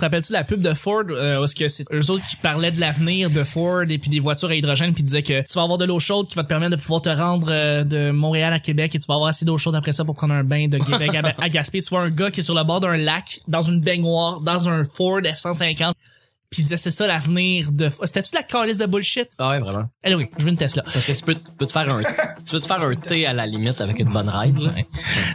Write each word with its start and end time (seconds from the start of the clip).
te 0.00 0.04
rappelles-tu 0.06 0.32
la 0.32 0.44
pub 0.44 0.62
de 0.62 0.72
Ford 0.72 1.04
euh, 1.10 1.40
où 1.40 1.44
est-ce 1.44 1.54
que 1.54 1.68
c'est 1.68 1.84
eux 1.92 2.10
autres 2.10 2.24
qui 2.24 2.36
parlaient 2.36 2.70
de 2.70 2.80
l'avenir 2.80 3.28
de 3.28 3.44
Ford 3.44 3.82
et 3.82 3.98
puis 3.98 4.08
des 4.08 4.20
voitures 4.20 4.48
à 4.48 4.54
hydrogène 4.54 4.94
puis 4.94 5.02
disaient 5.02 5.22
que 5.22 5.42
tu 5.42 5.54
vas 5.54 5.62
avoir 5.62 5.78
de 5.78 5.84
l'eau 5.84 6.00
chaude 6.00 6.26
qui 6.26 6.36
va 6.36 6.42
te 6.42 6.48
permettre 6.48 6.76
de 6.76 6.80
pouvoir 6.80 7.02
te 7.02 7.10
rendre 7.10 7.48
euh, 7.50 7.84
de 7.84 8.10
Montréal 8.10 8.52
à 8.52 8.60
Québec 8.60 8.94
et 8.94 8.98
tu 8.98 9.06
vas 9.06 9.14
avoir 9.14 9.28
assez 9.28 9.44
d'eau 9.44 9.58
chaude 9.58 9.74
après 9.74 9.92
ça 9.92 10.04
pour 10.04 10.14
prendre 10.14 10.32
un 10.32 10.44
bain 10.44 10.68
de 10.68 10.78
Québec 10.78 11.14
à, 11.14 11.34
à 11.42 11.48
Gaspé. 11.48 11.82
Tu 11.82 11.90
vois 11.90 12.00
un 12.02 12.10
gars 12.10 12.30
qui 12.30 12.40
est 12.40 12.42
sur 12.42 12.54
le 12.54 12.64
bord 12.64 12.80
d'un 12.80 12.96
lac 12.96 13.40
dans 13.46 13.62
une 13.62 13.80
baignoire 13.80 14.40
dans 14.40 14.68
un 14.68 14.84
Ford 14.84 15.20
F150 15.20 15.92
puis 16.50 16.62
il 16.62 16.64
disait 16.64 16.76
c'est 16.76 16.90
ça 16.90 17.06
l'avenir 17.06 17.70
de 17.70 17.88
c'était-tu 18.02 18.32
de 18.32 18.36
la 18.36 18.42
calice 18.42 18.78
de 18.78 18.86
bullshit? 18.86 19.28
Ah 19.38 19.50
ouais, 19.50 19.60
vraiment. 19.60 19.88
Anyway, 20.02 20.30
je 20.36 20.44
veux 20.44 20.50
une 20.50 20.56
Tesla. 20.56 20.82
Parce 20.82 21.06
que 21.06 21.12
tu 21.12 21.22
peux, 21.22 21.34
tu 21.34 21.40
peux 21.56 21.66
te 21.66 21.72
faire 21.72 21.88
un, 21.88 22.02
tu 22.02 22.50
peux 22.50 22.60
te 22.60 22.66
faire 22.66 22.82
un 22.82 22.94
thé 22.96 23.24
à 23.26 23.32
la 23.32 23.46
limite 23.46 23.80
avec 23.80 24.00
une 24.00 24.10
bonne 24.10 24.28
ride, 24.28 24.58
là. 24.58 24.70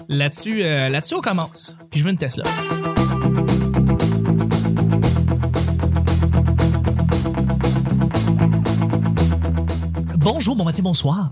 Là-dessus 0.10 0.64
euh, 0.64 0.90
là-dessus 0.90 1.16
on 1.16 1.22
commence. 1.22 1.78
Puis 1.90 2.02
je 2.02 2.06
veux 2.06 2.12
une 2.12 2.18
Tesla. 2.18 2.44
Bonjour, 10.36 10.58
bon 10.58 10.66
matin, 10.66 10.82
bonsoir. 10.84 11.32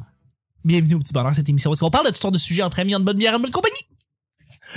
Bienvenue 0.63 0.95
au 0.95 0.99
Petit 0.99 1.11
Bonheur, 1.11 1.35
cette 1.35 1.49
émission 1.49 1.69
où 1.69 1.73
est-ce 1.73 1.81
qu'on 1.81 1.89
parle 1.89 2.05
de 2.05 2.11
toutes 2.11 2.21
sortes 2.21 2.35
de 2.35 2.39
sujets 2.39 2.63
entre 2.63 2.79
amis, 2.79 2.95
en 2.95 3.01
bonne 3.01 3.17
bière, 3.17 3.35
en 3.35 3.39
bonne 3.41 3.51
compagnie. 3.51 3.92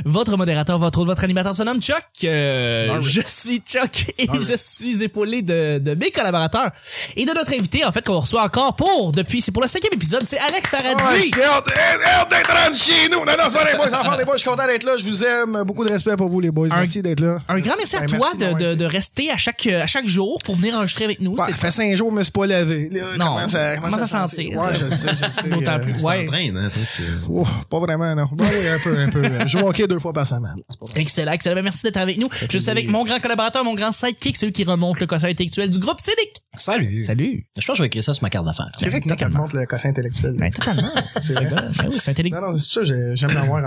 Votre 0.05 0.37
modérateur, 0.37 0.79
votre 0.79 1.05
votre 1.05 1.25
animateur 1.25 1.55
se 1.55 1.63
nomme 1.63 1.81
Chuck. 1.81 1.97
Euh, 2.25 3.01
je 3.03 3.21
suis 3.27 3.59
Chuck 3.67 4.07
et 4.19 4.27
je 4.41 4.55
suis 4.57 5.03
épaulé 5.03 5.43
de, 5.43 5.79
de 5.79 5.95
mes 5.95 6.11
collaborateurs 6.11 6.71
et 7.17 7.25
de 7.25 7.33
notre 7.33 7.53
invité, 7.55 7.85
en 7.85 7.93
fait, 7.93 8.05
qu'on 8.05 8.21
reçoit 8.21 8.43
encore 8.43 8.77
pour, 8.77 9.13
depuis, 9.13 9.41
c'est 9.41 9.53
pour 9.53 9.63
le 9.63 9.69
cinquième 9.69 9.93
épisode, 9.95 10.23
c'est 10.27 10.39
Alex 10.39 10.69
Paradis. 10.71 11.31
hâte, 11.35 11.69
hâte- 11.69 12.05
hâte 12.05 12.31
d'être 12.31 12.65
rendu 12.65 12.79
chez 12.79 13.09
nous. 13.11 13.19
Non, 13.21 13.33
non, 13.39 13.45
c'est 13.49 13.57
pas 13.59 13.71
les 13.71 13.77
boys, 13.77 13.89
enfants, 13.89 14.17
les 14.17 14.25
boys, 14.25 14.35
je 14.35 14.41
suis 14.41 14.49
content 14.51 14.67
d'être 14.67 14.85
là. 14.85 14.93
Je 14.99 15.05
vous 15.05 15.25
aime. 15.25 15.63
Beaucoup 15.65 15.85
de 15.85 15.91
respect 15.91 16.17
pour 16.17 16.29
vous, 16.29 16.41
les 16.41 16.51
boys. 16.51 16.69
Un- 16.71 16.77
Merci 16.79 17.03
d'être 17.03 17.21
là. 17.21 17.39
Un 17.49 17.59
grand 17.61 17.75
merci 17.77 17.97
à 17.97 18.01
Ben, 18.01 18.07
toi 18.07 18.31
merci 18.39 18.55
de, 18.55 18.75
de, 18.75 18.85
rester 18.85 19.31
à 19.31 19.37
chaque, 19.37 19.67
à 19.67 19.87
chaque 19.87 20.07
jour 20.07 20.39
pour 20.45 20.57
venir 20.57 20.75
enregistrer 20.75 21.05
avec 21.05 21.21
nous. 21.21 21.33
Ouais, 21.33 21.45
C'est 21.47 21.53
ça 21.53 21.57
fait 21.59 21.71
cinq 21.71 21.97
jours, 21.97 22.11
je 22.11 22.17
me 22.17 22.23
suis 22.23 22.33
pas 22.33 22.47
lavé. 22.47 22.89
Là, 22.93 23.17
Non, 23.17 23.35
comment 23.37 23.49
ça, 23.49 23.77
comment 23.77 23.99
ça 23.99 24.07
sentir? 24.07 24.59
Ouais, 24.59 24.75
je 24.75 24.95
sais, 24.95 25.09
je 25.13 25.33
sais. 25.33 25.53
Euh, 25.53 26.03
Ouais. 26.03 26.25
t'entraînes, 26.25 26.57
hein, 26.57 26.69
toi, 26.73 26.83
tu... 26.97 27.03
oh, 27.31 27.47
pas 27.71 27.79
vraiment, 27.81 28.15
non. 28.15 28.29
Bon, 28.33 28.45
oui, 28.45 28.69
un 28.69 28.79
peu, 28.79 28.99
un 28.99 29.09
peu. 29.09 29.23
Je 29.47 29.49
joue 29.49 29.61
au 29.67 29.73
deux 29.87 29.99
fois 29.99 30.13
par 30.13 30.27
semaine. 30.27 30.57
Excellent, 30.95 31.33
excellent. 31.33 31.55
Ben, 31.55 31.63
merci 31.63 31.83
d'être 31.83 31.97
avec 31.97 32.19
nous. 32.19 32.29
Je 32.51 32.59
suis 32.59 32.71
avec 32.71 32.89
mon 32.89 33.05
grand 33.05 33.21
collaborateur, 33.21 33.65
mon 33.65 33.75
grand 33.75 33.93
sidekick, 33.93 34.37
celui 34.37 34.53
qui 34.53 34.65
remonte 34.65 35.01
le 35.01 35.07
quotient 35.07 35.29
intellectuel 35.29 35.71
du 35.71 35.79
groupe 35.79 36.01
Cynic. 36.01 36.43
Salut. 36.57 37.03
Salut. 37.03 37.47
Je 37.57 37.67
pense 37.67 37.75
que 37.75 37.79
je 37.79 37.83
vais 37.83 37.87
écrire 37.89 38.05
ça 38.05 38.15
sur 38.15 38.23
ma 38.23 38.31
carte 38.31 38.47
d'affaires. 38.47 38.71
C'est 38.79 38.89
vrai 38.89 39.01
que 39.01 39.09
Nick, 39.09 39.27
montre 39.29 39.57
le 39.57 39.67
quotient 39.67 39.91
intellectuel. 39.91 40.37
Ben, 40.39 40.51
totalement. 40.51 40.91
C'est 41.23 41.35
vrai. 41.35 41.47
Ben 41.47 41.89
oui, 41.91 41.97
c'est 42.01 42.11
intelligent. 42.11 42.41
Non, 42.41 42.53
non, 42.53 42.59
c'est 42.59 42.85
ça 42.85 43.15
j'aime 43.15 43.33
l'avoir 43.35 43.63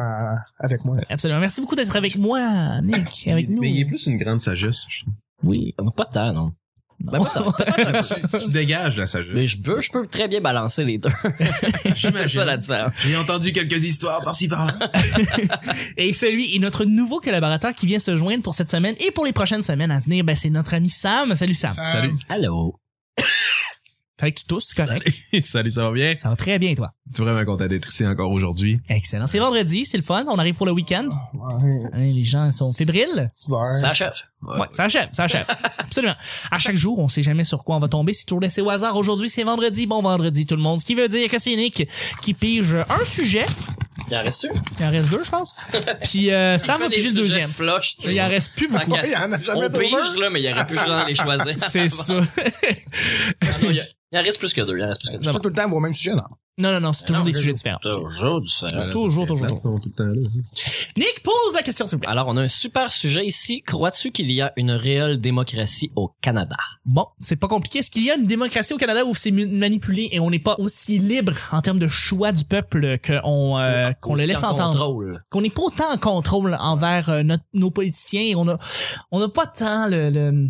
avec 0.59 0.83
moi. 0.85 0.97
Absolument. 1.09 1.39
Merci 1.39 1.61
beaucoup 1.61 1.75
d'être 1.75 1.95
avec 1.95 2.17
moi, 2.17 2.81
Nick, 2.81 3.27
avec 3.27 3.49
nous. 3.49 3.61
Mais 3.61 3.71
il 3.71 3.81
est 3.81 3.85
plus 3.85 4.07
une 4.07 4.17
grande 4.17 4.41
sagesse. 4.41 4.85
je 4.89 5.01
trouve. 5.03 5.13
Oui. 5.43 5.73
Pas 5.95 6.05
de 6.05 6.11
temps, 6.11 6.33
non. 6.33 6.51
Ben, 7.01 7.17
pas 7.19 7.53
peu. 7.53 8.39
Tu 8.39 8.51
dégages 8.51 8.97
la 8.97 9.07
sagesse. 9.07 9.31
Mais 9.33 9.47
je 9.47 9.61
peux, 9.61 9.79
je 9.79 9.89
peux 9.89 10.05
très 10.05 10.27
bien 10.27 10.41
balancer 10.41 10.83
les 10.83 10.97
deux. 10.97 11.09
c'est 11.95 12.27
ça 12.27 12.45
la 12.45 12.57
différence. 12.57 12.91
J'ai 12.99 13.15
entendu 13.15 13.53
quelques 13.53 13.83
histoires 13.83 14.21
par-ci 14.21 14.47
par-là. 14.47 14.77
Et 15.97 16.13
celui 16.13 16.55
est 16.55 16.59
notre 16.59 16.85
nouveau 16.85 17.19
collaborateur 17.19 17.73
qui 17.73 17.85
vient 17.85 17.99
se 17.99 18.17
joindre 18.17 18.43
pour 18.43 18.53
cette 18.53 18.71
semaine 18.71 18.95
et 19.05 19.11
pour 19.11 19.25
les 19.25 19.33
prochaines 19.33 19.63
semaines 19.63 19.91
à 19.91 19.99
venir, 19.99 20.23
ben, 20.23 20.35
c'est 20.35 20.49
notre 20.49 20.73
ami 20.73 20.89
Sam. 20.89 21.35
Salut 21.35 21.53
Sam. 21.53 21.73
Salut. 21.73 22.13
Allô. 22.27 22.75
Fallait 24.19 24.33
que 24.33 24.39
tu 24.39 24.45
tousses, 24.45 24.73
c'est 24.75 24.83
correct. 24.85 25.03
Salut. 25.31 25.41
Salut, 25.41 25.71
ça 25.71 25.83
va 25.83 25.91
bien? 25.91 26.13
Ça 26.17 26.27
va 26.29 26.35
très 26.35 26.59
bien, 26.59 26.73
toi. 26.73 26.91
Tu 27.15 27.21
es 27.21 27.25
vraiment 27.25 27.45
content 27.45 27.67
d'être 27.67 27.87
ici 27.89 28.05
encore 28.05 28.29
aujourd'hui. 28.31 28.79
Excellent. 28.89 29.27
C'est 29.27 29.39
vendredi, 29.39 29.85
c'est 29.85 29.95
le 29.95 30.03
fun. 30.03 30.25
On 30.27 30.37
arrive 30.37 30.55
pour 30.55 30.65
le 30.65 30.73
week-end. 30.73 31.07
Ouais, 31.33 31.79
Hein, 31.93 31.99
Les 31.99 32.23
gens 32.23 32.51
sont 32.51 32.73
fébriles. 32.73 33.31
Ça 33.33 33.89
achève. 33.89 34.11
Ouais, 34.41 34.67
ça 34.71 34.83
achève, 34.83 35.07
ça 35.13 35.23
achève. 35.23 35.45
Absolument. 35.77 36.15
À 36.51 36.57
chaque 36.57 36.75
jour, 36.75 36.99
on 36.99 37.07
sait 37.07 37.21
jamais 37.21 37.45
sur 37.45 37.63
quoi 37.63 37.77
on 37.77 37.79
va 37.79 37.87
tomber. 37.87 38.11
C'est 38.13 38.25
toujours 38.25 38.41
laissé 38.41 38.61
au 38.61 38.69
hasard. 38.69 38.95
Aujourd'hui, 38.97 39.29
c'est 39.29 39.43
vendredi. 39.43 39.87
Bon 39.87 40.01
vendredi, 40.01 40.45
tout 40.45 40.55
le 40.57 40.61
monde. 40.61 40.79
Ce 40.81 40.85
qui 40.85 40.95
veut 40.95 41.07
dire 41.07 41.29
que 41.29 41.39
c'est 41.39 41.55
Nick 41.55 41.87
qui 42.21 42.33
pige 42.33 42.73
un 42.89 43.05
sujet. 43.05 43.45
Il 44.09 44.15
en 44.15 44.23
reste-tu? 44.23 44.49
Il 44.79 44.85
en 44.85 44.91
reste 44.91 45.09
deux, 45.09 45.23
je 45.23 45.29
pense. 45.29 45.55
Puis 46.03 46.31
euh, 46.31 46.57
Sam 46.57 46.79
va 46.81 46.89
piger 46.89 47.09
le 47.09 47.15
deuxième. 47.15 47.49
Flush, 47.49 47.97
tu 47.97 48.07
sais. 48.07 48.15
Il 48.15 48.21
en 48.21 48.27
reste 48.27 48.53
plus 48.55 48.67
beaucoup. 48.67 48.91
Qu'à- 48.91 49.05
Il 49.05 49.11
y 49.11 49.15
en 49.15 49.31
a 49.31 49.39
jamais 49.39 49.65
On 49.65 49.69
pige, 49.69 50.17
là, 50.19 50.29
mais 50.31 50.41
il 50.41 50.49
y 50.49 50.51
aurait 50.53 50.65
plus 50.65 50.77
de 50.77 51.07
les 51.07 51.15
choisir. 51.15 51.55
C'est 51.59 51.89
ça. 51.89 52.13
Ah 52.15 53.45
non, 53.61 53.69
il 53.69 53.75
y 53.75 53.79
a- 53.79 53.83
il 54.11 54.17
en 54.17 54.23
reste 54.23 54.39
plus 54.39 54.53
que 54.53 54.61
deux. 54.61 54.77
Il 54.77 54.83
en 54.83 54.87
reste 54.87 55.01
plus 55.01 55.11
que 55.11 55.17
deux. 55.17 55.23
C'est 55.25 55.31
pas 55.33 55.39
tout 55.39 55.49
le 55.49 55.55
temps 55.55 55.69
vos 55.69 55.79
mêmes 55.79 55.93
sujets, 55.93 56.13
non? 56.15 56.23
Non, 56.59 56.73
non, 56.73 56.79
non, 56.81 56.93
c'est 56.93 57.05
toujours 57.05 57.23
Non, 57.23 57.25
des 57.25 57.33
je- 57.33 57.39
sujets 57.39 57.53
différents. 57.53 57.79
Toujours 57.81 58.41
différent. 58.41 58.91
Toujours, 58.91 59.25
toujours, 59.25 59.47
Ils 59.49 59.57
sont 59.57 59.79
tout 59.79 59.87
le 59.89 59.93
temps 59.93 60.03
là. 60.03 60.29
Nick, 60.97 61.23
pose 61.23 61.53
la 61.53 61.61
question, 61.61 61.87
s'il 61.87 61.95
vous 61.95 62.01
plaît. 62.01 62.09
Alors, 62.09 62.27
on 62.27 62.35
a 62.37 62.41
un 62.41 62.47
super 62.49 62.91
sujet 62.91 63.25
ici. 63.25 63.61
Crois-tu 63.61 64.11
qu'il 64.11 64.29
y 64.31 64.41
a 64.41 64.51
une 64.57 64.71
réelle 64.71 65.19
démocratie 65.21 65.91
au 65.95 66.11
Canada? 66.21 66.57
Bon, 66.85 67.05
c'est 67.19 67.37
pas 67.37 67.47
compliqué. 67.47 67.79
Est-ce 67.79 67.89
qu'il 67.89 68.03
y 68.03 68.11
a 68.11 68.15
une 68.15 68.27
démocratie 68.27 68.73
au 68.73 68.77
Canada 68.77 69.05
où 69.05 69.15
c'est 69.15 69.31
manipulé 69.31 70.09
et 70.11 70.19
on 70.19 70.29
n'est 70.29 70.39
pas 70.39 70.55
aussi 70.59 70.97
libre 70.97 71.33
en 71.51 71.61
termes 71.61 71.79
de 71.79 71.87
choix 71.87 72.31
du 72.31 72.43
peuple 72.43 72.97
qu'on 72.99 73.57
euh, 73.57 73.91
qu'on 74.01 74.15
le 74.15 74.25
laisse 74.25 74.43
en 74.43 74.49
entendre? 74.51 74.77
contrôle. 74.79 75.23
qu'on 75.29 75.41
n'est 75.41 75.49
pas 75.49 75.61
autant 75.61 75.91
en 75.93 75.97
contrôle 75.97 76.57
envers 76.59 77.09
euh, 77.09 77.23
notre- 77.23 77.43
nos 77.53 77.71
politiciens 77.71 78.21
et 78.21 78.35
on 78.35 78.47
a 78.49 78.57
on 79.11 79.19
n'a 79.19 79.29
pas 79.29 79.47
tant 79.47 79.87
le, 79.87 80.09
le- 80.09 80.49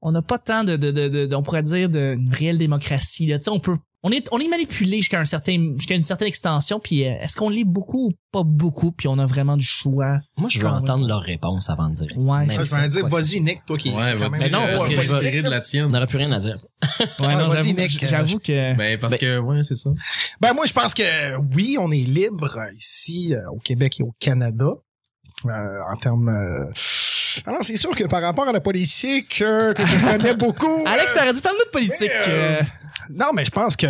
on 0.00 0.12
n'a 0.12 0.22
pas 0.22 0.38
tant 0.38 0.64
de, 0.64 0.76
de, 0.76 0.90
de, 0.90 1.08
de- 1.08 1.26
de- 1.26 1.36
on 1.36 1.42
pourrait 1.42 1.62
dire 1.62 1.88
de 1.88 2.14
une 2.18 2.32
réelle 2.32 2.58
démocratie 2.58 3.26
là 3.26 3.38
tu 3.38 3.44
sais 3.44 3.50
on 3.50 3.60
peut 3.60 3.76
on 4.04 4.10
est 4.10 4.26
on 4.32 4.38
est 4.40 4.48
manipulé 4.48 4.96
jusqu'à 4.96 5.20
un 5.20 5.24
certain 5.24 5.74
jusqu'à 5.76 5.94
une 5.94 6.02
certaine 6.04 6.26
extension 6.28 6.80
puis 6.80 7.04
euh, 7.04 7.12
est-ce 7.20 7.36
qu'on 7.36 7.48
l'est 7.48 7.64
beaucoup 7.64 8.08
ou 8.08 8.12
pas 8.32 8.42
beaucoup 8.42 8.90
puis 8.92 9.06
on 9.08 9.18
a 9.18 9.26
vraiment 9.26 9.56
du 9.56 9.64
choix? 9.64 10.18
Moi, 10.36 10.48
je 10.48 10.58
veux 10.58 10.64
Quand 10.64 10.76
entendre 10.78 11.06
leur 11.06 11.20
réponse 11.20 11.70
avant 11.70 11.88
de 11.88 11.94
dire. 11.94 12.08
ouais 12.16 12.40
Mais 12.40 12.48
c'est 12.48 12.56
Ça, 12.56 12.62
je 12.62 12.68
ça 12.68 12.80
vais 12.80 12.88
dire, 12.88 13.06
vas-y, 13.08 13.40
Nick, 13.40 13.64
toi 13.64 13.78
qui 13.78 13.90
Ouais, 13.90 14.14
quand 14.18 14.30
même 14.30 14.40
dire, 14.40 14.50
non, 14.50 14.64
euh, 14.66 14.72
parce 14.72 14.86
que 14.88 14.94
va 14.96 15.02
je 15.02 15.12
vais- 15.12 15.18
tirer 15.18 15.42
de 15.42 15.48
la 15.50 15.58
On 15.58 15.62
tienne. 15.62 15.86
n'aurait 15.88 16.06
plus 16.06 16.18
rien 16.18 16.32
à 16.32 16.40
dire. 16.40 16.58
ouais, 17.20 17.36
non, 17.36 17.48
vas-y, 17.48 17.68
j'avoue- 17.68 17.80
Nick, 17.80 18.06
j'avoue 18.06 18.38
que 18.38 18.76
Ben, 18.76 18.98
parce 18.98 19.12
Ben- 19.12 19.18
que, 19.20 19.38
ouais, 19.38 19.62
c'est 19.62 19.76
ça. 19.76 19.90
Ben 20.40 20.52
moi 20.54 20.66
je 20.66 20.72
pense 20.72 20.94
que 20.94 21.36
oui, 21.54 21.76
on 21.78 21.90
est 21.90 21.96
libre 21.98 22.58
ici 22.76 23.32
euh, 23.34 23.38
au 23.52 23.58
Québec 23.58 24.00
et 24.00 24.02
au 24.02 24.12
Canada 24.18 24.66
euh, 25.46 25.48
en 25.92 25.96
termes. 25.96 26.28
euh, 26.28 26.70
Alors 27.46 27.62
c'est 27.62 27.76
sûr 27.76 27.90
que 27.96 28.04
par 28.04 28.22
rapport 28.22 28.48
à 28.48 28.52
la 28.52 28.60
politique 28.60 29.40
euh, 29.42 29.72
que 29.74 29.84
je 29.86 30.00
connais 30.10 30.34
beaucoup. 30.34 30.82
Alex 30.86 31.12
euh, 31.12 31.14
Paradis 31.14 31.40
parle-nous 31.40 31.64
de 31.64 31.70
politique 31.70 32.10
euh, 32.28 32.60
euh, 32.60 32.62
non, 33.10 33.26
mais 33.34 33.44
je 33.44 33.50
pense 33.50 33.76
que 33.76 33.86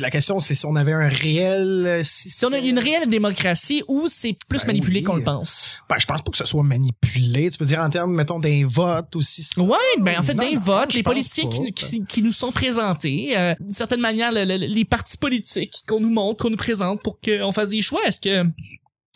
la 0.00 0.10
question 0.10 0.40
c'est 0.40 0.54
si 0.54 0.64
on 0.66 0.74
avait 0.76 0.92
un 0.92 1.08
réel. 1.08 1.84
euh, 1.86 2.00
si 2.04 2.44
on 2.44 2.52
a 2.52 2.58
une 2.58 2.78
réelle 2.78 3.08
démocratie 3.08 3.82
ou 3.88 4.06
c'est 4.08 4.34
plus 4.48 4.60
Ben 4.62 4.68
manipulé 4.68 5.00
oui. 5.00 5.02
qu'on 5.04 5.16
le 5.16 5.22
pense 5.24 5.82
Ben, 5.88 5.96
je 5.98 6.06
pense 6.06 6.22
pas 6.22 6.30
que 6.30 6.36
ce 6.38 6.46
soit 6.46 6.62
manipulé. 6.62 7.50
Tu 7.50 7.58
veux 7.58 7.66
dire 7.66 7.80
en 7.80 7.90
termes, 7.90 8.14
mettons, 8.14 8.38
d'un 8.40 8.66
vote 8.66 9.14
aussi. 9.16 9.46
Ouais, 9.58 9.76
ben 10.00 10.18
en 10.18 10.22
fait, 10.22 10.34
votes, 10.56 10.92
je 10.92 10.96
les 10.96 11.02
politiciens 11.02 11.48
qui, 11.48 11.72
qui, 11.72 12.04
qui 12.04 12.22
nous 12.22 12.32
sont 12.32 12.52
présentés, 12.52 13.34
euh, 13.36 13.54
d'une 13.60 13.70
certaine 13.70 14.00
manière, 14.00 14.32
le- 14.32 14.44
le- 14.44 14.66
les 14.72 14.84
partis 14.84 15.16
politiques 15.18 15.82
qu'on 15.86 16.00
nous 16.00 16.10
montre, 16.10 16.42
qu'on 16.44 16.50
nous 16.50 16.56
présente 16.56 17.02
pour 17.02 17.18
qu'on 17.20 17.52
fasse 17.52 17.70
des 17.70 17.82
choix. 17.82 18.00
Est-ce 18.06 18.20
que 18.20 18.44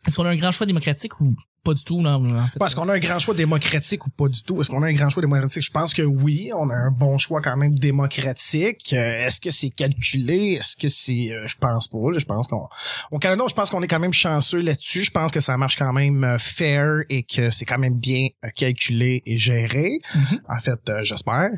est-ce 0.07 0.17
qu'on 0.17 0.25
a 0.25 0.29
un 0.31 0.37
grand 0.37 0.53
choix 0.53 0.67
démocratique 0.67 1.21
ou 1.21 1.35
pas 1.67 1.75
du 1.75 1.85
tout? 1.85 2.01
Non, 2.01 2.39
en 2.39 2.47
fait. 2.47 2.65
Est-ce 2.65 2.77
qu'on 2.77 2.89
a 2.89 2.95
un 2.95 2.99
grand 2.99 3.19
choix 3.19 3.35
démocratique 3.35 4.07
ou 4.07 4.11
pas 4.11 4.29
du 4.29 4.43
tout? 4.43 4.61
Est-ce 4.61 4.71
qu'on 4.71 4.83
a 4.83 4.87
un 4.87 4.93
grand 4.93 5.11
choix 5.11 5.21
démocratique? 5.21 5.63
Je 5.63 5.71
pense 5.71 5.93
que 5.95 6.03
oui, 6.03 6.51
on 6.57 6.71
a 6.71 6.75
un 6.75 6.91
bon 6.91 7.19
choix 7.19 7.41
quand 7.43 7.57
même 7.57 7.75
démocratique. 7.75 8.93
Euh, 8.93 9.27
Est-ce 9.27 9.41
que 9.41 9.51
c'est 9.51 9.71
calculé? 9.71 10.59
Est-ce 10.61 10.77
que 10.77 10.89
c'est... 10.89 11.33
euh, 11.33 11.47
je 11.47 11.57
pense 11.57 11.89
pas. 11.89 11.99
là. 12.13 12.19
Je 12.19 12.25
pense 12.25 12.47
qu'on... 12.47 12.69
Au 13.11 13.19
Canada, 13.19 13.45
je 13.49 13.55
pense 13.55 13.71
qu'on 13.71 13.83
est 13.83 13.87
quand 13.89 14.01
même 14.01 14.13
chanceux 14.13 14.61
là-dessus. 14.61 15.03
Je 15.03 15.11
pense 15.11 15.33
que 15.33 15.41
ça 15.41 15.57
marche 15.57 15.77
quand 15.77 15.93
même 15.93 16.23
euh, 16.25 16.39
fair 16.39 17.03
et 17.11 17.23
que 17.25 17.51
c'est 17.51 17.65
quand 17.65 17.79
même 17.79 17.99
bien 17.99 18.29
calculé 18.55 19.23
et 19.27 19.39
géré. 19.39 19.99
Mhm. 20.15 20.41
En 20.49 20.61
fait, 20.61 20.81
euh, 20.89 21.03
j'espère. 21.03 21.51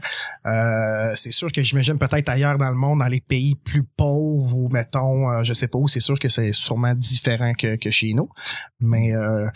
Euh, 0.47 1.13
c'est 1.17 1.33
sûr 1.33 1.53
que 1.53 1.63
j'imagine 1.63 1.99
peut-être 1.99 2.29
ailleurs 2.29 2.57
dans 2.59 2.71
le 2.71 2.77
monde, 2.77 3.01
dans 3.01 3.07
les 3.09 3.21
pays 3.21 3.55
plus 3.55 3.83
pauvres 3.85 4.57
ou 4.57 4.69
mettons, 4.71 5.43
je 5.45 5.53
sais 5.53 5.69
pas 5.69 5.79
où, 5.79 5.89
c'est 5.89 6.01
sûr 6.01 6.19
que 6.19 6.29
c'est 6.29 6.53
sûrement 6.53 6.95
différent 6.95 7.53
que, 7.55 7.77
que 7.77 7.91
chez 7.91 8.15
nous. 8.15 8.29
Mais 8.81 9.13
euh, 9.13 9.47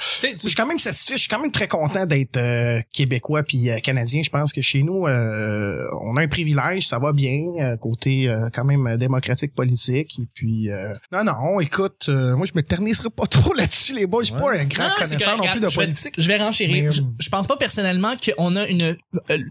je 0.42 0.48
suis 0.48 0.56
quand 0.56 0.66
même 0.66 0.78
satisfait. 0.78 1.14
Je 1.14 1.20
suis 1.20 1.28
quand 1.28 1.40
même 1.40 1.50
très 1.52 1.68
content 1.68 2.06
d'être 2.06 2.36
euh, 2.36 2.80
québécois 2.92 3.42
puis 3.42 3.70
euh, 3.70 3.78
canadien. 3.80 4.22
Je 4.24 4.30
pense 4.30 4.52
que 4.52 4.60
chez 4.62 4.82
nous, 4.82 5.06
euh, 5.06 5.84
on 6.02 6.16
a 6.16 6.22
un 6.22 6.28
privilège, 6.28 6.86
ça 6.88 6.98
va 6.98 7.12
bien 7.12 7.34
euh, 7.60 7.76
côté 7.76 8.28
euh, 8.28 8.48
quand 8.52 8.64
même 8.64 8.86
euh, 8.86 8.96
démocratique 8.96 9.54
politique. 9.54 10.18
Et 10.18 10.26
puis 10.34 10.70
euh, 10.70 10.94
non 11.12 11.24
non, 11.24 11.60
écoute, 11.60 12.06
euh, 12.08 12.36
moi 12.36 12.46
je 12.46 12.52
me 12.54 12.62
ternisserai 12.62 13.10
pas 13.10 13.26
trop 13.30 13.54
là-dessus 13.54 13.94
les 13.94 14.06
boys. 14.06 14.22
Je 14.24 14.30
suis 14.32 14.36
pas 14.40 14.52
un 14.58 14.64
grand 14.64 14.88
Non, 14.88 14.94
connaisseur 14.98 15.36
non 15.36 15.44
plus 15.46 15.60
de 15.60 15.68
Je 15.68 15.78
vais- 15.78 15.84
politique. 15.86 16.14
Je 16.18 16.28
vais 16.28 16.36
renchérir. 16.38 16.84
Mais, 16.84 16.92
Je, 16.92 17.02
je 17.18 17.28
pense 17.28 17.46
pas 17.46 17.56
personnellement 17.56 18.14
qu'on 18.16 18.56
a 18.56 18.66
une 18.66 18.96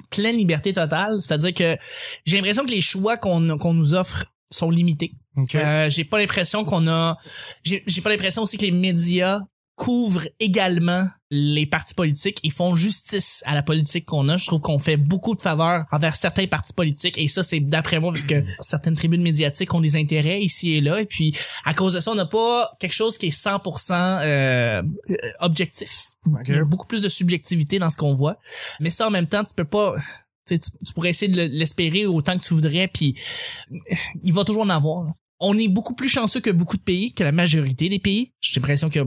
pleine 0.09 0.35
liberté 0.37 0.73
totale. 0.73 1.17
C'est-à-dire 1.21 1.53
que 1.53 1.77
j'ai 2.25 2.37
l'impression 2.37 2.65
que 2.65 2.71
les 2.71 2.81
choix 2.81 3.17
qu'on 3.17 3.57
qu'on 3.57 3.73
nous 3.73 3.93
offre 3.93 4.25
sont 4.49 4.69
limités. 4.69 5.11
Ok. 5.37 5.55
Euh, 5.55 5.89
j'ai 5.89 6.03
pas 6.03 6.19
l'impression 6.19 6.65
qu'on 6.65 6.87
a 6.87 7.17
j'ai 7.63 8.01
pas 8.03 8.09
l'impression 8.09 8.41
aussi 8.41 8.57
que 8.57 8.65
les 8.65 8.71
médias 8.71 9.39
couvrent 9.75 10.27
également 10.39 11.07
les 11.31 11.65
partis 11.65 11.95
politiques 11.95 12.39
et 12.43 12.49
font 12.49 12.75
justice 12.75 13.41
à 13.47 13.55
la 13.55 13.63
politique 13.63 14.05
qu'on 14.05 14.27
a. 14.29 14.37
Je 14.37 14.45
trouve 14.45 14.61
qu'on 14.61 14.77
fait 14.77 14.97
beaucoup 14.97 15.35
de 15.35 15.41
faveurs 15.41 15.85
envers 15.91 16.15
certains 16.15 16.45
partis 16.45 16.73
politiques 16.73 17.17
et 17.17 17.27
ça, 17.27 17.41
c'est 17.41 17.59
d'après 17.61 17.99
moi 17.99 18.11
parce 18.11 18.25
que 18.25 18.43
certaines 18.59 18.95
tribunes 18.95 19.23
médiatiques 19.23 19.73
ont 19.73 19.79
des 19.79 19.95
intérêts 19.97 20.41
ici 20.41 20.73
et 20.73 20.81
là 20.81 20.99
et 21.01 21.05
puis 21.05 21.35
à 21.65 21.73
cause 21.73 21.93
de 21.93 21.99
ça, 21.99 22.11
on 22.11 22.15
n'a 22.15 22.25
pas 22.25 22.69
quelque 22.79 22.93
chose 22.93 23.17
qui 23.17 23.27
est 23.27 23.29
100% 23.29 23.93
euh, 24.21 24.83
objectif. 25.39 26.09
Il 26.45 26.53
y 26.53 26.57
a 26.57 26.63
beaucoup 26.65 26.85
plus 26.87 27.01
de 27.01 27.09
subjectivité 27.09 27.79
dans 27.79 27.89
ce 27.89 27.97
qu'on 27.97 28.13
voit. 28.13 28.37
Mais 28.79 28.89
ça, 28.91 29.07
en 29.07 29.11
même 29.11 29.25
temps, 29.27 29.43
tu 29.43 29.53
peux 29.55 29.65
pas... 29.65 29.95
Tu, 30.47 30.59
tu 30.59 30.93
pourrais 30.93 31.09
essayer 31.11 31.31
de 31.31 31.37
le- 31.37 31.45
l'espérer 31.47 32.05
autant 32.07 32.37
que 32.37 32.43
tu 32.43 32.53
voudrais, 32.55 32.87
puis 32.87 33.15
il 34.23 34.33
va 34.33 34.43
toujours 34.43 34.63
en 34.63 34.69
avoir. 34.69 35.03
là. 35.03 35.11
On 35.43 35.57
est 35.57 35.67
beaucoup 35.67 35.95
plus 35.95 36.07
chanceux 36.07 36.39
que 36.39 36.51
beaucoup 36.51 36.77
de 36.77 36.81
pays, 36.83 37.13
que 37.13 37.23
la 37.23 37.31
majorité 37.31 37.89
des 37.89 37.97
pays. 37.99 38.31
J'ai 38.41 38.59
l'impression 38.59 38.89
que 38.89 38.99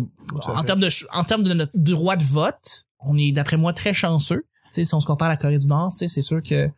en 0.47 0.63
termes 0.65 0.81
de 0.81 0.91
ch- 0.91 1.07
en 1.13 1.23
termes 1.25 1.45
de 1.45 1.55
notre 1.55 1.73
droit 1.75 2.17
de 2.17 2.25
vote, 2.25 2.85
on 2.99 3.17
est 3.17 3.31
d'après 3.33 3.57
moi 3.57 3.73
très 3.73 3.95
chanceux. 3.95 4.45
Si 4.71 4.85
on 4.93 4.99
se 5.01 5.07
compare 5.07 5.27
à 5.27 5.31
la 5.31 5.37
Corée 5.37 5.59
du 5.59 5.69
Nord, 5.69 5.93
c'est 5.95 6.09
sûr 6.23 6.43
que 6.43 6.69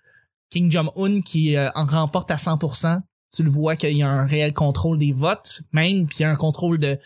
Kim 0.50 0.70
Jong-un 0.70 1.22
qui 1.22 1.56
euh, 1.56 1.70
en 1.74 1.86
remporte 1.86 2.30
à 2.30 2.36
100%, 2.36 3.00
tu 3.36 3.42
le 3.42 3.50
vois 3.50 3.76
qu'il 3.76 3.96
y 3.96 4.02
a 4.02 4.08
un 4.08 4.26
réel 4.26 4.52
contrôle 4.52 4.98
des 4.98 5.12
votes, 5.12 5.62
même 5.72 6.06
puis 6.06 6.18
il 6.20 6.22
y 6.22 6.24
a 6.24 6.30
un 6.30 6.36
contrôle 6.36 6.78
de 6.78 6.98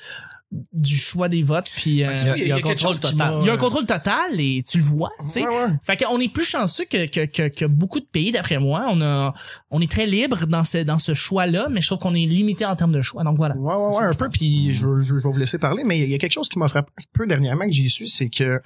du 0.72 0.96
choix 0.96 1.28
des 1.28 1.42
votes 1.42 1.70
puis 1.76 2.02
euh, 2.02 2.12
il 2.36 2.48
y 2.48 2.50
a 2.50 2.56
un 2.56 2.60
contrôle 2.60 2.98
total. 2.98 3.34
il 3.40 3.46
y 3.46 3.50
a 3.50 3.52
un 3.52 3.56
contrôle 3.56 3.86
total 3.86 4.40
et 4.40 4.64
tu 4.66 4.78
le 4.78 4.84
vois, 4.84 5.12
tu 5.20 5.28
sais. 5.28 5.42
Ouais, 5.42 5.48
ouais. 5.48 5.68
Fait 5.84 5.96
qu'on 5.96 6.18
est 6.18 6.32
plus 6.32 6.44
chanceux 6.44 6.86
que, 6.90 7.06
que, 7.06 7.24
que, 7.26 7.48
que 7.48 7.64
beaucoup 7.66 8.00
de 8.00 8.06
pays, 8.06 8.32
d'après 8.32 8.58
moi. 8.58 8.88
On 8.90 9.00
a, 9.00 9.32
on 9.70 9.80
est 9.80 9.88
très 9.88 10.06
libre 10.06 10.46
dans 10.46 10.64
ce, 10.64 10.78
dans 10.78 10.98
ce 10.98 11.14
choix-là, 11.14 11.68
mais 11.70 11.80
je 11.80 11.86
trouve 11.86 12.00
qu'on 12.00 12.14
est 12.14 12.26
limité 12.26 12.66
en 12.66 12.74
termes 12.74 12.90
de 12.90 13.02
choix. 13.02 13.22
Donc 13.22 13.36
voilà. 13.36 13.56
Ouais, 13.56 13.74
ouais, 13.74 13.96
ouais, 13.98 14.04
un 14.06 14.14
peu. 14.14 14.28
Puis 14.28 14.74
je, 14.74 14.98
je, 15.02 15.04
je 15.04 15.14
vais 15.14 15.20
vous 15.30 15.38
laisser 15.38 15.58
parler, 15.58 15.84
mais 15.84 16.00
il 16.00 16.10
y 16.10 16.14
a 16.14 16.18
quelque 16.18 16.32
chose 16.32 16.48
qui 16.48 16.58
m'a 16.58 16.66
frappé 16.66 16.90
un 16.98 17.02
peu 17.12 17.28
dernièrement 17.28 17.66
que 17.66 17.72
j'ai 17.72 17.88
su, 17.88 18.08
c'est 18.08 18.28
que 18.28 18.60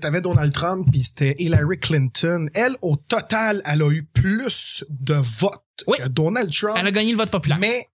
t'avais 0.00 0.20
Donald 0.20 0.52
Trump 0.52 0.86
puis 0.90 1.02
c'était 1.04 1.34
Hillary 1.38 1.78
Clinton. 1.78 2.46
Elle, 2.54 2.76
au 2.82 2.96
total, 2.96 3.62
elle 3.64 3.82
a 3.82 3.90
eu 3.90 4.02
plus 4.04 4.84
de 4.88 5.14
votes 5.14 5.62
Oui. 5.86 5.98
que 5.98 6.08
Donald 6.08 6.52
Trump, 6.52 6.76
Elle 6.78 6.86
a 6.86 6.90
gagné 6.90 7.12
le 7.12 7.18
vote 7.18 7.30
populaire. 7.30 7.58
mais 7.58 7.86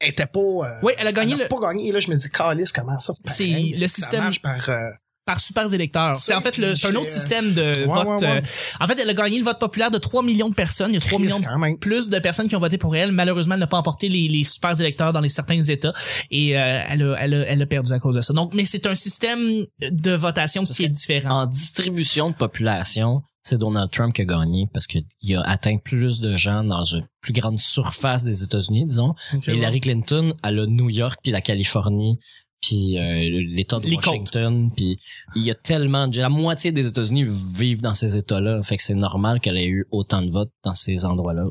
elle 0.00 0.10
était 0.10 0.26
pas. 0.26 0.40
euh, 0.40 0.80
Oui, 0.82 0.92
elle 0.98 1.06
a 1.06 1.12
gagné 1.12 1.34
elle 1.34 1.40
a 1.42 1.44
le, 1.44 1.48
pas 1.48 1.60
gagné. 1.60 1.88
Et 1.88 1.92
là, 1.92 2.00
je 2.00 2.10
me 2.10 2.16
dis, 2.16 2.28
Calice, 2.30 2.72
comment 2.72 2.98
ça? 2.98 3.12
C'est 3.26 3.46
le 3.46 3.78
Ça 3.86 3.88
système- 3.88 4.24
marche 4.24 4.42
par. 4.42 4.68
euh, 4.68 4.90
par 5.24 5.38
super 5.40 5.72
électeurs. 5.72 6.16
C'est 6.16 6.34
en 6.34 6.40
fait 6.40 6.58
le, 6.58 6.74
c'est 6.74 6.88
un 6.88 6.94
autre 6.94 7.02
J'ai- 7.04 7.10
système 7.10 7.52
de 7.52 7.62
Ouais, 7.62 7.84
vote. 7.86 8.06
ouais, 8.22 8.28
ouais. 8.28 8.36
euh, 8.38 8.40
en 8.80 8.86
fait, 8.86 8.98
elle 9.00 9.08
a 9.08 9.14
gagné 9.14 9.38
le 9.38 9.44
vote 9.44 9.58
populaire 9.60 9.90
de 9.90 9.98
3 9.98 10.22
millions 10.22 10.48
de 10.48 10.54
personnes. 10.54 10.90
Il 10.90 10.94
y 10.94 10.96
a 10.96 11.00
3 11.00 11.18
millions 11.20 11.38
de 11.38 11.78
plus 11.78 12.08
de 12.08 12.18
personnes 12.18 12.48
qui 12.48 12.56
ont 12.56 12.60
voté 12.60 12.78
pour 12.78 12.96
elle. 12.96 13.12
Malheureusement, 13.12 13.54
elle 13.54 13.60
n'a 13.60 13.66
pas 13.66 13.76
emporté 13.78 14.08
les, 14.08 14.26
les 14.28 14.44
super 14.44 14.78
électeurs 14.80 15.12
dans 15.12 15.20
les 15.20 15.28
certains 15.28 15.62
États 15.62 15.92
et 16.30 16.58
euh, 16.58 16.82
elle, 16.88 17.02
a, 17.02 17.16
elle, 17.20 17.34
a, 17.34 17.38
elle 17.46 17.62
a 17.62 17.66
perdu 17.66 17.92
à 17.92 17.98
cause 18.00 18.16
de 18.16 18.20
ça. 18.20 18.32
Donc, 18.32 18.52
mais 18.54 18.64
c'est 18.64 18.86
un 18.86 18.94
système 18.96 19.64
de 19.80 20.12
votation 20.12 20.64
qui 20.66 20.84
est 20.84 20.88
différent. 20.88 21.42
En 21.42 21.46
distribution 21.46 22.30
de 22.30 22.34
population, 22.34 23.22
c'est 23.44 23.58
Donald 23.58 23.90
Trump 23.90 24.12
qui 24.14 24.22
a 24.22 24.24
gagné 24.24 24.68
parce 24.72 24.86
qu'il 24.86 25.04
a 25.36 25.42
atteint 25.42 25.76
plus 25.78 26.20
de 26.20 26.36
gens 26.36 26.62
dans 26.64 26.84
une 26.84 27.06
plus 27.20 27.32
grande 27.32 27.58
surface 27.60 28.22
des 28.24 28.42
États-Unis, 28.44 28.86
disons. 28.86 29.14
Ok, 29.34 29.46
Et 29.48 29.50
ouais. 29.52 29.56
Hillary 29.58 29.80
Clinton, 29.80 30.34
elle 30.44 30.58
a 30.60 30.66
New 30.66 30.90
York 30.90 31.18
puis 31.22 31.32
la 31.32 31.40
Californie 31.40 32.18
puis 32.62 32.96
euh, 32.98 33.40
l'État 33.48 33.78
de 33.80 33.86
Les. 33.88 33.96
Washington 33.96 34.70
puis 34.74 34.98
il 35.34 35.42
y 35.42 35.50
a 35.50 35.54
tellement 35.54 36.08
de 36.08 36.16
la 36.18 36.28
moitié 36.28 36.72
des 36.72 36.86
États-Unis 36.88 37.26
vivent 37.54 37.82
dans 37.82 37.94
ces 37.94 38.16
États-là, 38.16 38.62
fait 38.62 38.76
que 38.76 38.82
c'est 38.82 38.94
normal 38.94 39.40
qu'elle 39.40 39.58
ait 39.58 39.66
eu 39.66 39.86
autant 39.90 40.22
de 40.22 40.30
votes 40.30 40.52
dans 40.62 40.74
ces 40.74 41.04
endroits-là. 41.04 41.44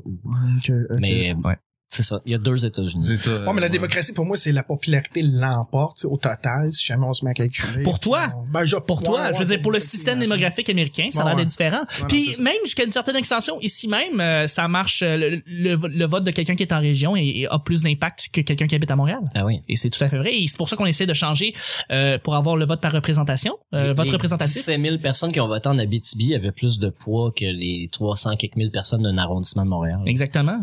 Mais 0.99 1.33
Ouais. 1.43 1.57
C'est 1.93 2.03
ça, 2.03 2.21
il 2.25 2.31
y 2.31 2.35
a 2.35 2.37
deux 2.37 2.65
États-Unis. 2.65 3.05
C'est 3.09 3.17
ça. 3.17 3.31
Ouais, 3.31 3.53
mais 3.53 3.59
la 3.59 3.67
ouais. 3.67 3.69
démocratie, 3.69 4.13
pour 4.13 4.25
moi, 4.25 4.37
c'est 4.37 4.51
la 4.53 4.63
popularité 4.63 5.21
l'emporte, 5.23 5.97
tu 5.97 6.01
sais, 6.01 6.07
au 6.07 6.15
total, 6.17 6.71
si 6.71 6.85
jamais 6.85 7.05
on 7.05 7.13
se 7.13 7.25
met 7.25 7.31
à 7.31 7.33
calculer. 7.33 7.83
Pour 7.83 7.99
toi? 7.99 8.31
Ben, 8.51 8.63
je- 8.65 8.77
pour 8.77 8.99
ouais, 8.99 9.05
toi, 9.05 9.21
ouais, 9.25 9.33
je 9.33 9.39
veux 9.39 9.45
dire, 9.45 9.61
pour 9.61 9.71
le 9.71 9.79
système 9.81 10.19
démographique 10.19 10.69
américain, 10.69 11.07
ça 11.11 11.23
a 11.25 11.35
l'air 11.35 11.45
différent. 11.45 11.81
Puis 12.07 12.35
même 12.39 12.55
jusqu'à 12.63 12.83
une 12.85 12.91
certaine 12.91 13.17
extension, 13.17 13.59
ici 13.61 13.87
même, 13.87 14.19
euh, 14.21 14.47
ça 14.47 14.67
marche, 14.67 15.01
euh, 15.03 15.17
le, 15.17 15.41
le, 15.45 15.75
le 15.87 16.05
vote 16.05 16.23
de 16.23 16.31
quelqu'un 16.31 16.55
qui 16.55 16.63
est 16.63 16.73
en 16.73 16.79
région 16.79 17.15
et, 17.15 17.41
et 17.41 17.47
a 17.47 17.59
plus 17.59 17.83
d'impact 17.83 18.29
que 18.31 18.41
quelqu'un 18.41 18.67
qui 18.67 18.75
habite 18.75 18.89
à 18.91 18.95
Montréal. 18.95 19.19
Ah 19.35 19.45
oui. 19.45 19.61
Et 19.67 19.75
c'est 19.75 19.89
tout 19.89 20.03
à 20.03 20.07
fait 20.07 20.17
vrai. 20.17 20.33
Et 20.33 20.47
c'est 20.47 20.57
pour 20.57 20.69
ça 20.69 20.75
qu'on 20.77 20.85
essaie 20.85 21.05
de 21.05 21.13
changer 21.13 21.53
euh, 21.91 22.17
pour 22.19 22.35
avoir 22.35 22.55
le 22.55 22.65
vote 22.65 22.79
par 22.81 22.91
représentation, 22.93 23.53
euh, 23.73 23.93
vote 23.93 24.05
Les 24.05 24.11
représentatif. 24.13 24.53
17 24.55 24.81
000 24.81 24.97
personnes 24.99 25.31
qui 25.33 25.39
ont 25.41 25.47
voté 25.47 25.67
en 25.67 25.77
Abitibi 25.77 26.35
avaient 26.35 26.51
plus 26.53 26.79
de 26.79 26.89
poids 26.89 27.31
que 27.35 27.45
les 27.45 27.89
300 27.91 28.37
quelques 28.37 28.55
mille 28.55 28.71
personnes 28.71 29.03
d'un 29.03 29.17
arrondissement 29.17 29.65
de 29.65 29.69
Montréal. 29.69 29.99
Exactement. 30.05 30.59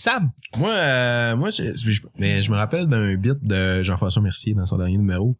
Sam, 0.00 0.30
Moi, 0.58 0.70
euh, 0.72 1.36
moi, 1.36 1.50
je, 1.50 1.62
je- 1.74 2.00
mais 2.18 2.42
je 2.42 2.50
me 2.50 2.56
rappelle 2.56 2.86
d'un 2.86 3.14
bit 3.16 3.36
de 3.42 3.82
Jean-François 3.82 4.22
Mercier 4.22 4.54
dans 4.54 4.66
son 4.66 4.78
dernier 4.78 4.96
numéro 4.98 5.36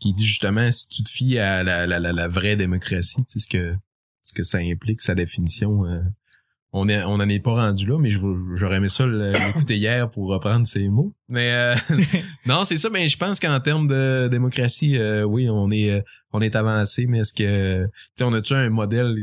qui 0.00 0.12
dit 0.12 0.24
justement 0.26 0.70
si 0.70 0.88
tu 0.88 1.02
te 1.02 1.08
fies 1.10 1.38
à 1.38 1.64
la, 1.64 1.86
la, 1.86 1.98
la, 1.98 2.12
la 2.12 2.28
vraie 2.28 2.54
démocratie, 2.56 3.16
tu 3.24 3.24
sais 3.26 3.38
ce 3.40 3.48
que 3.48 3.74
ce 4.22 4.32
que 4.32 4.42
ça 4.44 4.58
implique, 4.58 5.00
sa 5.00 5.14
définition. 5.14 5.84
euh, 5.86 6.00
on 6.72 6.86
est, 6.88 7.02
on 7.04 7.14
en 7.14 7.28
est 7.28 7.40
pas 7.40 7.52
rendu 7.54 7.86
là, 7.86 7.98
mais 7.98 8.10
j'aurais 8.54 8.76
aimé 8.76 8.90
ça 8.90 9.06
l'écouter 9.06 9.76
hier 9.78 10.10
pour 10.10 10.28
reprendre 10.28 10.66
ses 10.66 10.88
mots. 10.90 11.14
Mais 11.28 11.50
euh, 11.52 11.74
non, 12.46 12.64
c'est 12.64 12.76
ça. 12.76 12.90
Mais 12.90 13.08
je 13.08 13.16
pense 13.16 13.40
qu'en 13.40 13.58
termes 13.58 13.86
de 13.88 14.28
démocratie, 14.28 14.98
euh, 14.98 15.22
oui, 15.24 15.48
on 15.48 15.70
est, 15.70 16.04
on 16.32 16.42
est 16.42 16.54
avancé. 16.54 17.06
Mais 17.06 17.20
est-ce 17.20 17.32
que, 17.32 17.84
tu 17.86 17.90
sais, 18.18 18.24
on 18.24 18.34
a-tu 18.34 18.52
un 18.52 18.68
modèle 18.68 19.14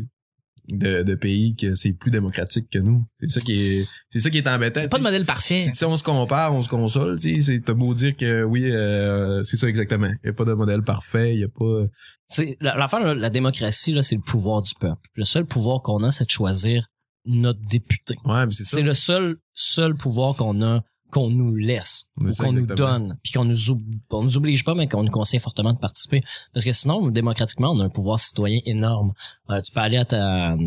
de, 0.70 1.04
de 1.04 1.16
pays 1.16 1.56
que 1.56 1.76
c'est 1.76 1.94
plus 1.94 2.12
démocratique 2.12 2.68
que 2.72 2.80
nous 2.80 3.06
C'est 3.20 3.30
ça 3.30 3.42
qui 3.42 3.54
est, 3.62 3.86
c'est 4.10 4.20
ça 4.20 4.30
qui 4.30 4.38
est 4.40 4.48
embêtant. 4.48 4.88
pas 4.88 4.98
de 4.98 5.04
modèle 5.04 5.26
parfait. 5.26 5.58
si, 5.58 5.76
si 5.76 5.86
on 5.86 5.96
se 5.98 6.04
compare, 6.04 6.54
on 6.54 6.62
se 6.62 6.70
console, 6.70 7.20
tu 7.20 7.36
sais, 7.36 7.42
c'est 7.54 7.62
t'as 7.62 7.74
beau 7.74 7.94
dire 7.94 8.16
que 8.18 8.44
oui, 8.44 8.70
euh, 8.72 9.44
c'est 9.44 9.58
ça 9.58 9.68
exactement. 9.68 10.10
Il 10.24 10.28
y 10.28 10.30
a 10.30 10.34
pas 10.34 10.46
de 10.46 10.54
modèle 10.54 10.82
parfait, 10.82 11.34
il 11.36 11.40
y 11.42 11.44
a 11.44 11.48
pas 11.50 11.86
C'est 12.28 12.58
la- 12.62 12.76
l'affaire 12.76 13.00
là, 13.02 13.14
la 13.14 13.30
démocratie 13.30 13.94
là, 13.94 14.02
c'est 14.04 14.16
le 14.16 14.22
pouvoir 14.22 14.62
du 14.64 14.74
peuple. 14.80 15.08
Le 15.16 15.24
seul 15.26 15.46
pouvoir 15.46 15.82
qu'on 15.82 16.04
a, 16.04 16.12
c'est 16.12 16.26
de 16.26 16.30
choisir 16.32 16.88
notre 17.26 17.60
député. 17.70 18.16
Ouais, 18.26 18.46
c'est 18.52 18.64
ça. 18.64 18.78
C'est 18.78 18.84
le 18.84 18.94
seul 18.94 19.38
seul 19.54 19.96
pouvoir 19.96 20.36
qu'on 20.36 20.62
a 20.62 20.84
qu'on 21.16 21.30
nous 21.30 21.56
laisse 21.56 22.10
ou 22.20 22.26
qu'on 22.38 22.52
nous 22.52 22.66
donne 22.66 23.18
puis 23.24 23.32
qu'on 23.34 23.46
nous 23.46 23.70
oublie, 23.72 24.02
on 24.12 24.24
nous 24.24 24.38
oblige 24.38 24.66
pas 24.66 24.76
mais 24.76 24.88
qu'on 24.88 25.04
nous 25.04 25.12
conseille 25.12 25.40
fortement 25.40 25.74
de 25.74 25.80
participer. 25.80 26.22
Parce 26.54 26.66
que 26.66 26.74
sinon 26.74 27.08
démocratiquement 27.10 27.72
on 27.72 27.80
a 27.80 27.86
un 27.86 27.90
pouvoir 27.90 28.20
citoyen 28.20 28.60
énorme. 28.66 29.14
Euh, 29.50 29.62
tu 29.62 29.72
peux 29.72 29.80
aller 29.80 29.98
à 29.98 30.06
ta 30.06 30.52
euh, 30.52 30.58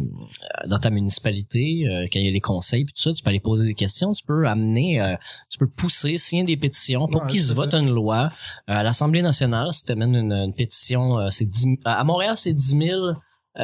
dans 0.67 0.79
ta 0.79 0.91
municipalité 0.91 1.87
euh, 1.87 2.06
quand 2.11 2.19
il 2.19 2.25
y 2.25 2.29
a 2.29 2.33
les 2.33 2.41
conseils 2.41 2.85
puis 2.85 2.95
tout 2.95 3.03
ça 3.03 3.12
tu 3.12 3.23
peux 3.23 3.29
aller 3.29 3.41
poser 3.41 3.67
des 3.67 3.75
questions 3.75 4.12
tu 4.15 4.25
peux 4.25 4.47
amener 4.49 5.00
euh, 5.00 5.15
tu 5.50 5.59
peux 5.59 5.69
pousser 5.69 6.17
signer 6.19 6.45
des 6.45 6.56
pétitions 6.56 7.06
pour 7.09 7.23
Ouais, 7.25 7.31
qu'ils 7.31 7.53
votent 7.55 7.75
une 7.75 7.91
loi 7.91 8.31
Euh, 8.69 8.75
à 8.75 8.83
l'Assemblée 8.83 9.23
nationale. 9.23 9.73
Si 9.73 9.85
tu 9.85 9.93
amènes 9.93 10.15
une, 10.15 10.33
une 10.33 10.55
pétition 10.55 11.19
euh, 11.19 11.29
c'est 11.31 11.45
10 11.45 11.79
à 11.85 12.05
Montréal 12.05 12.35
c'est 12.37 12.55
10 12.55 12.79
000 12.79 13.00
euh, 13.00 13.15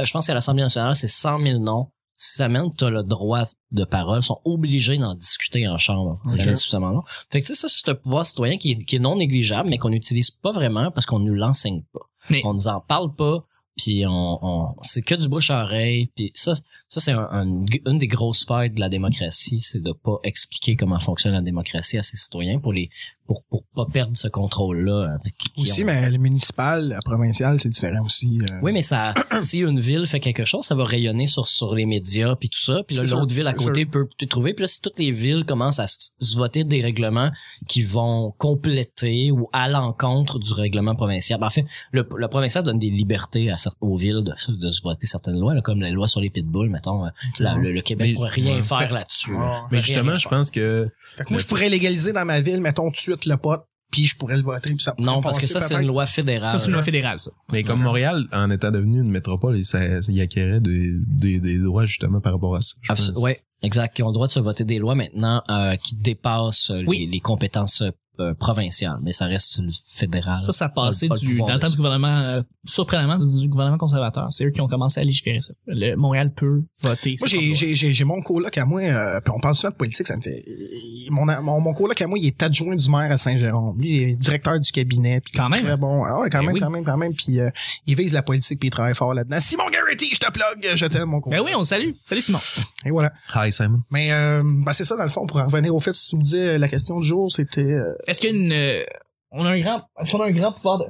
je 0.05 0.13
pense 0.13 0.27
qu'à 0.27 0.35
l'Assemblée 0.35 0.63
nationale 0.63 0.95
c'est 0.97 1.09
100 1.09 1.41
000 1.43 1.59
noms 1.61 1.89
si 2.17 2.39
t'amènes, 2.39 2.73
t'as 2.77 2.91
le 2.91 3.03
droit 3.03 3.45
de 3.73 3.85
parole, 3.85 4.23
sont 4.23 4.41
obligés 4.45 4.99
d'en 4.99 5.15
discuter 5.15 5.67
en 5.69 5.79
chambre. 5.79 6.21
si 6.27 6.35
Ok. 6.35 6.41
t'amènes 6.41 6.57
suffisamment 6.57 6.91
long. 6.91 7.03
Fait 7.31 7.41
que 7.41 7.47
tu 7.47 7.55
ça, 7.55 7.69
c'est 7.69 7.89
un 7.89 7.95
pouvoir 7.95 8.25
citoyen 8.25 8.57
qui 8.59 8.73
est, 8.73 8.85
qui 8.85 8.97
est 8.97 9.01
non 9.01 9.17
négligeable, 9.17 9.69
mais 9.69 9.79
qu'on 9.79 9.91
n'utilise 9.91 10.31
pas 10.31 10.53
vraiment 10.53 10.91
parce 10.91 11.07
qu'on 11.07 11.19
nous 11.19 11.35
l'enseigne 11.35 11.83
pas. 11.93 12.01
Mais- 12.31 12.43
On 12.45 12.55
nous 12.55 12.69
en 12.69 12.81
parle 12.81 13.15
pas, 13.15 13.45
puis 13.77 14.05
on, 14.07 14.39
on 14.43 14.75
c'est 14.83 15.03
que 15.03 15.15
du 15.17 15.29
bouche 15.29 15.51
à 15.51 15.65
oreille, 15.65 16.07
puis 16.15 16.31
ça, 16.35 16.53
ça 16.89 17.01
c'est 17.01 17.11
un, 17.13 17.29
un- 17.33 17.65
une 17.87 17.99
des 17.99 18.07
grosses 18.07 18.45
failles 18.47 18.71
de 18.71 18.79
la 18.81 18.89
démocratie, 18.89 19.61
c'est 19.61 19.83
de 19.83 19.93
pas 19.93 20.19
expliquer 20.23 20.77
comment 20.77 21.01
fonctionne 21.01 21.33
la 21.33 21.43
démocratie 21.43 21.99
à 21.99 22.03
ses 22.05 22.17
citoyens 22.17 22.61
pour 22.61 22.73
les 22.73 22.89
pour, 23.27 23.43
pour 23.51 23.65
pas 23.75 23.87
perdre 23.93 24.17
ce 24.17 24.29
contrôle-là. 24.29 24.93
euh, 25.15 25.31
qui- 25.39 25.49
qui 25.51 25.63
Aussi, 25.63 25.83
ont- 25.83 25.87
mais 25.87 26.11
le 26.11 26.19
municipal, 26.19 26.89
le 26.89 26.99
provincial, 27.05 27.59
c'est 27.59 27.69
différent 27.71 28.05
aussi. 28.05 28.39
euh. 28.43 28.61
oui, 28.63 28.73
mais 28.73 28.83
ça, 28.83 29.15
si 29.41 29.61
une 29.61 29.81
ville 29.81 30.07
fait 30.07 30.21
quelque 30.21 30.45
chose, 30.45 30.65
ça 30.65 30.75
va 30.75 30.85
rayonner 30.85 31.27
sur 31.27 31.49
sur 31.49 31.75
les 31.75 31.87
médias 31.87 32.37
puis 32.37 32.49
tout 32.49 32.59
ça. 32.61 32.83
Puis 32.87 32.97
là, 32.97 33.03
l'autre 33.05 33.35
ville 33.35 33.47
à 33.47 33.53
côté 33.55 33.87
peut 33.87 34.07
te 34.19 34.25
trouver. 34.25 34.55
Puis 34.55 34.63
là, 34.63 34.69
si 34.69 34.81
toutes 34.81 34.99
les 34.99 35.11
villes 35.11 35.45
commencent 35.45 35.79
à 35.81 35.87
se 35.87 36.37
voter 36.37 36.65
des 36.65 36.83
règlements 36.83 37.31
qui 37.69 37.83
vont 37.83 38.33
compléter 38.39 39.31
ou 39.31 39.49
à 39.53 39.69
l'encontre 39.69 40.39
du 40.39 40.53
règlement 40.53 40.95
provincial. 40.95 41.39
Ben, 41.41 41.47
en 41.47 41.51
fait, 41.51 41.65
le, 41.93 42.07
le 42.17 42.29
provincial 42.29 42.65
donne 42.65 42.79
des 42.79 42.91
libertés 42.91 43.51
à 43.51 43.57
certaines 43.57 43.75
aux 43.81 43.97
villes 43.97 44.23
de, 44.25 44.33
de 44.53 44.69
se 44.69 44.83
voter 44.83 45.07
certaines 45.07 45.39
lois, 45.39 45.55
là, 45.55 45.61
comme 45.61 45.81
la 45.81 45.91
loi 45.91 46.07
sur 46.07 46.21
les 46.21 46.31
pitbulls, 46.31 46.71
mettons. 46.71 47.05
euh, 47.05 47.09
la- 47.41 47.55
le, 47.55 47.73
le 47.73 47.83
Québec 47.83 48.09
Mais- 48.11 48.15
pourrait 48.15 48.31
rien 48.31 48.57
ouais. 48.57 48.63
faire 48.63 48.93
là-dessus. 48.93 49.33
là. 49.33 49.39
Ouais. 49.39 49.69
Mais 49.73 49.81
justement, 49.81 50.17
je 50.17 50.29
pense 50.29 50.51
que 50.51 50.89
Fait 51.17 51.25
que 51.25 51.31
moi, 51.33 51.41
je 51.41 51.47
pourrais 51.47 51.69
légaliser 51.69 52.13
dans 52.13 52.25
ma 52.25 52.41
ville, 52.41 52.61
mettons 52.61 52.91
de 52.91 52.97
suite 53.17 53.27
le 53.27 53.37
pot, 53.37 53.61
puis 53.91 54.07
je 54.07 54.17
pourrais 54.17 54.37
le 54.37 54.43
voter, 54.43 54.75
puis 54.75 54.83
ça 54.83 54.93
pourrait 54.93 55.07
Non, 55.07 55.21
parce 55.21 55.39
que 55.39 55.47
ça, 55.47 55.61
c'est 55.61 55.75
une 55.81 55.87
loi 55.87 56.05
fédérale. 56.07 56.49
Ça, 56.49 56.59
c'est 56.59 56.67
une 56.67 56.73
loi 56.75 56.83
fédérale, 56.83 57.19
ça. 57.19 57.31
mais 57.53 57.63
comme 57.63 57.81
Montréal 57.83 58.25
en 58.33 58.51
étant 58.51 58.71
devenu 58.71 59.01
une 59.01 59.11
métropole, 59.11 59.57
et 59.57 59.63
ça, 59.65 59.79
acquérait 60.21 60.61
des, 60.61 60.93
des, 61.07 61.39
des 61.41 61.59
droits 61.61 61.85
justement 61.87 62.21
par 62.21 62.33
rapport 62.33 62.57
à 62.57 62.61
ça. 62.61 62.75
je 62.83 62.93
Abs- 62.93 63.13
pense. 63.13 63.23
ouais, 63.23 63.39
exact. 63.63 63.95
Qui 63.95 64.03
ont 64.03 64.09
le 64.09 64.15
droit 64.15 64.27
de 64.27 64.33
se 64.33 64.41
voter 64.41 64.65
des 64.65 64.79
lois 64.79 64.95
maintenant 64.95 65.43
euh, 65.49 65.77
qui 65.77 65.95
dépassent 65.97 66.73
Oui. 66.87 67.01
les, 67.01 67.07
les 67.07 67.21
compétences 67.21 67.83
euh, 68.19 68.25
euh, 68.25 68.35
provincial, 68.35 68.97
mais 69.03 69.13
ça 69.13 69.27
reste 69.27 69.59
le 69.59 69.71
fédéral. 69.87 70.41
Ça, 70.41 70.53
ça 70.53 70.69
passait 70.69 71.09
du, 71.09 71.39
dans 71.39 71.55
le 71.55 71.59
temps 71.59 71.69
du 71.69 71.77
gouvernement, 71.77 72.07
euh, 72.09 72.43
surprenamment, 72.65 73.19
du 73.19 73.49
gouvernement 73.49 73.79
conservateur. 73.79 74.29
C'est 74.31 74.45
eux 74.45 74.51
qui 74.51 74.61
ont 74.61 74.69
commencé 74.69 75.01
à 75.01 75.05
légiférer 75.05 75.41
ça. 75.41 75.53
Le 75.67 75.95
Montréal 75.97 76.33
peut 76.33 76.63
voter. 76.81 77.17
Moi, 77.19 77.29
j'ai, 77.29 77.55
j'ai, 77.55 77.75
j'ai, 77.75 77.93
j'ai 77.93 78.05
mon 78.05 78.23
coloc 78.23 78.57
à 78.57 78.65
moi, 78.65 78.83
euh, 78.83 79.21
puis 79.21 79.33
on 79.37 79.41
parle 79.41 79.55
souvent 79.55 79.71
de 79.71 79.77
politique, 79.77 80.07
ça 80.07 80.17
me 80.17 80.23
fait... 80.23 80.45
Mon, 81.11 81.27
mon, 81.43 81.61
mon 81.61 81.75
coloc 81.75 82.01
à 82.01 82.07
moi, 82.07 82.19
il 82.19 82.27
est 82.27 82.43
adjoint 82.43 82.77
du 82.77 82.89
maire 82.91 83.11
à 83.11 83.19
Saint-Jérôme. 83.19 83.79
Lui, 83.79 83.89
il 83.89 84.03
est 84.03 84.15
directeur 84.15 84.59
du 84.59 84.71
cabinet. 84.73 85.21
Puis 85.21 85.33
Quand 85.35 85.49
même. 85.49 85.65
Très 85.65 85.77
bon. 85.77 86.05
Ah 86.05 86.21
ouais, 86.21 86.31
quand 86.31 86.39
Ben 86.39 86.47
même, 86.47 86.55
oui. 86.55 86.61
quand 86.61 86.71
même, 86.71 86.85
quand 86.85 86.97
même. 86.97 87.15
Puis 87.15 87.41
euh, 87.41 87.51
il 87.87 87.97
vise 87.97 88.13
la 88.13 88.23
politique, 88.23 88.59
puis 88.61 88.69
il 88.69 88.73
travaille 88.73 88.95
fort 88.95 89.15
là-dedans. 89.15 89.39
Simon 89.41 89.65
Garrity, 89.73 90.11
je 90.13 90.21
te 90.21 90.31
plug, 90.31 90.77
je 90.77 90.87
t'aime, 90.87 91.09
mon 91.09 91.21
coloc. 91.21 91.39
Ben 91.39 91.45
oui, 91.45 91.53
on 91.57 91.65
salue. 91.65 91.91
Salut 92.05 92.21
Simon. 92.21 92.39
Et 92.87 92.91
voilà. 92.91 93.13
Hi, 93.35 93.53
Simon. 93.53 93.81
Mais 93.91 94.13
euh, 94.13 94.43
ben, 94.45 94.73
c'est 94.73 94.85
ça, 94.85 94.97
dans 94.97 95.03
le 95.05 95.09
fond, 95.11 95.27
pour 95.27 95.39
en 95.39 95.47
revenir 95.47 95.75
au 95.75 95.81
fait, 95.81 95.93
si 95.95 96.09
tu 96.09 96.17
me 96.17 96.23
disais, 96.23 96.59
la 96.59 96.69
question 96.69 96.99
du 97.01 97.07
jour, 97.07 97.31
c'était... 97.31 97.79
Est-ce 98.07 98.21
qu'il 98.21 98.31
y 98.31 98.33
a 98.33 98.37
une, 98.37 98.53
euh, 98.53 98.83
on 99.31 99.45
a 99.45 99.51
un 99.51 99.61
grand, 99.61 99.83
est-ce 100.01 100.13
qu'on 100.13 100.21
a 100.21 100.27
un 100.27 100.33
grand 100.33 100.53
pouvoir 100.53 100.79
de, 100.79 100.85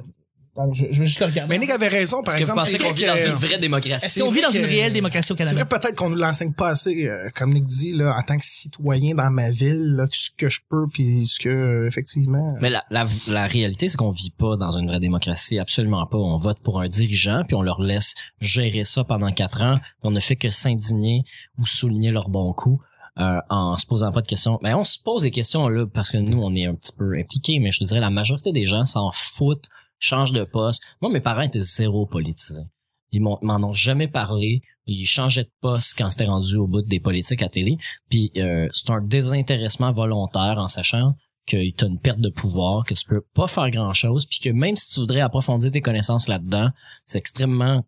je, 0.73 0.85
je 0.89 0.99
vais 1.01 1.05
juste 1.05 1.19
le 1.19 1.25
regarder. 1.25 1.53
Mais 1.53 1.59
Nick 1.59 1.69
avait 1.69 1.89
raison, 1.89 2.23
par 2.23 2.33
Est-ce 2.33 2.43
que 2.43 2.45
vous 2.45 2.51
exemple. 2.51 2.59
pensez 2.61 2.71
c'est 2.77 2.77
qu'on 2.77 2.93
vit 2.93 3.05
dans 3.05 3.33
une 3.33 3.47
vraie 3.47 3.57
démocratie? 3.59 4.05
Est-ce 4.05 4.13
c'est 4.13 4.19
qu'on 4.21 4.31
vit 4.31 4.41
dans 4.41 4.51
une 4.51 4.63
réelle 4.63 4.93
démocratie 4.93 5.33
au 5.33 5.35
C'est 5.35 5.43
Canada? 5.43 5.65
vrai 5.65 5.79
peut-être 5.79 5.95
qu'on 5.95 6.09
nous 6.09 6.15
l'enseigne 6.15 6.53
pas 6.53 6.69
assez, 6.69 7.09
euh, 7.09 7.27
comme 7.35 7.53
Nick 7.53 7.65
dit, 7.65 7.91
là, 7.91 8.15
en 8.17 8.21
tant 8.21 8.37
que 8.37 8.45
citoyen 8.45 9.15
dans 9.15 9.29
ma 9.31 9.49
ville, 9.49 9.95
là, 9.97 10.05
ce 10.13 10.29
que 10.37 10.47
je 10.47 10.61
peux, 10.69 10.85
puis 10.93 11.27
ce 11.27 11.39
que, 11.41 11.49
euh, 11.49 11.87
effectivement... 11.87 12.55
Mais 12.61 12.69
la, 12.69 12.85
la, 12.89 13.05
la 13.27 13.47
réalité, 13.47 13.89
c'est 13.89 13.97
qu'on 13.97 14.11
vit 14.11 14.33
pas 14.37 14.55
dans 14.55 14.71
une 14.77 14.87
vraie 14.87 15.01
démocratie, 15.01 15.59
absolument 15.59 16.05
pas. 16.07 16.17
On 16.17 16.37
vote 16.37 16.59
pour 16.63 16.79
un 16.79 16.87
dirigeant, 16.87 17.43
puis 17.45 17.55
on 17.55 17.61
leur 17.61 17.81
laisse 17.81 18.15
gérer 18.39 18.85
ça 18.85 19.03
pendant 19.03 19.31
quatre 19.33 19.61
ans, 19.61 19.79
puis 19.79 19.91
on 20.03 20.11
ne 20.11 20.21
fait 20.21 20.37
que 20.37 20.49
s'indigner 20.49 21.23
ou 21.57 21.65
souligner 21.65 22.11
leurs 22.11 22.29
bons 22.29 22.53
coups. 22.53 22.81
Euh, 23.19 23.39
en 23.49 23.77
se 23.77 23.85
posant 23.85 24.11
pas 24.11 24.21
de 24.21 24.27
questions. 24.27 24.59
Mais 24.61 24.73
on 24.73 24.83
se 24.83 24.99
pose 24.99 25.23
des 25.23 25.31
questions 25.31 25.67
là 25.67 25.85
parce 25.85 26.09
que 26.09 26.17
nous 26.17 26.41
on 26.41 26.53
est 26.53 26.65
un 26.65 26.75
petit 26.75 26.91
peu 26.97 27.17
impliqués, 27.17 27.59
mais 27.59 27.71
je 27.71 27.79
te 27.79 27.85
dirais 27.85 27.99
la 27.99 28.09
majorité 28.09 28.51
des 28.51 28.65
gens 28.65 28.85
s'en 28.85 29.11
foutent, 29.13 29.69
changent 29.99 30.33
de 30.33 30.43
poste. 30.43 30.83
Moi 31.01 31.11
mes 31.11 31.21
parents 31.21 31.41
étaient 31.41 31.61
zéro 31.61 32.05
politisés. 32.05 32.65
Ils 33.11 33.21
m'en 33.21 33.39
ont 33.41 33.71
jamais 33.71 34.09
parlé. 34.09 34.61
Ils 34.87 35.05
changeaient 35.05 35.45
de 35.45 35.53
poste 35.61 35.95
quand 35.97 36.09
c'était 36.09 36.25
rendu 36.25 36.57
au 36.57 36.67
bout 36.67 36.81
des 36.81 36.99
politiques 36.99 37.41
à 37.41 37.49
télé. 37.49 37.77
Puis 38.09 38.31
euh, 38.35 38.67
c'est 38.73 38.89
un 38.89 39.01
désintéressement 39.01 39.91
volontaire 39.91 40.57
en 40.57 40.67
sachant 40.67 41.13
que 41.47 41.71
t'as 41.71 41.87
une 41.87 41.99
perte 41.99 42.19
de 42.19 42.29
pouvoir, 42.29 42.83
que 42.83 42.93
tu 42.93 43.05
peux 43.07 43.23
pas 43.33 43.47
faire 43.47 43.69
grand 43.69 43.93
chose, 43.93 44.25
puis 44.25 44.39
que 44.39 44.49
même 44.49 44.75
si 44.75 44.89
tu 44.89 44.99
voudrais 44.99 45.21
approfondir 45.21 45.71
tes 45.71 45.81
connaissances 45.81 46.27
là-dedans, 46.27 46.69
c'est 47.05 47.19
extrêmement 47.19 47.85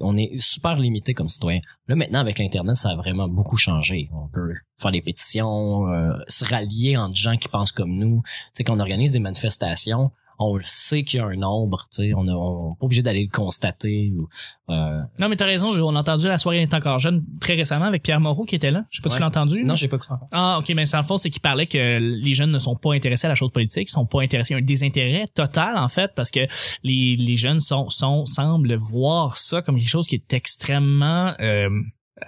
on 0.00 0.16
est 0.16 0.38
super 0.38 0.76
limité 0.76 1.14
comme 1.14 1.28
citoyen. 1.28 1.60
Là 1.88 1.96
maintenant 1.96 2.20
avec 2.20 2.38
l'internet, 2.38 2.76
ça 2.76 2.90
a 2.90 2.96
vraiment 2.96 3.28
beaucoup 3.28 3.56
changé. 3.56 4.08
On 4.12 4.28
peut 4.28 4.54
faire 4.78 4.92
des 4.92 5.02
pétitions, 5.02 5.88
euh, 5.88 6.12
se 6.28 6.44
rallier 6.44 6.96
entre 6.96 7.16
gens 7.16 7.36
qui 7.36 7.48
pensent 7.48 7.72
comme 7.72 7.96
nous. 7.96 8.22
Tu 8.24 8.50
sais 8.54 8.64
qu'on 8.64 8.80
organise 8.80 9.12
des 9.12 9.18
manifestations, 9.18 10.10
on 10.38 10.56
le 10.56 10.64
sait 10.64 11.02
qu'il 11.02 11.18
y 11.18 11.22
a 11.22 11.26
un 11.26 11.36
nombre, 11.36 11.84
tu 11.92 12.02
sais, 12.02 12.14
on 12.14 12.26
est 12.26 12.30
on 12.30 12.72
est 12.72 12.78
pas 12.78 12.86
obligé 12.86 13.02
d'aller 13.02 13.24
le 13.24 13.30
constater 13.30 14.12
ou 14.16 14.28
euh, 14.70 15.00
Non, 15.18 15.28
mais 15.28 15.36
t'as 15.36 15.46
raison, 15.46 15.68
on 15.68 15.96
a 15.96 16.00
entendu 16.00 16.26
la 16.26 16.38
soirée 16.38 16.62
est 16.62 16.74
encore 16.74 16.98
jeune 16.98 17.24
très 17.40 17.54
récemment 17.54 17.84
avec 17.86 18.02
Pierre 18.02 18.20
Moreau 18.20 18.44
qui 18.44 18.54
était 18.54 18.70
là. 18.70 18.84
Je 18.90 18.98
sais 18.98 19.02
pas 19.02 19.10
si 19.10 19.16
tu 19.16 19.20
l'as 19.20 19.28
entendu. 19.28 19.64
non, 19.64 19.76
j'ai 19.76 19.88
pas 19.88 19.98
cru. 19.98 20.14
Ah, 20.32 20.58
ok, 20.58 20.72
mais 20.74 20.86
sans 20.86 20.98
le 20.98 21.04
fond, 21.04 21.16
c'est 21.16 21.30
qu'il 21.30 21.42
parlait 21.42 21.66
que 21.66 21.98
les 21.98 22.34
jeunes 22.34 22.50
ne 22.50 22.58
sont 22.58 22.76
pas 22.76 22.94
intéressés 22.94 23.26
à 23.26 23.30
la 23.30 23.34
chose 23.34 23.50
politique, 23.50 23.88
ils 23.88 23.92
sont 23.92 24.06
pas 24.06 24.22
intéressés 24.22 24.54
à 24.54 24.58
un 24.58 24.62
désintérêt 24.62 25.28
total, 25.34 25.76
en 25.76 25.88
fait, 25.88 26.12
parce 26.14 26.30
que 26.30 26.40
les, 26.82 27.16
les 27.16 27.36
jeunes 27.36 27.60
sont, 27.60 27.88
sont, 27.90 28.26
semblent 28.26 28.74
voir 28.74 29.36
ça 29.36 29.62
comme 29.62 29.76
quelque 29.76 29.88
chose 29.88 30.06
qui 30.06 30.16
est 30.16 30.32
extrêmement, 30.32 31.34
euh, 31.40 31.68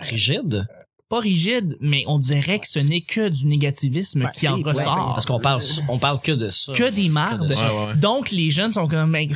Rigide 0.00 0.66
pas 1.08 1.20
rigide, 1.20 1.76
mais 1.80 2.02
on 2.06 2.18
dirait 2.18 2.58
que 2.58 2.66
ce 2.66 2.80
n'est 2.80 3.00
que 3.00 3.28
du 3.28 3.46
négativisme 3.46 4.24
Ben, 4.24 4.30
qui 4.30 4.48
en 4.48 4.56
ressort. 4.56 5.12
parce 5.14 5.24
qu'on 5.26 5.38
parle 5.38 5.62
on 5.88 5.98
parle 5.98 6.20
que 6.20 6.32
de 6.32 6.50
ça. 6.50 6.72
que 6.72 6.90
des 6.90 7.08
mardes. 7.08 7.42
Que 7.42 7.48
de 7.48 7.52
ça. 7.52 7.72
Ouais, 7.72 7.80
ouais, 7.80 7.86
ouais. 7.92 7.96
Donc, 7.96 8.32
les 8.32 8.50
jeunes 8.50 8.72
sont 8.72 8.88
comme, 8.88 9.10
mec, 9.10 9.30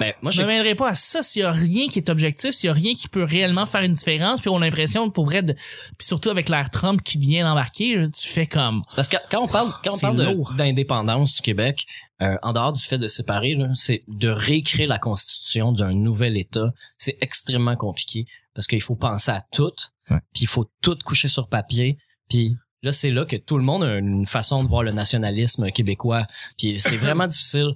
Ben, 0.00 0.12
moi 0.22 0.32
je 0.32 0.42
ne 0.42 0.46
m'aiderai 0.48 0.74
pas 0.74 0.88
à 0.88 0.94
ça 0.94 1.22
s'il 1.22 1.42
y 1.42 1.44
a 1.44 1.52
rien 1.52 1.86
qui 1.88 1.98
est 2.00 2.10
objectif, 2.10 2.50
s'il 2.50 2.66
y 2.66 2.70
a 2.70 2.72
rien 2.72 2.94
qui 2.94 3.08
peut 3.08 3.22
réellement 3.22 3.66
faire 3.66 3.82
une 3.82 3.92
différence, 3.92 4.40
puis 4.40 4.50
on 4.50 4.56
a 4.56 4.60
l'impression, 4.60 5.10
pour 5.10 5.26
vrai, 5.26 5.42
de, 5.42 5.52
puis 5.52 6.06
surtout 6.06 6.30
avec 6.30 6.48
l'ère 6.48 6.70
Trump 6.70 7.00
qui 7.02 7.18
vient 7.18 7.44
d'embarquer, 7.44 8.04
tu 8.10 8.28
fais 8.28 8.46
comme, 8.46 8.82
Parce 8.96 9.08
que 9.08 9.16
quand 9.30 9.42
on 9.42 9.48
parle, 9.48 9.70
quand 9.84 9.94
on 9.94 9.98
parle 9.98 10.56
d'indépendance 10.56 11.34
du 11.34 11.42
Québec, 11.42 11.86
euh, 12.20 12.36
en 12.42 12.52
dehors 12.52 12.72
du 12.72 12.82
fait 12.82 12.98
de 12.98 13.08
séparer, 13.08 13.54
là, 13.54 13.68
c'est 13.74 14.04
de 14.06 14.28
réécrire 14.28 14.88
la 14.88 14.98
constitution 14.98 15.72
d'un 15.72 15.92
nouvel 15.92 16.36
État. 16.36 16.72
C'est 16.96 17.18
extrêmement 17.20 17.74
compliqué 17.74 18.26
parce 18.54 18.66
qu'il 18.66 18.82
faut 18.82 18.96
penser 18.96 19.30
à 19.30 19.40
tout, 19.52 19.72
Ouais. 20.10 20.18
puis 20.34 20.42
il 20.42 20.48
faut 20.48 20.68
tout 20.82 20.98
coucher 21.04 21.28
sur 21.28 21.48
papier, 21.48 21.96
puis 22.28 22.56
là 22.82 22.90
c'est 22.92 23.10
là 23.10 23.24
que 23.24 23.36
tout 23.36 23.56
le 23.56 23.62
monde 23.64 23.84
a 23.84 23.96
une 23.98 24.26
façon 24.26 24.64
de 24.64 24.68
voir 24.68 24.82
le 24.82 24.90
nationalisme 24.92 25.70
québécois, 25.70 26.26
puis 26.58 26.80
c'est 26.80 26.96
vraiment 26.96 27.26
difficile. 27.28 27.72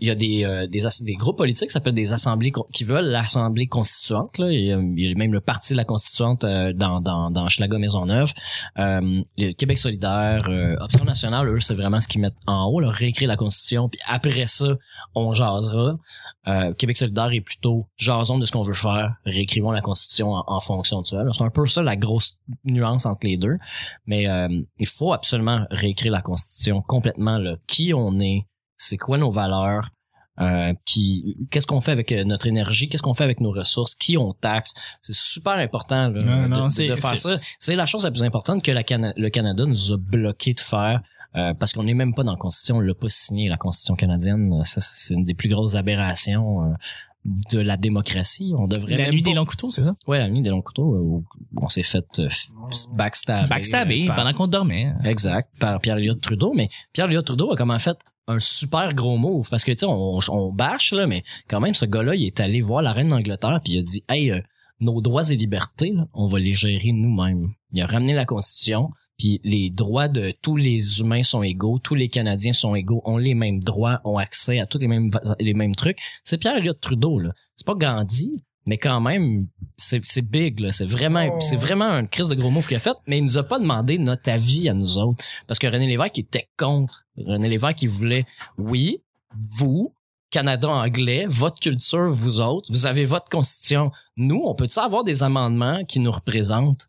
Il 0.00 0.08
y 0.08 0.10
a 0.10 0.14
des 0.14 0.44
euh, 0.44 0.66
des, 0.66 0.80
des 1.02 1.14
groupes 1.14 1.38
politiques, 1.38 1.70
ça 1.70 1.74
s'appelle 1.74 1.94
des 1.94 2.12
assemblées 2.12 2.52
qui 2.72 2.84
veulent 2.84 3.06
l'assemblée 3.06 3.66
constituante. 3.66 4.38
Là. 4.38 4.52
Il, 4.52 4.64
y 4.64 4.72
a, 4.72 5.14
même 5.14 5.32
le 5.32 5.40
parti 5.40 5.72
de 5.72 5.76
la 5.76 5.84
constituante 5.84 6.44
euh, 6.44 6.72
dans 6.72 7.00
dans 7.00 7.30
dans 7.30 7.48
Schlager 7.48 7.78
Maisonneuve. 7.78 8.32
Euh, 8.78 9.22
le 9.36 9.52
Québec 9.52 9.78
solidaire, 9.78 10.48
euh, 10.48 10.76
Option 10.80 11.04
nationale, 11.04 11.48
eux, 11.48 11.60
c'est 11.60 11.74
vraiment 11.74 12.00
ce 12.00 12.08
qu'ils 12.08 12.20
mettent 12.20 12.34
en 12.46 12.64
haut, 12.66 12.80
là, 12.80 12.88
réécrire 12.88 13.28
la 13.28 13.36
constitution, 13.36 13.88
puis 13.88 14.00
après 14.06 14.46
ça, 14.46 14.76
on 15.14 15.32
jasera. 15.32 15.96
Euh, 16.48 16.72
Québec 16.72 16.96
solidaire 16.96 17.30
est 17.32 17.42
plutôt 17.42 17.86
jasons 17.96 18.38
de 18.38 18.46
ce 18.46 18.52
qu'on 18.52 18.62
veut 18.62 18.72
faire, 18.72 19.14
réécrivons 19.24 19.72
la 19.72 19.82
constitution 19.82 20.32
en, 20.32 20.60
fonction 20.60 21.02
de 21.02 21.06
ça. 21.06 21.22
C'est 21.32 21.44
un 21.44 21.50
peu 21.50 21.66
ça 21.66 21.82
la 21.82 21.96
grosse 21.96 22.38
nuance 22.64 23.04
entre 23.04 23.26
les 23.26 23.36
deux. 23.36 23.56
Mais 24.06 24.26
euh, 24.26 24.48
il 24.78 24.86
faut 24.86 25.12
absolument 25.12 25.66
réécrire 25.70 26.12
la 26.12 26.22
constitution 26.22 26.80
complètement, 26.80 27.38
là. 27.38 27.56
qui 27.66 27.92
on 27.94 28.18
est, 28.18 28.46
c'est 28.82 28.96
quoi 28.96 29.18
nos 29.18 29.30
valeurs, 29.30 29.90
euh, 30.40 30.72
puis 30.86 31.36
qu'est-ce 31.50 31.66
qu'on 31.66 31.80
fait 31.82 31.92
avec 31.92 32.12
euh, 32.12 32.24
notre 32.24 32.46
énergie, 32.46 32.88
qu'est-ce 32.88 33.02
qu'on 33.02 33.12
fait 33.14 33.24
avec 33.24 33.40
nos 33.40 33.50
ressources, 33.52 33.94
qui 33.94 34.16
on 34.16 34.32
taxe? 34.32 34.72
C'est 35.02 35.14
super 35.14 35.52
important 35.54 36.08
là, 36.08 36.24
Non, 36.24 36.42
de, 36.44 36.48
non, 36.48 36.64
de- 36.64 36.70
c'est- 36.70 36.88
de 36.88 36.96
faire 36.96 37.18
ça. 37.18 37.38
C'est 37.58 37.76
la 37.76 37.84
chose 37.86 38.04
la 38.04 38.10
plus 38.10 38.22
importante 38.22 38.62
que 38.64 38.70
la 38.72 38.82
Cana- 38.82 39.12
le 39.16 39.28
Canada 39.28 39.66
nous 39.66 39.92
a 39.92 39.96
bloqué 39.98 40.54
de 40.54 40.60
faire. 40.60 41.02
euh, 41.36 41.54
parce 41.54 41.72
qu'on 41.74 41.84
n'est 41.84 41.94
même 41.94 42.12
pas 42.12 42.24
dans 42.24 42.32
la 42.32 42.36
Constitution, 42.38 42.78
on 42.78 42.80
l'a 42.80 42.92
pas 42.94 43.08
signé, 43.08 43.48
la 43.48 43.56
Constitution 43.56 43.94
canadienne. 43.94 44.62
C'est 44.64 45.14
une 45.14 45.22
des 45.24 45.34
plus 45.34 45.48
grosses 45.48 45.76
aberrations 45.76 46.64
euh, 46.64 46.74
de 47.52 47.60
la 47.60 47.76
démocratie. 47.76 48.52
On 48.58 48.64
devrait 48.66 48.96
la 48.96 49.04
même 49.04 49.12
nuit 49.14 49.22
pas- 49.22 49.30
des 49.30 49.36
longs 49.36 49.44
couteaux, 49.44 49.70
c'est 49.70 49.84
ça? 49.84 49.94
Ouais, 50.08 50.18
la 50.18 50.28
nuit 50.28 50.42
des 50.42 50.50
longs 50.50 50.60
couteaux, 50.62 50.92
euh, 50.94 50.98
où 50.98 51.24
on 51.56 51.68
s'est 51.68 51.84
fait 51.84 52.04
euh, 52.18 52.28
backstabber. 52.94 53.48
Backstabé 53.48 54.02
euh, 54.02 54.06
par- 54.08 54.16
pendant 54.16 54.32
qu'on 54.32 54.46
dormait. 54.48 54.92
Exact, 55.04 55.46
par 55.60 55.78
Pierre 55.80 55.98
Elliott 55.98 56.20
Trudeau, 56.20 56.52
mais 56.52 56.68
Pierre 56.92 57.06
Elliott 57.06 57.24
Trudeau 57.24 57.52
a 57.52 57.56
comment 57.56 57.78
fait 57.78 57.96
un 58.26 58.38
super 58.38 58.94
gros 58.94 59.16
move 59.16 59.48
parce 59.50 59.64
que 59.64 59.72
tu 59.72 59.80
sais 59.80 59.86
on, 59.86 60.18
on 60.28 60.52
bâche 60.52 60.92
là 60.92 61.06
mais 61.06 61.24
quand 61.48 61.60
même 61.60 61.74
ce 61.74 61.84
gars-là 61.84 62.14
il 62.14 62.24
est 62.24 62.40
allé 62.40 62.60
voir 62.60 62.82
la 62.82 62.92
reine 62.92 63.08
d'Angleterre 63.08 63.60
puis 63.64 63.74
il 63.74 63.78
a 63.78 63.82
dit 63.82 64.04
"Hey, 64.08 64.30
euh, 64.30 64.40
nos 64.80 65.00
droits 65.02 65.28
et 65.30 65.36
libertés, 65.36 65.94
on 66.14 66.26
va 66.26 66.38
les 66.38 66.54
gérer 66.54 66.92
nous-mêmes." 66.92 67.50
Il 67.72 67.82
a 67.82 67.86
ramené 67.86 68.14
la 68.14 68.24
constitution 68.24 68.90
puis 69.18 69.40
les 69.44 69.68
droits 69.68 70.08
de 70.08 70.32
tous 70.40 70.56
les 70.56 71.00
humains 71.00 71.22
sont 71.22 71.42
égaux, 71.42 71.78
tous 71.78 71.94
les 71.94 72.08
Canadiens 72.08 72.54
sont 72.54 72.74
égaux, 72.74 73.02
ont 73.04 73.18
les 73.18 73.34
mêmes 73.34 73.62
droits, 73.62 74.00
ont 74.04 74.16
accès 74.16 74.60
à 74.60 74.66
tous 74.66 74.78
les 74.78 74.88
mêmes 74.88 75.10
les 75.38 75.52
mêmes 75.52 75.74
trucs. 75.74 75.98
C'est 76.24 76.38
Pierre 76.38 76.56
Elliott 76.56 76.80
Trudeau 76.80 77.18
là. 77.18 77.32
C'est 77.54 77.66
pas 77.66 77.74
Gandhi, 77.74 78.42
mais 78.70 78.78
quand 78.78 79.00
même 79.00 79.48
c'est 79.76 80.22
big 80.22 80.60
là, 80.60 80.70
c'est 80.70 80.86
vraiment 80.86 81.26
Oh. 81.28 81.40
c'est 81.40 81.56
vraiment 81.56 81.86
un 81.86 82.06
crise 82.06 82.28
de 82.28 82.36
gros 82.36 82.50
move 82.50 82.68
qu'il 82.68 82.76
a 82.76 82.78
fait, 82.78 82.96
mais 83.08 83.18
il 83.18 83.24
nous 83.24 83.36
a 83.36 83.42
pas 83.42 83.58
demandé 83.58 83.98
notre 83.98 84.30
avis 84.30 84.68
à 84.68 84.74
nous 84.74 84.96
autres 84.96 85.24
parce 85.48 85.58
que 85.58 85.66
René 85.66 85.88
Lévesque 85.88 86.20
était 86.20 86.48
contre. 86.56 87.04
René 87.18 87.48
Lévesque 87.48 87.82
il 87.82 87.88
voulait 87.88 88.26
oui, 88.58 89.02
vous 89.34 89.92
Canada 90.30 90.68
anglais, 90.68 91.26
votre 91.28 91.58
culture, 91.58 92.08
vous 92.08 92.40
autres, 92.40 92.70
vous 92.70 92.86
avez 92.86 93.04
votre 93.04 93.28
constitution. 93.28 93.90
Nous, 94.16 94.40
on 94.44 94.54
peut-tu 94.54 94.78
avoir 94.78 95.02
des 95.02 95.24
amendements 95.24 95.84
qui 95.84 95.98
nous 95.98 96.12
représentent? 96.12 96.86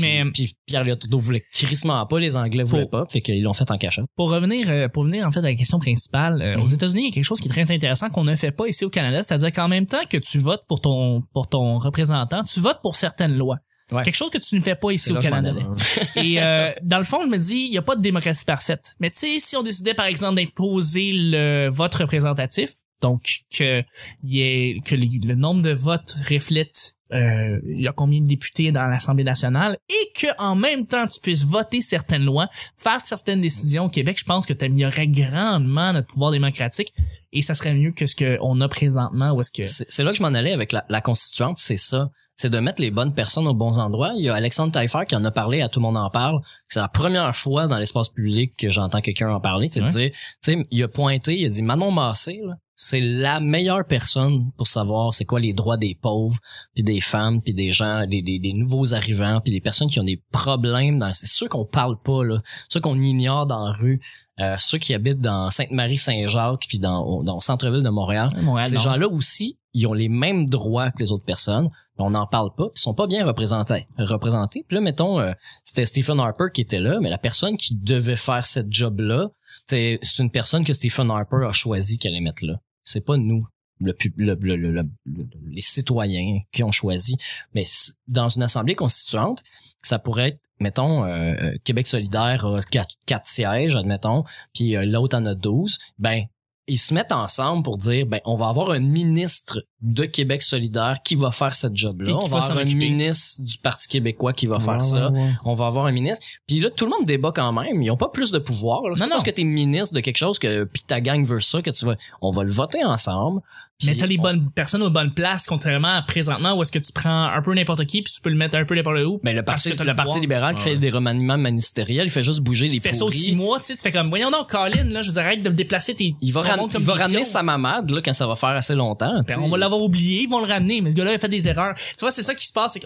Mais- 0.00 0.24
puis 0.32 0.56
Pierre 0.66 0.82
Léotardo 0.82 1.18
voulait 1.18 1.44
crissement 1.52 2.04
pas, 2.06 2.18
les 2.18 2.36
Anglais 2.36 2.64
voulaient 2.64 2.86
pas, 2.86 3.04
fait 3.10 3.20
qu'ils 3.20 3.42
l'ont 3.42 3.52
fait 3.54 3.70
en 3.70 3.78
cachette. 3.78 4.04
Pour 4.16 4.30
revenir, 4.30 4.68
euh, 4.70 4.88
pour 4.88 5.04
venir 5.04 5.26
en 5.26 5.30
fait 5.32 5.38
à 5.40 5.42
la 5.42 5.54
question 5.54 5.78
principale, 5.78 6.42
euh, 6.42 6.60
aux. 6.60 6.66
États-Unis, 6.66 7.02
il 7.02 7.06
y 7.06 7.08
a 7.10 7.14
quelque 7.14 7.24
chose 7.24 7.40
qui 7.40 7.48
est 7.48 7.50
très 7.52 7.70
intéressant 7.70 8.08
qu'on 8.10 8.24
ne 8.24 8.34
fait 8.36 8.50
pas 8.52 8.66
ici 8.66 8.84
au 8.84 8.90
Canada, 8.90 9.22
c'est-à-dire 9.22 9.52
qu'en 9.52 9.68
même 9.68 9.86
temps 9.86 10.04
que 10.10 10.16
tu 10.16 10.38
votes 10.38 10.62
pour 10.68 10.80
ton 10.80 11.22
pour 11.32 11.48
ton 11.48 11.78
représentant, 11.78 12.42
tu 12.42 12.60
votes 12.60 12.80
pour 12.82 12.96
certaines 12.96 13.36
lois. 13.36 13.58
Ouais. 13.92 14.02
Quelque 14.02 14.16
chose 14.16 14.30
que 14.30 14.38
tu 14.38 14.54
ne 14.56 14.60
fais 14.62 14.74
pas 14.74 14.90
ici 14.92 15.12
au 15.12 15.20
Canada. 15.20 15.52
Et 16.16 16.42
euh, 16.42 16.72
dans 16.82 16.96
le 16.98 17.04
fond, 17.04 17.22
je 17.22 17.28
me 17.28 17.36
dis, 17.36 17.64
il 17.66 17.70
n'y 17.70 17.76
a 17.78 17.82
pas 17.82 17.94
de 17.96 18.00
démocratie 18.00 18.44
parfaite. 18.46 18.94
Mais 18.98 19.10
tu 19.10 19.18
sais, 19.18 19.38
si 19.38 19.56
on 19.56 19.62
décidait 19.62 19.92
par 19.92 20.06
exemple 20.06 20.36
d'imposer 20.36 21.10
le 21.12 21.68
vote 21.70 21.94
représentatif, 21.94 22.70
donc 23.02 23.40
que 23.56 23.82
il 24.22 24.34
y 24.34 24.40
ait, 24.40 24.76
que 24.86 24.94
les- 24.94 25.20
le 25.22 25.34
nombre 25.34 25.60
de 25.60 25.72
votes 25.74 26.16
reflète 26.30 26.93
euh, 27.12 27.60
il 27.66 27.82
y 27.82 27.88
a 27.88 27.92
combien 27.92 28.20
de 28.20 28.26
députés 28.26 28.72
dans 28.72 28.86
l'Assemblée 28.86 29.24
nationale? 29.24 29.76
Et 29.88 30.12
que 30.18 30.26
en 30.42 30.56
même 30.56 30.86
temps 30.86 31.06
tu 31.06 31.20
puisses 31.20 31.44
voter 31.44 31.80
certaines 31.82 32.24
lois, 32.24 32.48
faire 32.76 33.00
certaines 33.04 33.40
décisions 33.40 33.84
au 33.84 33.88
Québec, 33.90 34.16
je 34.18 34.24
pense 34.24 34.46
que 34.46 34.52
tu 34.52 34.64
améliorerais 34.64 35.06
grandement 35.08 35.92
notre 35.92 36.08
pouvoir 36.08 36.30
démocratique 36.30 36.92
et 37.32 37.42
ça 37.42 37.54
serait 37.54 37.74
mieux 37.74 37.92
que 37.92 38.06
ce 38.06 38.14
qu'on 38.16 38.60
a 38.60 38.68
présentement 38.68 39.32
ou 39.32 39.40
est-ce 39.40 39.52
que 39.52 39.66
C'est 39.66 40.04
là 40.04 40.12
que 40.12 40.16
je 40.16 40.22
m'en 40.22 40.28
allais 40.28 40.52
avec 40.52 40.72
la, 40.72 40.84
la 40.88 41.00
constituante, 41.00 41.58
c'est 41.58 41.76
ça. 41.76 42.10
c'est 42.36 42.50
de 42.50 42.58
mettre 42.58 42.80
les 42.80 42.90
bonnes 42.90 43.12
personnes 43.14 43.46
aux 43.46 43.54
bons 43.54 43.78
endroits. 43.78 44.12
Il 44.16 44.24
y 44.24 44.28
a 44.28 44.34
Alexandre 44.34 44.72
Taillefer 44.72 45.00
qui 45.08 45.14
en 45.16 45.24
a 45.24 45.30
parlé, 45.30 45.60
à 45.60 45.68
tout 45.68 45.80
le 45.80 45.84
monde 45.84 45.96
en 45.96 46.10
parle. 46.10 46.40
C'est 46.66 46.80
la 46.80 46.88
première 46.88 47.34
fois 47.36 47.66
dans 47.66 47.76
l'espace 47.76 48.08
public 48.08 48.54
que 48.56 48.70
j'entends 48.70 49.00
quelqu'un 49.00 49.30
en 49.30 49.40
parler. 49.40 49.68
C'est 49.68 49.82
de 49.82 49.86
dire, 49.86 50.10
tu 50.42 50.52
sais, 50.52 50.66
il 50.70 50.82
a 50.82 50.88
pointé, 50.88 51.38
il 51.38 51.46
a 51.46 51.48
dit 51.48 51.62
Manon 51.62 51.90
Massé, 51.90 52.40
là, 52.44 52.54
c'est 52.76 53.00
la 53.00 53.40
meilleure 53.40 53.84
personne 53.86 54.50
pour 54.56 54.66
savoir 54.66 55.14
c'est 55.14 55.24
quoi 55.24 55.40
les 55.40 55.52
droits 55.52 55.76
des 55.76 55.96
pauvres, 56.00 56.38
puis 56.74 56.82
des 56.82 57.00
femmes, 57.00 57.40
puis 57.40 57.54
des 57.54 57.70
gens, 57.70 58.06
des, 58.06 58.20
des, 58.20 58.38
des 58.38 58.52
nouveaux 58.52 58.94
arrivants, 58.94 59.40
puis 59.40 59.52
des 59.52 59.60
personnes 59.60 59.88
qui 59.88 60.00
ont 60.00 60.04
des 60.04 60.22
problèmes. 60.32 60.98
Dans, 60.98 61.12
c'est 61.12 61.26
ceux 61.26 61.48
qu'on 61.48 61.64
parle 61.64 61.96
pas 62.02 62.24
là, 62.24 62.42
ceux 62.68 62.80
qu'on 62.80 63.00
ignore 63.00 63.46
dans 63.46 63.66
la 63.66 63.72
rue. 63.72 64.00
Euh, 64.40 64.56
ceux 64.58 64.78
qui 64.78 64.92
habitent 64.94 65.20
dans 65.20 65.48
Sainte-Marie-Saint-Jacques 65.50 66.64
puis 66.66 66.80
dans, 66.80 67.22
dans 67.22 67.36
le 67.36 67.40
centre-ville 67.40 67.84
de 67.84 67.88
Montréal, 67.88 68.26
Montréal, 68.42 68.68
ces 68.68 68.74
non. 68.74 68.80
gens-là 68.80 69.06
aussi, 69.06 69.58
ils 69.74 69.86
ont 69.86 69.92
les 69.92 70.08
mêmes 70.08 70.48
droits 70.48 70.90
que 70.90 70.98
les 70.98 71.12
autres 71.12 71.24
personnes, 71.24 71.70
on 71.98 72.10
n'en 72.10 72.26
parle 72.26 72.52
pas, 72.56 72.66
ils 72.74 72.80
sont 72.80 72.94
pas 72.94 73.06
bien 73.06 73.24
représentés. 73.24 73.86
représentés. 73.96 74.64
Puis 74.66 74.74
là, 74.74 74.80
mettons, 74.80 75.20
euh, 75.20 75.32
c'était 75.62 75.86
Stephen 75.86 76.18
Harper 76.18 76.46
qui 76.52 76.62
était 76.62 76.80
là, 76.80 76.98
mais 77.00 77.10
la 77.10 77.18
personne 77.18 77.56
qui 77.56 77.76
devait 77.76 78.16
faire 78.16 78.44
cette 78.44 78.72
job-là, 78.72 79.28
c'est 79.68 79.98
une 80.18 80.30
personne 80.30 80.64
que 80.64 80.72
Stephen 80.72 81.10
Harper 81.10 81.46
a 81.48 81.52
choisi 81.52 81.98
qu'elle 81.98 82.12
allait 82.12 82.20
mettre 82.20 82.44
là. 82.44 82.60
C'est 82.82 83.04
pas 83.04 83.16
nous, 83.16 83.46
le, 83.80 83.94
le, 84.16 84.34
le- 84.34 84.56
le- 84.56 84.70
le- 84.70 84.88
le- 85.06 85.28
les 85.50 85.60
citoyens 85.62 86.40
qui 86.52 86.62
ont 86.62 86.70
choisi. 86.70 87.16
Mais 87.54 87.64
dans 88.06 88.28
une 88.28 88.42
assemblée 88.42 88.74
constituante, 88.74 89.42
ça 89.82 89.98
pourrait 89.98 90.28
être, 90.28 90.40
mettons, 90.60 91.04
euh, 91.04 91.34
euh, 91.40 91.56
Québec 91.64 91.86
solidaire 91.86 92.46
a 92.46 92.62
quatre, 92.62 92.94
quatre 93.06 93.26
sièges, 93.26 93.76
admettons, 93.76 94.24
puis 94.54 94.76
euh, 94.76 94.84
l'autre 94.84 95.16
en 95.16 95.26
a 95.26 95.34
12, 95.34 95.78
ben 95.98 96.24
ils 96.66 96.78
se 96.78 96.94
mettent 96.94 97.12
ensemble 97.12 97.62
pour 97.62 97.76
dire 97.76 98.06
ben 98.06 98.20
on 98.24 98.36
va 98.36 98.48
avoir 98.48 98.70
un 98.70 98.78
ministre 98.78 99.64
de 99.82 100.04
Québec 100.04 100.42
solidaire 100.42 100.98
qui 101.04 101.14
va 101.14 101.30
faire 101.30 101.54
cette 101.54 101.76
job 101.76 102.00
là, 102.00 102.16
on 102.16 102.26
va 102.26 102.38
avoir 102.38 102.58
un 102.58 102.64
ministre 102.64 103.42
du 103.42 103.58
Parti 103.58 103.86
québécois 103.88 104.32
qui 104.32 104.46
va 104.46 104.56
Ouais, 104.56 104.64
faire 104.64 104.82
ça, 104.84 105.10
ouais, 105.10 105.32
on 105.44 105.54
va 105.54 105.66
avoir 105.66 105.84
un 105.86 105.92
ministre. 105.92 106.26
Puis 106.46 106.60
là 106.60 106.70
tout 106.70 106.86
le 106.86 106.90
monde 106.90 107.04
débat 107.04 107.32
quand 107.34 107.52
même, 107.52 107.82
ils 107.82 107.90
ont 107.90 107.96
pas 107.96 108.08
plus 108.08 108.30
de 108.30 108.38
pouvoir 108.38 108.82
là. 108.82 108.90
Non, 108.90 108.94
pas 108.96 109.08
parce 109.08 109.24
non. 109.24 109.30
que 109.30 109.34
t'es 109.36 109.44
ministre 109.44 109.94
de 109.94 110.00
quelque 110.00 110.16
chose 110.16 110.38
que 110.38 110.64
puis 110.64 110.82
ta 110.86 111.00
gang 111.00 111.22
veut 111.24 111.40
ça 111.40 111.60
que 111.60 111.70
tu 111.70 111.84
vas 111.84 111.96
on 112.22 112.30
va 112.30 112.44
le 112.44 112.50
voter 112.52 112.82
ensemble. 112.84 113.42
Mais 113.84 113.94
t'as 113.96 114.06
les 114.06 114.16
on- 114.18 114.22
bonnes 114.22 114.50
personnes 114.52 114.82
aux 114.82 114.90
bonnes 114.90 115.12
places, 115.12 115.46
contrairement 115.46 115.96
à 115.96 116.02
présentement 116.02 116.54
où 116.56 116.62
est-ce 116.62 116.70
que 116.72 116.78
tu 116.78 116.92
prends 116.92 117.24
un 117.24 117.42
peu 117.42 117.52
n'importe 117.54 117.84
qui 117.86 118.02
puis 118.02 118.12
tu 118.12 118.20
peux 118.20 118.30
le 118.30 118.36
mettre 118.36 118.56
un 118.56 118.64
peu 118.64 118.74
n'importe 118.76 118.98
où. 119.04 119.20
Mais 119.24 119.32
le 119.32 119.42
parce 119.44 119.64
parti, 119.64 119.76
le 119.78 119.84
le 119.84 119.94
parti 119.96 120.20
libéral 120.20 120.54
qui 120.54 120.62
Ouais. 120.64 120.70
fait 120.72 120.76
des 120.78 120.90
remaniements 120.90 121.36
ministériels, 121.36 122.06
il 122.06 122.10
fait 122.10 122.22
juste 122.22 122.40
bouger 122.40 122.68
les 122.68 122.76
Il 122.76 122.80
fait 122.80 122.92
ça 122.94 123.04
aux 123.04 123.10
six 123.10 123.34
mois, 123.34 123.58
tu 123.58 123.66
sais, 123.66 123.76
tu 123.76 123.82
fais 123.82 123.92
comme, 123.92 124.08
voyons 124.08 124.30
donc, 124.30 124.48
Colin, 124.48 124.84
là, 124.84 125.02
je 125.02 125.08
veux 125.08 125.12
dire, 125.14 125.22
arrête 125.22 125.42
de 125.42 125.48
déplacer 125.50 125.94
tes, 125.94 126.14
Il 126.20 126.32
va, 126.32 126.42
ram- 126.42 126.68
il 126.72 126.80
va 126.84 126.94
ramener 126.94 127.24
sa 127.24 127.42
mamade 127.42 127.90
là 127.90 128.00
quand 128.02 128.12
ça 128.12 128.26
va 128.26 128.36
faire 128.36 128.50
assez 128.50 128.74
longtemps. 128.74 129.20
Ben, 129.26 129.38
on 129.40 129.48
va 129.48 129.58
l'avoir 129.58 129.80
oublié, 129.80 130.22
ils 130.22 130.28
vont 130.28 130.40
le 130.40 130.46
ramener, 130.46 130.80
mais 130.80 130.90
ce 130.90 130.94
gars-là 130.94 131.10
a 131.12 131.18
fait 131.18 131.28
des 131.28 131.48
erreurs. 131.48 131.74
Tu 131.76 131.94
vois, 132.00 132.10
c'est 132.12 132.22
ça 132.22 132.34
qui 132.34 132.46
se 132.46 132.52
passe, 132.52 132.74
c'est 132.74 132.82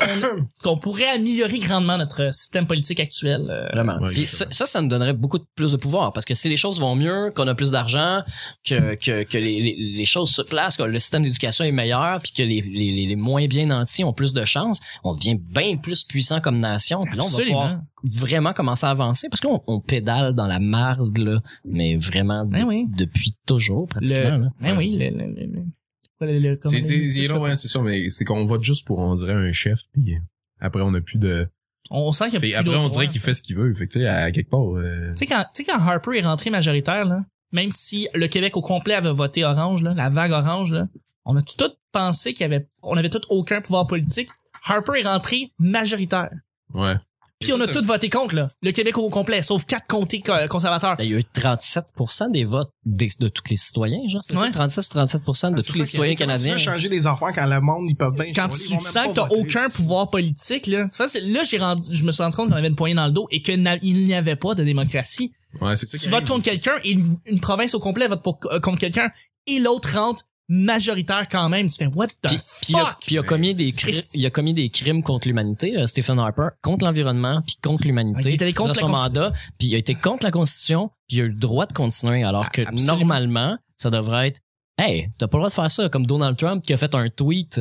qu'on 0.63 0.77
pourrait 0.79 1.09
améliorer 1.15 1.59
grandement 1.59 1.99
notre 1.99 2.33
système 2.33 2.67
politique 2.67 2.99
actuel. 3.01 3.47
euh, 3.51 3.69
Vraiment. 3.75 3.99
Ouais, 4.01 4.09
Puis 4.11 4.25
ça, 4.27 4.47
ça, 4.51 4.65
ça 4.67 4.81
nous 4.81 4.89
donnerait 4.89 5.13
beaucoup 5.13 5.39
de- 5.39 5.47
plus 5.55 5.71
de 5.73 5.77
pouvoir 5.77 6.13
parce 6.15 6.25
que 6.25 6.35
si 6.35 6.49
les 6.49 6.57
choses 6.57 6.81
vont 6.81 6.95
mieux, 6.97 7.31
qu'on 7.37 7.47
a 7.47 7.55
plus 7.55 7.71
d'argent, 7.71 8.23
que, 8.67 8.95
que, 8.97 9.23
que 9.25 9.37
les, 9.39 9.61
les, 9.61 9.77
les 9.97 10.07
choses 10.07 10.31
se 10.31 10.43
placent, 10.43 10.77
que 10.79 10.83
le 10.85 10.99
système 10.99 11.23
d'éducation 11.25 11.65
est 11.65 11.73
meilleur, 11.73 12.21
puis 12.23 12.33
que 12.33 12.43
les, 12.43 12.61
les, 12.63 12.93
les- 12.93 13.07
les 13.07 13.17
moins 13.17 13.47
bien 13.47 13.67
nantis 13.67 14.05
ont 14.05 14.13
plus 14.13 14.33
de 14.33 14.45
chance, 14.45 14.81
on 15.05 15.15
devient 15.15 15.35
bien 15.35 15.77
plus 15.77 16.05
puissant 16.05 16.41
comme 16.41 16.59
nation. 16.59 17.01
Puis 17.01 17.17
là, 17.17 17.25
on 17.25 17.29
va 17.29 17.45
pouvoir 17.45 17.81
vraiment 18.05 18.53
commencer 18.53 18.87
à 18.87 18.91
avancer 18.91 19.29
parce 19.29 19.41
qu'on 19.41 19.63
on 19.67 19.81
pédale 19.81 20.33
dans 20.35 20.47
la 20.47 20.59
marde, 20.61 21.19
là, 21.19 21.41
mais 21.65 21.97
vraiment 21.97 22.45
de- 22.45 22.51
Ben 22.53 22.65
oui. 22.65 22.87
depuis 22.97 23.35
toujours, 23.47 23.87
pratiquement. 23.89 24.17
Le, 24.39 24.45
là. 24.45 24.49
ben 24.61 24.77
oui, 24.79 24.97
le, 24.99 25.11
le, 25.11 26.59
C'est, 26.65 27.31
ouais, 27.33 27.55
ça, 27.57 27.81
mais 27.83 28.11
c'est 28.11 28.25
qu'on 28.25 28.45
vote 28.45 28.63
juste 28.65 28.87
pour, 28.87 28.99
on 28.99 29.15
dirait, 29.15 29.35
un 29.35 29.53
chef, 29.53 29.81
puis 29.93 30.17
après, 30.61 30.83
on 30.83 30.93
a 30.95 31.01
plus 31.01 31.19
de... 31.19 31.49
On 31.91 32.13
sent 32.13 32.25
qu'il 32.27 32.35
y 32.35 32.37
a 32.37 32.41
Fait, 32.41 32.47
plus 32.49 32.57
après, 32.57 32.77
on 32.77 32.89
dirait 32.89 33.07
qu'il 33.07 33.21
fait 33.21 33.33
ce 33.33 33.41
qu'il 33.41 33.57
veut. 33.57 33.73
Fait 33.73 33.87
que, 33.87 33.93
tu 33.95 34.01
sais, 34.01 34.07
à 34.07 34.31
quelque 34.31 34.51
part... 34.51 34.77
euh, 34.77 35.11
Tu 35.13 35.19
sais, 35.19 35.27
quand, 35.27 35.43
tu 35.55 35.65
sais, 35.65 35.65
quand 35.65 35.79
Harper 35.79 36.19
est 36.19 36.23
rentré 36.23 36.51
majoritaire, 36.51 37.05
là, 37.07 37.25
même 37.53 37.73
si 37.73 38.09
le 38.15 38.27
Québec 38.29 38.57
au 38.57 38.63
complet 38.63 38.95
avait 38.95 39.13
voté 39.13 39.45
orange, 39.45 39.83
la 39.83 40.09
vague 40.09 40.33
orange, 40.33 40.73
là, 40.73 40.89
on 41.25 41.37
a 41.37 41.43
tout 41.43 41.71
pensé 41.93 42.33
qu'il 42.33 42.43
y 42.43 42.45
avait, 42.45 42.69
on 42.83 42.97
avait 42.97 43.11
tout 43.11 43.23
aucun 43.29 43.61
pouvoir 43.61 43.87
politique. 43.87 44.29
Harper 44.65 45.01
est 45.01 45.09
rentré 45.09 45.53
majoritaire. 45.59 46.31
Ouais. 46.75 46.97
Puis 47.41 47.53
on 47.53 47.61
a 47.61 47.69
tout 47.69 47.83
voté 47.85 48.09
contre, 48.09 48.35
là. 48.35 48.49
Le 48.63 48.73
Québec 48.73 48.99
au 48.99 49.09
complet, 49.11 49.43
sauf 49.45 49.65
quatre 49.65 49.87
comtés 49.87 50.21
co- 50.21 50.33
conservateurs. 50.49 50.97
Ben, 50.97 51.05
il 51.05 51.11
y 51.11 51.15
a 51.15 51.19
eu 51.19 51.25
37% 51.35 52.31
des 52.31 52.43
votes 52.45 52.71
des- 52.85 53.11
de 53.21 53.29
tous 53.29 53.45
les 53.49 53.57
citoyens, 53.57 54.01
genre. 54.09 54.23
C'est 54.25 54.37
Ouais. 54.37 54.47
ça, 54.47 54.51
36 54.51 54.87
ou 54.89 54.91
37% 54.95 55.51
de 55.53 55.59
Ah, 55.59 55.63
tous 55.63 55.79
les 55.79 55.85
citoyens 55.85 56.15
canadiens. 56.17 56.57
Tu 56.57 56.67
veux 56.69 56.75
changer 56.75 56.89
des 56.89 57.07
affaires 57.07 57.31
quand 57.33 57.47
le 57.47 57.61
monde, 57.61 57.87
ils 57.89 57.95
peuvent 57.97 58.13
bien 58.13 58.33
Quand 58.35 58.49
ils 58.49 58.59
tu 58.61 58.79
sens 58.81 59.07
que 59.09 59.13
t'as 59.15 59.29
aucun 59.29 59.69
pouvoir 59.69 60.11
politique, 60.11 60.67
là. 60.67 60.89
Tu 60.91 60.97
vois, 60.97 61.07
c'est- 61.09 61.21
là, 61.21 61.45
j'ai 61.45 61.59
rendu, 61.59 61.89
je 61.95 62.03
me 62.05 62.11
suis 62.11 62.23
rendu 62.23 62.37
compte 62.37 62.51
qu'on 62.51 62.57
avait 62.57 62.69
une 62.69 62.75
poignée 62.77 62.97
dans 62.97 63.07
le 63.07 63.13
dos 63.13 63.29
et 63.31 63.41
qu'il 63.41 63.63
n'y 63.63 64.15
avait 64.15 64.37
pas 64.37 64.55
de 64.55 64.65
démocratie. 64.65 65.33
Ouais, 65.61 65.77
c'est 65.77 65.87
Tu 65.97 66.11
votes 66.11 66.27
contre 66.27 66.45
quelqu'un 66.45 66.75
et 66.83 66.91
une, 66.91 67.19
une 67.27 67.41
province 67.41 67.73
au 67.75 67.79
complet 67.79 68.09
vote 68.09 68.23
pour, 68.23 68.39
euh, 68.51 68.59
contre 68.61 68.79
quelqu'un 68.81 69.09
et 69.47 69.61
l'autre 69.61 69.97
rentre 69.97 70.23
majoritaire 70.49 71.29
quand 71.29 71.49
même. 71.49 71.69
Tu 71.69 71.77
fais, 71.77 71.87
what 71.95 72.07
the 72.09 72.29
Puis, 72.29 72.39
il 72.71 72.77
fuck? 72.77 72.97
puis 73.07 73.15
il 73.15 73.19
a 73.19 73.23
commis 73.23 73.55
des 73.55 73.73
crimes, 73.73 74.01
il 74.15 74.27
a 74.27 74.31
commis 74.31 74.55
des 74.55 74.71
crimes 74.71 75.03
contre 75.03 75.29
l'humanité, 75.29 75.77
euh, 75.77 75.87
Stephen 75.87 76.19
Harper, 76.19 76.49
contre 76.63 76.85
l'environnement, 76.85 77.43
puis 77.47 77.57
contre 77.63 77.85
Il 77.85 77.89
l'humanité, 77.89 78.35
était 78.35 78.53
contre 78.53 78.77
son 78.77 78.89
mandat, 78.89 79.33
puis 79.59 79.69
il 79.69 79.75
a 79.75 79.79
été 79.79 79.95
contre 79.95 80.25
la 80.25 80.31
Constitution, 80.31 80.91
puis 81.09 81.19
il 81.19 81.21
a 81.21 81.25
eu 81.25 81.29
le 81.29 81.35
droit 81.35 81.67
de 81.67 81.73
continuer, 81.73 82.25
alors 82.25 82.45
Ah, 82.47 82.51
que 82.51 82.63
absolument. 82.63 82.87
normalement, 82.97 83.59
ça 83.77 83.91
devrait 83.91 84.29
être, 84.29 84.41
hey, 84.79 85.11
t'as 85.19 85.27
pas 85.29 85.37
le 85.39 85.43
droit 85.43 85.49
de 85.51 85.55
faire 85.55 85.71
ça, 85.71 85.89
comme 85.89 86.07
Donald 86.07 86.37
Trump 86.37 86.65
qui 86.67 86.73
a 86.73 86.77
fait 86.77 86.95
un 86.95 87.09
tweet, 87.11 87.61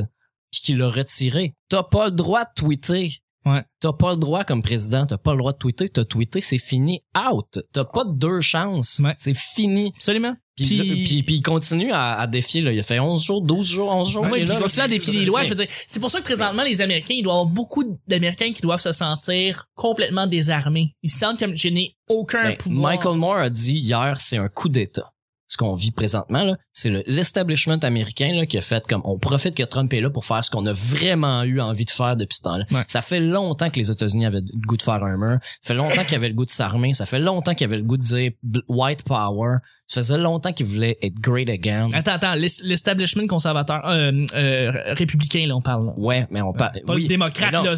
puis 0.52 0.62
qui 0.62 0.74
l'a 0.76 0.90
retiré. 0.90 1.54
T'as 1.70 1.84
pas 1.84 2.06
le 2.06 2.12
droit 2.12 2.44
de 2.46 2.50
tweeter. 2.56 3.12
Ouais. 3.48 3.64
T'as 3.80 3.94
pas 3.94 4.12
le 4.12 4.18
droit 4.18 4.44
comme 4.44 4.62
président, 4.62 5.06
t'as 5.06 5.18
pas 5.18 5.32
le 5.34 5.38
droit 5.38 5.54
de 5.54 5.58
tweeter, 5.58 5.90
t'as 5.90 6.06
tweeté, 6.06 6.42
c'est 6.42 6.58
fini, 6.58 7.02
out. 7.32 7.60
T'as 7.74 7.86
pas 7.86 8.04
de 8.04 8.18
deux 8.18 8.42
chances, 8.42 9.00
Ouais. 9.04 9.14
c'est 9.16 9.36
fini. 9.36 9.92
Absolument. 9.96 10.36
Puis, 10.56 10.66
Puis- 10.66 11.04
puis, 11.06 11.24
puis 11.24 11.36
il 11.36 11.42
continue 11.44 11.92
à, 11.92 12.16
à 12.20 12.26
défier, 12.26 12.62
là. 12.62 12.72
il 12.74 12.80
a 12.80 12.84
fait 12.84 13.00
11 13.00 13.24
jours, 13.24 13.44
12 13.44 13.66
jours, 13.68 13.96
11 13.96 14.10
jours. 14.10 14.26
Il 14.26 14.32
là, 14.32 14.38
ils 14.40 14.48
là. 14.48 14.56
continuent 14.60 14.84
à 14.86 14.88
défier 14.88 15.14
les 15.14 15.26
lois. 15.26 15.44
Je 15.44 15.50
veux 15.50 15.56
dire, 15.56 15.68
c'est 15.86 16.00
pour 16.00 16.10
ça 16.10 16.18
que 16.18 16.24
présentement, 16.24 16.64
les 16.64 16.82
Américains, 16.82 17.14
il 17.16 17.22
doit 17.22 17.34
y 17.34 17.36
avoir 17.36 17.46
beaucoup 17.54 17.84
d'Américains 18.08 18.52
qui 18.52 18.62
doivent 18.64 18.82
se 18.82 18.92
sentir 18.92 19.66
complètement 19.76 20.26
désarmés. 20.26 20.94
Ils 21.04 21.12
se 21.12 21.20
sentent 21.20 21.38
comme 21.38 21.56
je 21.56 21.68
n'ai 21.68 21.92
aucun 22.10 22.44
Ben, 22.50 22.58
pouvoir. 22.58 22.92
Michael 22.94 23.18
Moore 23.18 23.38
a 23.38 23.50
dit 23.52 23.76
hier, 23.76 24.16
c'est 24.20 24.38
un 24.38 24.50
coup 24.50 24.68
d'État. 24.70 25.14
Ce 25.58 25.66
qu'on 25.66 25.74
vit 25.74 25.90
présentement, 25.90 26.44
là, 26.44 26.56
c'est 26.72 26.92
le- 26.92 27.02
l'establishment 27.08 27.80
américain 27.82 28.32
là, 28.36 28.46
qui 28.46 28.60
a 28.60 28.62
fait 28.62 28.86
comme 28.86 29.02
on 29.06 29.18
profite 29.18 29.56
que 29.56 29.64
Trump 29.64 29.92
est 29.92 30.02
là 30.02 30.12
pour 30.12 30.24
faire 30.24 30.44
ce 30.46 30.52
qu'on 30.52 30.68
a 30.68 30.72
vraiment 30.72 31.42
eu 31.42 31.60
envie 31.60 31.86
de 31.86 31.90
faire 31.90 32.16
depuis 32.16 32.36
ce 32.38 32.44
temps-là. 32.44 32.66
Ouais. 32.70 32.84
Ça 32.88 33.02
fait 33.02 33.20
longtemps 33.20 33.72
que 33.72 33.80
les 33.80 33.90
États-Unis 33.90 34.28
avaient 34.28 34.42
le 34.42 34.68
goût 34.68 34.78
de 34.78 34.84
faire 34.84 35.04
un 35.04 35.18
mur. 35.18 35.40
Ça 35.62 35.70
fait 35.70 35.74
longtemps 35.74 36.04
qu'ils 36.04 36.14
avaient 36.16 36.28
le 36.30 36.36
goût 36.36 36.46
de 36.46 36.52
s'armer. 36.52 36.94
Ça 36.94 37.08
fait 37.08 37.18
longtemps 37.18 37.56
qu'ils 37.56 37.66
avaient 37.66 37.78
le 37.78 37.84
goût 37.84 37.98
de 37.98 38.04
dire 38.04 38.32
white 38.68 39.02
power. 39.04 39.56
Ça 39.88 40.02
faisait 40.02 40.18
longtemps 40.18 40.52
qu'ils 40.54 40.66
voulaient 40.68 40.98
être 41.02 41.16
great 41.20 41.50
again. 41.50 41.90
Attends, 41.94 42.12
attends, 42.12 42.34
l'es- 42.36 42.62
l'establishment 42.64 43.26
conservateur, 43.26 43.82
euh, 43.88 44.12
euh, 44.36 44.72
républicain, 44.94 45.46
là, 45.48 45.56
on 45.56 45.62
parle. 45.62 45.88
là. 45.88 45.94
Ouais, 45.98 46.28
mais 46.30 46.42
on 46.42 46.52
parle. 46.54 46.82
Pas 46.86 46.94
le 46.94 47.00
oui, 47.00 47.08
démocrate, 47.08 47.54
non, 47.54 47.64
là. 47.64 47.76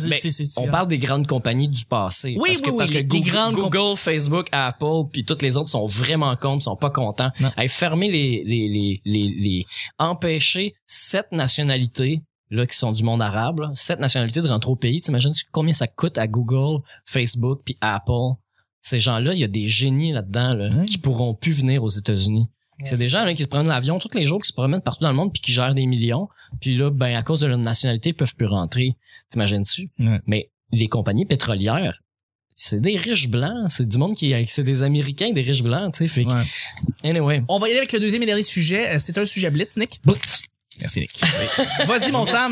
on 0.57 0.67
parle 0.67 0.87
des 0.87 0.97
grandes 0.97 1.27
compagnies 1.27 1.67
du 1.69 1.85
passé. 1.85 2.35
Oui, 2.39 2.49
parce 2.49 2.61
que, 2.61 2.65
oui, 2.65 2.71
oui, 2.71 2.77
parce 2.79 2.91
que 2.91 3.53
Google, 3.55 3.95
Facebook, 3.95 4.47
Apple, 4.51 5.07
puis 5.13 5.23
toutes 5.23 5.43
les 5.43 5.55
autres 5.55 5.69
sont 5.69 5.85
vraiment 5.85 6.35
contre, 6.35 6.63
sont 6.63 6.75
pas 6.75 6.89
contents. 6.89 7.27
Non. 7.39 7.51
Hey, 7.55 7.68
fermer 7.69 8.11
les, 8.11 8.43
les, 8.45 8.67
les, 8.67 9.01
les, 9.05 9.29
les, 9.39 9.65
empêcher 9.97 10.73
sept 10.85 11.31
nationalités, 11.31 12.21
là, 12.49 12.65
qui 12.65 12.77
sont 12.77 12.91
du 12.91 13.03
monde 13.03 13.21
arabe, 13.21 13.59
là, 13.59 13.71
sept 13.75 13.99
nationalités 13.99 14.41
de 14.41 14.47
rentrer 14.47 14.71
au 14.71 14.75
pays. 14.75 15.01
T'imagines 15.01 15.33
combien 15.51 15.73
ça 15.73 15.87
coûte 15.87 16.17
à 16.17 16.27
Google, 16.27 16.81
Facebook, 17.05 17.61
puis 17.65 17.77
Apple? 17.81 18.35
Ces 18.81 18.99
gens-là, 18.99 19.33
il 19.33 19.39
y 19.39 19.43
a 19.43 19.47
des 19.47 19.67
génies 19.67 20.11
là-dedans, 20.13 20.53
là, 20.53 20.65
Ouais. 20.75 20.85
qui 20.85 20.97
pourront 20.97 21.33
plus 21.35 21.51
venir 21.51 21.83
aux 21.83 21.89
États-Unis. 21.89 22.47
C'est 22.83 22.97
des 22.97 23.09
gens 23.09 23.25
là, 23.25 23.33
qui 23.33 23.43
se 23.43 23.47
prennent 23.49 23.67
l'avion 23.67 23.99
tous 23.99 24.15
les 24.17 24.25
jours, 24.25 24.41
qui 24.41 24.47
se 24.47 24.53
promènent 24.53 24.81
partout 24.81 25.03
dans 25.03 25.09
le 25.09 25.15
monde, 25.15 25.33
puis 25.33 25.41
qui 25.41 25.51
gèrent 25.51 25.75
des 25.75 25.85
millions. 25.85 26.29
Puis 26.61 26.75
là, 26.77 26.89
ben 26.89 27.13
à 27.13 27.23
cause 27.23 27.41
de 27.41 27.47
leur 27.47 27.57
nationalité, 27.57 28.11
ils 28.11 28.13
peuvent 28.13 28.35
plus 28.35 28.45
rentrer. 28.45 28.95
T'imagines-tu? 29.29 29.91
Ouais. 29.99 30.21
Mais 30.27 30.49
les 30.71 30.87
compagnies 30.87 31.25
pétrolières, 31.25 31.99
c'est 32.61 32.81
des 32.81 32.97
riches 32.97 33.29
blancs. 33.29 33.69
C'est 33.69 33.87
du 33.87 33.97
monde 33.97 34.15
qui, 34.15 34.33
c'est 34.47 34.65
des 34.65 34.83
Américains, 34.83 35.31
des 35.31 35.41
riches 35.41 35.63
blancs, 35.63 35.93
tu 35.93 35.99
sais. 35.99 36.07
Fait 36.09 36.25
Ouais. 36.25 36.43
anyway. 37.03 37.41
On 37.47 37.57
va 37.57 37.67
y 37.67 37.71
aller 37.71 37.79
avec 37.79 37.93
le 37.93 37.99
deuxième 37.99 38.21
et 38.23 38.25
dernier 38.25 38.43
sujet. 38.43 38.95
Euh, 38.95 38.99
C'est 38.99 39.17
un 39.17 39.25
sujet 39.25 39.49
blitz, 39.49 39.77
Nick. 39.77 40.01
Merci, 40.81 40.99
Nick. 41.01 41.21
Vas-y, 41.87 42.11
mon 42.11 42.25
Sam. 42.25 42.51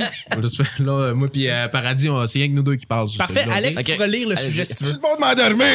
Là, 0.79 1.13
moi 1.13 1.29
puis 1.29 1.49
euh, 1.49 1.67
Paradis, 1.67 2.07
c'est 2.27 2.39
rien 2.39 2.47
que 2.47 2.53
nous 2.53 2.63
deux 2.63 2.75
qui 2.77 2.85
parlent. 2.85 3.07
sur 3.09 3.17
Parfait. 3.17 3.45
Alex, 3.51 3.77
Ok. 3.79 3.85
tu 3.85 3.91
pourras 3.93 4.07
lire 4.07 4.29
le 4.29 4.35
sujet 4.37 4.63
si 4.65 4.75
tu 4.75 4.79
Tu 4.79 4.85
veux. 4.85 4.93
le 4.93 4.99
monde 4.99 5.19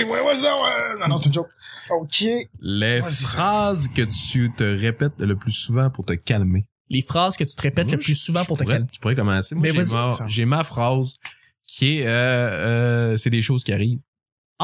ouais, 0.05 0.21
ouais, 0.23 0.37
ça, 0.37 0.55
ouais. 0.55 1.01
Non, 1.01 1.09
non, 1.09 1.18
c'est 1.18 1.27
une 1.27 1.35
joke. 1.35 1.49
OK. 1.90 2.25
Les 2.61 2.99
phrases 3.01 3.88
que 3.88 4.03
tu 4.03 4.51
te 4.57 4.64
répètes 4.64 5.12
le 5.18 5.37
plus 5.37 5.53
souvent 5.53 5.90
pour 5.90 6.05
te 6.07 6.14
calmer. 6.14 6.64
Les 6.90 7.03
phrases 7.03 7.37
que 7.37 7.45
tu 7.45 7.55
te 7.55 7.62
répètes 7.62 7.87
Moi, 7.88 7.97
le 7.97 8.03
plus 8.03 8.16
souvent 8.16 8.45
pour 8.45 8.57
te 8.57 8.64
pourrais- 8.64 8.77
calmer. 8.77 8.88
Je 8.95 8.99
pourrais 8.99 9.14
commencer. 9.14 9.55
Moi, 9.55 9.62
Mais 9.73 9.83
j'ai, 10.29 10.45
ma, 10.47 10.57
ma 10.59 10.64
phrase 10.64 11.14
qui 11.66 11.99
est 12.01 12.07
euh, 12.07 12.11
euh, 12.11 13.16
c'est 13.16 13.31
des 13.31 13.40
choses 13.42 13.62
qui 13.64 13.73
arrivent. 13.73 14.01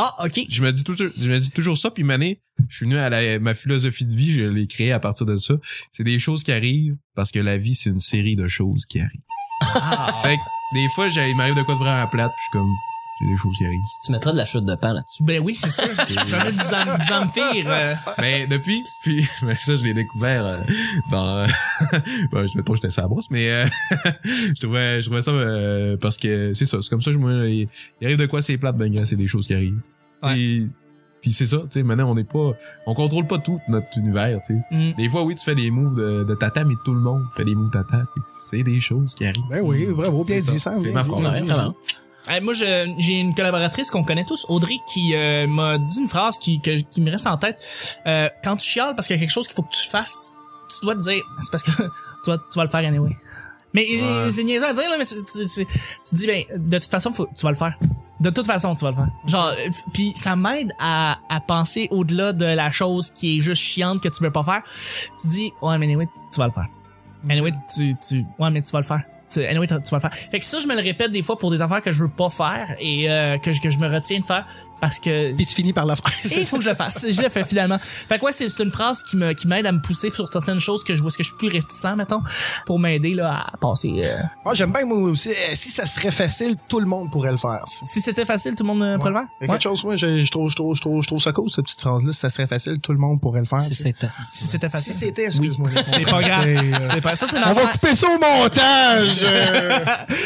Ah, 0.01 0.15
ok. 0.25 0.47
Je 0.49 0.63
me 0.63 0.71
dis 0.71 0.85
toujours, 0.85 1.09
je 1.09 1.29
me 1.29 1.39
dis 1.41 1.51
toujours 1.51 1.77
ça, 1.77 1.91
puis 1.91 2.05
mané, 2.05 2.41
je 2.69 2.77
suis 2.77 2.85
venu 2.87 2.99
à 2.99 3.11
la, 3.11 3.41
ma 3.41 3.53
philosophie 3.53 4.05
de 4.05 4.15
vie, 4.15 4.31
je 4.31 4.43
l'ai 4.43 4.69
créée 4.69 4.93
à 4.93 5.01
partir 5.01 5.27
de 5.27 5.37
ça. 5.37 5.55
C'est 5.91 6.05
des 6.05 6.21
choses 6.21 6.45
qui 6.45 6.53
arrivent 6.53 6.97
parce 7.17 7.33
que 7.33 7.41
la 7.41 7.57
vie, 7.59 7.75
c'est 7.75 7.91
une 7.91 7.99
série 7.99 8.37
de 8.37 8.47
choses 8.47 8.87
qui 8.87 9.01
arrivent. 9.01 9.21
Fait 10.23 10.37
que 10.37 10.43
des 10.75 10.87
fois, 10.95 11.09
il 11.09 11.37
m'arrive 11.37 11.57
de 11.57 11.63
quoi 11.63 11.75
de 11.75 11.81
vraiment 11.81 12.07
plate, 12.07 12.31
puis 12.31 12.39
je 12.39 12.43
suis 12.43 12.53
comme, 12.53 12.71
choses 13.37 13.57
qui 13.57 13.65
arrivent. 13.65 13.83
Tu 14.05 14.13
mettras 14.13 14.33
de 14.33 14.37
la 14.37 14.45
flûte 14.47 14.65
de 14.65 14.75
pan 14.75 14.93
là-dessus. 14.93 15.23
Ben 15.23 15.41
oui, 15.43 15.55
c'est 15.55 15.71
ça. 15.71 15.85
Je 16.09 16.15
vais 16.31 16.39
mettre 16.39 16.51
du, 16.53 16.57
zam, 16.59 16.99
du 16.99 17.07
zamphir. 17.07 17.65
euh. 17.67 17.95
mais 18.19 18.47
depuis, 18.47 18.83
puis 19.03 19.27
mais 19.43 19.55
ça, 19.57 19.77
je 19.77 19.85
l'ai 19.85 19.95
découvert 19.95 20.45
euh, 20.47 20.59
dans... 21.11 21.39
euh, 21.39 21.47
bon, 22.33 22.47
je 22.47 22.57
me 22.59 22.63
trouve 22.63 22.77
que 22.77 22.83
j'étais 22.83 22.91
sur 22.91 23.03
la 23.03 23.09
brosse, 23.09 23.31
mais 23.31 23.51
euh, 23.51 23.67
je 24.25 24.61
trouvais, 24.61 25.01
je 25.01 25.07
trouvais 25.07 25.23
ça 25.23 25.31
euh, 25.33 25.97
parce 26.01 26.17
que 26.17 26.53
c'est 26.55 26.67
ça, 26.67 26.81
c'est 26.83 26.89
comme 26.91 27.03
ça, 27.03 27.13
je 27.13 27.19
me, 27.19 27.49
il, 27.51 27.69
il 28.01 28.07
arrive 28.07 28.19
de 28.19 28.27
quoi 28.27 28.43
c'est 28.43 28.57
plate, 28.59 28.77
ben 28.77 28.91
gars, 28.93 29.05
c'est 29.05 29.17
des 29.17 29.27
choses 29.27 29.47
qui 29.47 29.55
arrivent. 29.55 29.81
Ouais. 30.23 30.35
Puis, 30.35 30.69
puis 31.21 31.33
c'est 31.33 31.47
ça, 31.47 31.59
tu 31.59 31.67
sais, 31.71 31.83
maintenant, 31.83 32.11
on 32.11 32.15
n'est 32.15 32.23
pas... 32.25 32.53
On 32.87 32.95
contrôle 32.95 33.27
pas 33.27 33.39
tout 33.39 33.59
notre 33.69 33.87
univers, 33.99 34.41
tu 34.47 34.55
sais. 34.55 34.61
Mm. 34.71 34.93
Des 34.97 35.09
fois, 35.09 35.25
oui, 35.25 35.35
tu 35.35 35.45
fais 35.45 35.57
des 35.57 35.69
moves 35.71 35.97
de, 35.97 36.23
de 36.25 36.35
tata, 36.35 36.65
mais 36.65 36.75
tout 36.85 36.95
le 36.95 37.01
monde 37.01 37.23
fait 37.37 37.45
des 37.45 37.57
moves 37.57 37.71
tata. 37.73 37.99
Fait 38.15 38.21
que 38.21 38.27
C'est 38.27 38.63
des 38.63 38.79
choses 38.79 39.15
qui 39.17 39.27
arrivent. 39.27 39.43
Ben 39.51 39.61
oui, 39.65 39.87
bravo, 39.87 40.25
bien 40.25 40.39
dit, 40.39 40.59
ça. 40.61 40.79
C'est 40.79 40.93
ma 40.93 41.03
Euh, 42.31 42.41
moi, 42.43 42.53
j'ai 42.53 43.13
une 43.15 43.35
collaboratrice 43.35 43.91
qu'on 43.91 44.05
connaît 44.05 44.25
tous, 44.25 44.45
Audrey, 44.49 44.77
qui 44.87 45.15
euh, 45.15 45.47
m'a 45.47 45.79
dit 45.79 46.01
une 46.01 46.09
phrase 46.09 46.39
qui, 46.39 46.61
que- 46.61 46.81
qui 46.81 47.01
me 47.01 47.11
reste 47.11 47.27
en 47.27 47.37
tête. 47.37 47.59
Euh, 48.07 48.29
quand 48.45 48.57
tu 48.57 48.69
chiales 48.69 48.95
parce 48.95 49.07
qu'il 49.07 49.17
y 49.17 49.19
a 49.19 49.21
quelque 49.21 49.31
chose 49.33 49.47
qu'il 49.47 49.55
faut 49.57 49.63
que 49.63 49.75
tu 49.75 49.89
fasses, 49.89 50.35
tu 50.69 50.85
dois 50.85 50.95
te 50.95 51.01
dire, 51.01 51.23
c'est 51.43 51.51
parce 51.51 51.63
que 51.63 51.71
tu 51.71 52.31
vas, 52.31 52.39
tu 52.39 52.57
vas 52.57 52.65
le 52.65 52.71
faire 52.71 52.87
anyway. 52.87 53.17
Mais 53.75 53.85
j'ai- 53.89 54.03
Ouais. 54.03 54.31
c'est 54.31 54.45
niaiseux 54.45 54.67
à 54.67 54.73
dire, 54.73 54.89
là, 54.89 54.97
mais 54.99 55.05
tu, 55.07 55.15
tu, 55.15 55.47
tu 55.47 55.65
te 55.67 56.15
dis, 56.15 56.27
ben, 56.27 56.43
de 56.57 56.79
toute 56.79 56.91
façon, 56.91 57.11
faut, 57.13 57.29
tu 57.37 57.43
vas 57.43 57.51
le 57.51 57.57
faire. 57.57 57.79
De 58.21 58.31
toute 58.31 58.47
façon, 58.47 58.75
tu 58.75 58.85
vas 58.85 58.91
le 58.91 58.97
faire. 58.97 59.09
Genre, 59.27 59.47
euh, 59.59 59.71
puis 59.93 60.13
ça 60.17 60.35
m'aide 60.37 60.73
à, 60.81 61.19
à 61.29 61.41
penser 61.41 61.87
au-delà 61.91 62.33
de 62.33 62.45
la 62.47 62.71
chose 62.73 63.11
qui 63.11 63.37
est 63.39 63.41
juste 63.41 63.63
chiante 63.63 64.01
que 64.03 64.09
tu 64.09 64.21
peux 64.21 64.31
pas 64.33 64.43
faire. 64.43 64.63
Tu 65.21 65.29
dis, 65.29 65.53
ouais, 65.63 65.79
mais 65.79 65.85
anyway, 65.87 66.09
tu 66.33 66.39
vas 66.41 66.47
le 66.47 66.53
faire. 66.53 66.67
Anyway, 67.29 67.53
tu, 67.75 67.93
tu, 67.97 68.23
ouais, 68.39 68.51
mais 68.51 68.63
tu 68.63 68.73
vas 68.73 68.81
le 68.81 68.85
faire. 68.87 69.03
Anyway, 69.37 69.67
tu 69.67 69.75
tu 69.83 69.91
vas 69.91 69.97
le 69.99 70.01
faire. 70.01 70.15
Fait 70.15 70.39
que 70.39 70.45
ça, 70.45 70.59
je 70.59 70.67
me 70.67 70.75
le 70.75 70.81
répète 70.81 71.11
des 71.11 71.23
fois 71.23 71.37
pour 71.37 71.51
des 71.51 71.61
affaires 71.63 71.83
que 71.83 71.93
je 71.93 72.05
veux 72.05 72.11
pas 72.11 72.31
faire 72.31 72.75
et 72.79 73.11
euh, 73.11 73.39
que, 73.39 73.53
je, 73.53 73.61
que 73.61 73.71
je 73.71 73.79
me 73.79 73.89
retiens 73.89 74.21
de 74.21 74.25
faire 74.25 74.47
parce 74.81 74.99
que 74.99 75.35
Puis 75.35 75.47
tu 75.47 75.55
finis 75.55 75.73
par 75.73 75.87
la 75.87 75.97
faire. 75.97 76.13
il 76.25 76.45
faut 76.45 76.59
que 76.59 76.65
je 76.65 76.69
le 76.71 76.75
fasse. 76.77 77.07
Je 77.11 77.21
l'ai 77.23 77.31
fait 77.31 77.45
finalement. 77.45 77.79
Fait 77.81 78.19
que 78.19 78.25
ouais, 78.25 78.33
c'est 78.33 78.49
c'est 78.49 78.63
une 78.63 78.71
phrase 78.71 79.03
qui 79.03 79.17
me 79.17 79.33
qui 79.33 79.47
m'aide 79.47 79.67
à 79.67 79.73
me 79.73 79.81
pousser 79.81 80.11
sur 80.11 80.29
certaines 80.29 80.61
choses 80.61 80.85
que 80.85 80.95
je 80.95 81.01
vois 81.03 81.11
ce 81.11 81.17
que 81.19 81.23
je 81.23 81.29
suis 81.29 81.37
plus 81.37 81.49
réticent 81.49 81.95
mettons 81.97 82.23
pour 82.67 82.79
m'aider 82.79 83.15
là 83.15 83.47
à 83.53 83.57
passer. 83.59 83.91
euh. 84.05 84.19
Moi, 84.45 84.55
j'aime 84.55 84.73
bien, 84.73 84.85
moi 84.85 84.99
aussi. 84.99 85.31
euh, 85.31 85.33
Si 85.55 85.71
ça 85.71 85.87
serait 85.87 86.11
facile, 86.11 86.57
tout 86.69 86.81
le 86.81 86.87
monde 86.87 87.11
pourrait 87.11 87.33
le 87.33 87.39
faire. 87.39 87.63
Si 87.83 88.01
c'était 88.01 88.25
facile, 88.25 88.55
tout 88.55 88.63
le 88.65 88.69
monde 88.69 88.83
euh, 88.83 88.97
pourrait 88.97 89.11
le 89.11 89.17
faire? 89.17 89.27
Ouais. 89.41 89.47
quelque 89.49 89.63
chose, 89.63 89.85
moi, 89.85 89.97
je, 89.97 90.25
je 90.25 90.31
trouve, 90.31 90.49
je 90.51 90.57
trouve, 90.57 90.75
je 90.75 90.81
trouve, 90.81 91.03
je 91.03 91.07
trouve 91.09 91.21
ça 91.23 91.33
cool, 91.33 91.49
cette 91.51 91.65
petite 91.65 91.81
phrase-là. 91.81 92.13
Si 92.13 92.19
ça 92.21 92.29
serait 92.31 92.47
facile, 92.47 92.79
tout 92.81 92.93
le 92.93 92.99
monde 92.99 93.21
pourrait 93.21 93.41
le 93.41 93.47
faire. 93.47 93.61
Si 93.61 93.75
c'était. 93.75 94.09
Si 94.33 94.45
c'était 94.47 94.67
Si 94.69 94.73
facile. 94.73 94.93
c'était, 94.93 95.27
excuse-moi. 95.27 95.71
C'est 95.87 96.03
pas 96.05 96.21
grave. 96.23 96.45
C'est, 96.45 96.97
euh, 96.97 97.01
pas 97.01 97.17
ça 97.17 97.27
c'est 97.27 97.39
On 97.39 97.53
va 97.53 97.67
couper 97.73 97.95
ça 97.97 98.07
au 98.09 98.19
montage! 98.19 99.25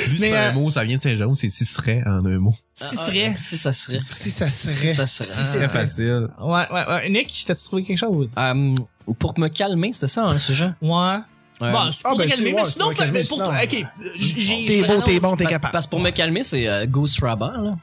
Lui, 0.08 0.18
c'est 0.18 0.30
Mais, 0.30 0.36
un 0.36 0.50
euh, 0.50 0.52
mot, 0.52 0.70
ça 0.70 0.84
vient 0.84 0.96
de 0.96 1.02
Saint-Jérôme, 1.02 1.36
c'est 1.36 1.48
si 1.48 1.64
serait 1.64 2.02
en 2.06 2.24
un 2.24 2.38
mot. 2.38 2.54
Si 2.74 2.96
serait. 2.96 3.34
Si 3.36 3.58
ça 3.58 3.72
serait. 3.72 3.98
si 4.00 4.30
ça 4.30 4.48
serait. 4.48 4.74
Si 4.74 4.94
ça 4.94 5.06
serait. 5.06 5.24
Si 5.26 5.42
C'est 5.42 5.58
c'est 5.60 5.68
facile. 5.68 6.28
Ouais 6.40 6.66
ouais 6.72 6.86
ouais. 6.88 7.10
Nick, 7.10 7.44
t'as-tu 7.46 7.64
trouvé 7.64 7.82
quelque 7.82 7.98
chose? 7.98 8.30
Euh, 8.38 8.74
pour 9.18 9.38
me 9.38 9.48
calmer, 9.48 9.92
c'était 9.92 10.06
ça, 10.06 10.24
un 10.24 10.38
sujet. 10.38 10.70
Ouais. 10.80 11.18
Euh, 11.60 11.70
Bon, 11.70 11.92
c'est 11.92 12.02
ah, 12.04 12.08
pour 12.10 12.18
ben, 12.18 12.24
te 12.28 12.34
calmer, 12.34 12.52
mais 12.54 12.64
sinon, 12.64 12.86
pour 12.86 12.94
calmer, 12.94 13.12
ben, 13.20 13.26
pour 13.28 13.36
sinon, 13.36 13.44
toi, 13.44 13.54
ok, 13.62 13.86
j'ai- 14.18 14.64
T'es 14.66 14.82
beau, 14.88 15.00
t'es 15.02 15.20
bon, 15.20 15.36
t'es 15.36 15.44
capable. 15.44 15.70
parce 15.72 15.84
que 15.86 15.90
pour 15.90 16.00
me 16.00 16.10
calmer, 16.10 16.42
c'est 16.42 16.66
euh, 16.66 16.86
Ghost 16.86 17.20
Rabber, 17.20 17.50
là. 17.62 17.76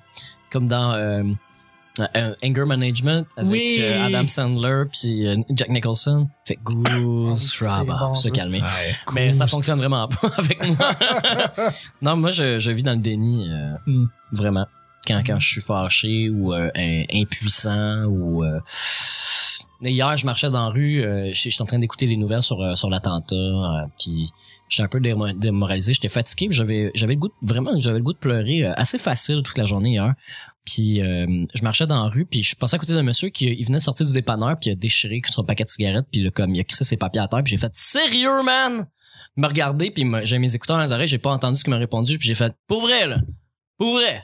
Comme 0.52 0.68
dans 0.68 0.92
euh, 0.94 1.24
euh, 2.18 2.34
Anger 2.44 2.66
Management 2.66 3.26
avec 3.38 3.52
Oui. 3.52 3.78
euh, 3.80 4.08
Adam 4.08 4.28
Sandler 4.28 4.84
puis 4.92 5.28
euh, 5.28 5.38
Jack 5.52 5.70
Nicholson. 5.70 6.28
Fait 6.46 6.58
Ghost 6.62 7.64
Ah, 7.70 7.84
bon, 7.86 7.98
pour 7.98 8.18
se 8.18 8.28
ça. 8.30 8.34
calmer. 8.34 8.62
Ouais. 8.62 8.96
Mais 9.14 9.32
ça 9.34 9.48
fonctionne 9.48 9.78
vraiment 9.78 10.08
pas 10.22 10.30
avec 10.38 10.68
moi. 10.68 10.94
non, 12.02 12.18
moi, 12.18 12.32
je, 12.32 12.60
je 12.60 12.72
vis 12.72 12.84
dans 12.84 12.94
le 12.94 12.98
déni, 12.98 13.48
euh, 13.50 13.70
Hmm. 13.86 14.08
vraiment. 14.34 14.66
Quand, 15.08 15.22
quand 15.26 15.40
je 15.40 15.48
suis 15.48 15.62
fâché 15.62 16.30
ou 16.30 16.54
euh, 16.54 16.70
impuissant 17.14 18.06
ou... 18.06 18.44
euh, 18.44 18.60
Hier, 19.82 20.18
je 20.18 20.26
marchais 20.26 20.50
dans 20.50 20.66
la 20.66 20.74
rue, 20.74 21.02
euh, 21.02 21.30
j'étais 21.34 21.62
en 21.62 21.66
train 21.66 21.80
d'écouter 21.80 22.06
les 22.06 22.18
nouvelles 22.18 22.44
sur 22.44 22.78
sur 22.78 22.90
l'attentat, 22.90 23.88
puis 23.98 24.30
j'étais 24.68 24.84
un 24.84 24.90
peu 24.90 25.00
démo- 25.00 25.32
démoralisé, 25.40 25.94
j'étais 25.94 26.10
fatigué, 26.10 26.48
j'avais 26.52 26.92
j'avais 26.96 27.14
le 27.14 27.20
goût 27.22 27.30
de, 27.30 27.34
vraiment 27.48 27.72
j'avais 27.80 28.00
le 28.00 28.04
goût 28.04 28.12
de 28.12 28.18
pleurer 28.18 28.66
assez 28.66 28.98
facile 28.98 29.42
toute 29.42 29.58
la 29.58 29.64
journée 29.64 29.92
hier. 29.92 30.16
Puis 30.66 30.98
je 31.00 31.64
marchais 31.64 31.88
dans 31.88 32.04
la 32.04 32.10
rue, 32.10 32.26
puis 32.26 32.44
je 32.44 32.58
passais 32.58 32.76
à 32.76 32.80
côté 32.80 32.92
d'un 32.94 33.04
monsieur 33.04 33.30
qui 33.30 33.46
il 33.46 33.66
venait 33.66 33.78
de 33.78 33.84
sortir 33.84 34.06
du 34.06 34.12
dépanneur, 34.12 34.60
puis 34.60 34.70
il 34.70 34.74
a 34.74 34.76
déchiré 34.76 35.22
son 35.30 35.46
paquet 35.46 35.64
de 35.64 35.70
cigarettes, 35.70 36.08
puis 36.12 36.30
comme 36.32 36.54
il 36.54 36.60
a 36.60 36.64
crissé 36.66 36.84
ses 36.84 36.98
papiers 36.98 37.22
à 37.22 37.30
terre, 37.30 37.42
puis 37.42 37.52
j'ai 37.52 37.58
fait 37.58 37.72
sérieux 37.74 38.44
man? 38.44 38.86
Il 39.38 39.42
m'a 39.42 39.48
regardé, 39.48 39.92
puis 39.92 40.04
j'ai 40.24 40.40
mes 40.40 40.54
écouteurs 40.54 40.76
dans 40.78 40.84
les 40.84 40.92
oreilles, 40.92 41.08
j'ai 41.08 41.20
pas 41.20 41.32
entendu 41.32 41.56
ce 41.58 41.64
qu'il 41.64 41.72
m'a 41.72 41.78
répondu, 41.80 42.18
puis 42.18 42.28
j'ai 42.28 42.36
fait 42.36 42.54
pour 42.68 42.82
vrai 42.82 43.08
là, 43.08 43.20
pour 43.78 43.94
vrai. 43.94 44.24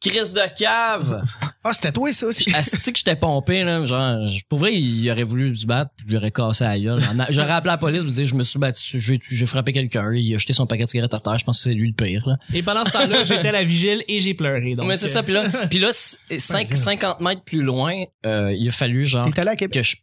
Crise 0.00 0.32
de 0.32 0.42
cave. 0.58 1.22
Ah, 1.62 1.74
c'était 1.74 1.92
toi, 1.92 2.10
ça 2.10 2.24
aussi. 2.26 2.50
Asti 2.54 2.90
que 2.90 2.98
j'étais 2.98 3.16
pompé, 3.16 3.62
là. 3.64 3.84
Genre, 3.84 4.26
je- 4.28 4.40
pour 4.48 4.60
vrai, 4.60 4.74
il 4.74 5.10
aurait 5.10 5.24
voulu 5.24 5.54
se 5.54 5.66
battre, 5.66 5.90
puis 5.94 6.06
il 6.08 6.16
aurait 6.16 6.30
cassé 6.30 6.64
la 6.64 6.78
gueule. 6.80 6.98
J'aurais 7.28 7.50
appelé 7.52 7.72
la 7.72 7.76
police, 7.76 8.02
lui 8.02 8.12
dire, 8.12 8.24
je 8.24 8.34
me 8.34 8.42
suis 8.44 8.58
battu, 8.58 8.98
j'ai 8.98 9.20
j'ai 9.30 9.44
frappé 9.44 9.74
quelqu'un, 9.74 10.10
il 10.14 10.34
a 10.34 10.38
jeté 10.38 10.54
son 10.54 10.66
paquet 10.66 10.86
de 10.86 10.88
cigarettes 10.88 11.12
à 11.12 11.18
terre, 11.20 11.36
je 11.38 11.44
pense 11.44 11.58
que 11.58 11.64
c'est 11.64 11.74
lui 11.74 11.88
le 11.88 11.92
pire, 11.92 12.26
là. 12.26 12.36
Et 12.54 12.62
pendant 12.62 12.82
ce 12.86 12.92
temps-là, 12.92 13.24
j'étais 13.24 13.48
à 13.48 13.52
la 13.52 13.62
vigile 13.62 14.02
et 14.08 14.20
j'ai 14.20 14.32
pleuré. 14.32 14.72
Donc, 14.74 14.86
Mais 14.86 14.96
c'est 14.96 15.04
euh, 15.04 15.08
ça, 15.12 15.22
puis 15.22 15.34
là, 15.34 15.50
puis 15.68 15.80
là, 15.80 15.92
c- 15.92 16.16
cinq- 16.38 16.74
50 16.74 17.20
mètres 17.20 17.42
plus 17.44 17.62
loin, 17.62 17.92
euh, 18.24 18.54
il 18.56 18.66
a 18.66 18.72
fallu, 18.72 19.04
genre, 19.04 19.26
que 19.30 19.82
je 19.82 19.96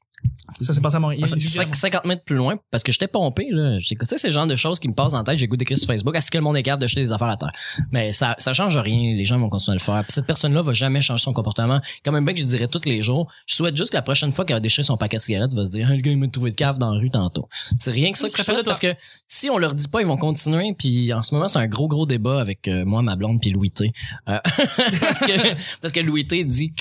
Ça 0.61 0.73
s'est 0.73 0.81
passé 0.81 0.95
à 0.95 0.99
Montréal. 0.99 1.23
Cinq- 1.25 1.75
50 1.75 2.05
mètres 2.05 2.23
plus 2.23 2.35
loin 2.35 2.57
parce 2.71 2.83
que 2.83 2.91
j'étais 2.91 3.07
pompé 3.07 3.47
là. 3.51 3.79
J'ai 3.79 3.95
tu 3.95 4.05
sais 4.05 4.17
c'est 4.17 4.27
le 4.27 4.33
genre 4.33 4.47
de 4.47 4.55
choses 4.55 4.79
qui 4.79 4.87
me 4.87 4.93
passent 4.93 5.11
dans 5.11 5.17
la 5.19 5.23
tête 5.23 5.37
j'ai 5.37 5.47
goûté 5.47 5.59
d'écrire 5.59 5.77
sur 5.77 5.87
Facebook 5.87 6.15
est-ce 6.15 6.31
que 6.31 6.37
le 6.37 6.43
monde 6.43 6.57
est 6.57 6.63
capable 6.63 6.81
de 6.83 6.87
jeter 6.87 7.01
des 7.01 7.11
affaires 7.11 7.27
à 7.29 7.37
terre? 7.37 7.51
Mais 7.91 8.13
ça 8.13 8.35
ça 8.37 8.53
change 8.53 8.77
rien 8.77 9.15
les 9.15 9.25
gens 9.25 9.37
vont 9.39 9.49
continuer 9.49 9.73
à 9.73 9.79
le 9.79 9.81
faire. 9.83 10.03
Puis 10.03 10.13
cette 10.13 10.25
personne 10.25 10.53
là 10.53 10.61
va 10.61 10.73
jamais 10.73 11.01
changer 11.01 11.23
son 11.23 11.33
comportement. 11.33 11.81
Comme 12.03 12.15
un 12.15 12.21
mec 12.21 12.37
je 12.37 12.43
dirais 12.45 12.67
tous 12.67 12.85
les 12.85 13.01
jours 13.01 13.31
je 13.45 13.55
souhaite 13.55 13.75
juste 13.75 13.91
que 13.91 13.97
la 13.97 14.01
prochaine 14.01 14.31
fois 14.31 14.45
qu'elle 14.45 14.55
va 14.55 14.59
déchirer 14.61 14.83
son 14.83 14.97
paquet 14.97 15.17
de 15.17 15.21
cigarettes 15.21 15.53
va 15.53 15.65
se 15.65 15.71
dire 15.71 15.87
Ah, 15.89 15.95
le 15.95 16.01
gars 16.01 16.11
il 16.11 16.17
m'a 16.17 16.27
trouvé 16.27 16.51
de 16.51 16.55
cave 16.55 16.77
dans 16.77 16.93
la 16.93 16.99
rue 16.99 17.09
tantôt. 17.09 17.47
C'est 17.79 17.91
rien 17.91 18.11
que 18.11 18.17
ça 18.17 18.25
Oui, 18.25 18.31
que 18.31 18.37
je 18.37 18.43
souhaite 18.43 18.65
parce 18.65 18.79
que 18.79 18.93
si 19.27 19.49
on 19.49 19.57
leur 19.57 19.75
dit 19.75 19.87
pas 19.87 20.01
ils 20.01 20.07
vont 20.07 20.17
continuer. 20.17 20.73
Puis 20.77 21.11
en 21.13 21.23
ce 21.23 21.33
moment 21.35 21.47
c'est 21.47 21.59
un 21.59 21.67
gros 21.67 21.87
gros 21.87 22.05
débat 22.05 22.39
avec 22.39 22.67
euh, 22.67 22.85
moi 22.85 23.01
ma 23.01 23.15
blonde 23.15 23.39
puis 23.41 23.49
Louis 23.51 23.71
T. 23.71 23.91
Euh, 24.29 24.39
parce 24.43 25.19
que 25.25 25.53
parce 25.81 25.93
que 25.93 25.99
Louis 25.99 26.25
T 26.27 26.43
dit 26.43 26.73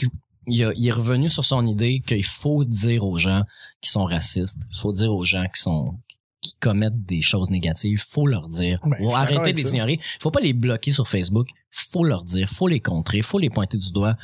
a- 0.64 0.72
il 0.76 0.86
est 0.86 0.92
revenu 0.92 1.28
sur 1.28 1.44
son 1.44 1.66
idée 1.66 2.00
qu'il 2.06 2.24
faut 2.24 2.64
dire 2.64 3.04
aux 3.04 3.18
gens 3.18 3.42
qui 3.80 3.90
sont 3.90 4.04
racistes. 4.04 4.60
Il 4.72 4.78
faut 4.78 4.92
dire 4.92 5.12
aux 5.12 5.24
gens 5.24 5.44
qui 5.52 5.60
sont 5.60 5.94
qui 6.42 6.54
commettent 6.60 7.04
des 7.06 7.22
choses 7.22 7.50
négatives, 7.50 7.98
faut 8.08 8.26
leur 8.26 8.48
dire. 8.48 8.78
Ben, 8.84 8.96
Faut 8.98 9.14
arrêter 9.14 9.40
avec 9.40 9.56
de 9.56 9.60
les 9.62 9.66
ça. 9.66 9.74
ignorer. 9.74 9.98
Faut 10.20 10.30
pas 10.30 10.40
les 10.40 10.52
bloquer 10.52 10.92
sur 10.92 11.08
Facebook. 11.08 11.48
Faut 11.70 12.04
leur 12.04 12.24
dire, 12.24 12.48
faut 12.50 12.68
les 12.68 12.78
contrer, 12.78 13.22
faut 13.22 13.38
les 13.38 13.50
pointer 13.50 13.78
du 13.78 13.90
doigt. 13.90 14.16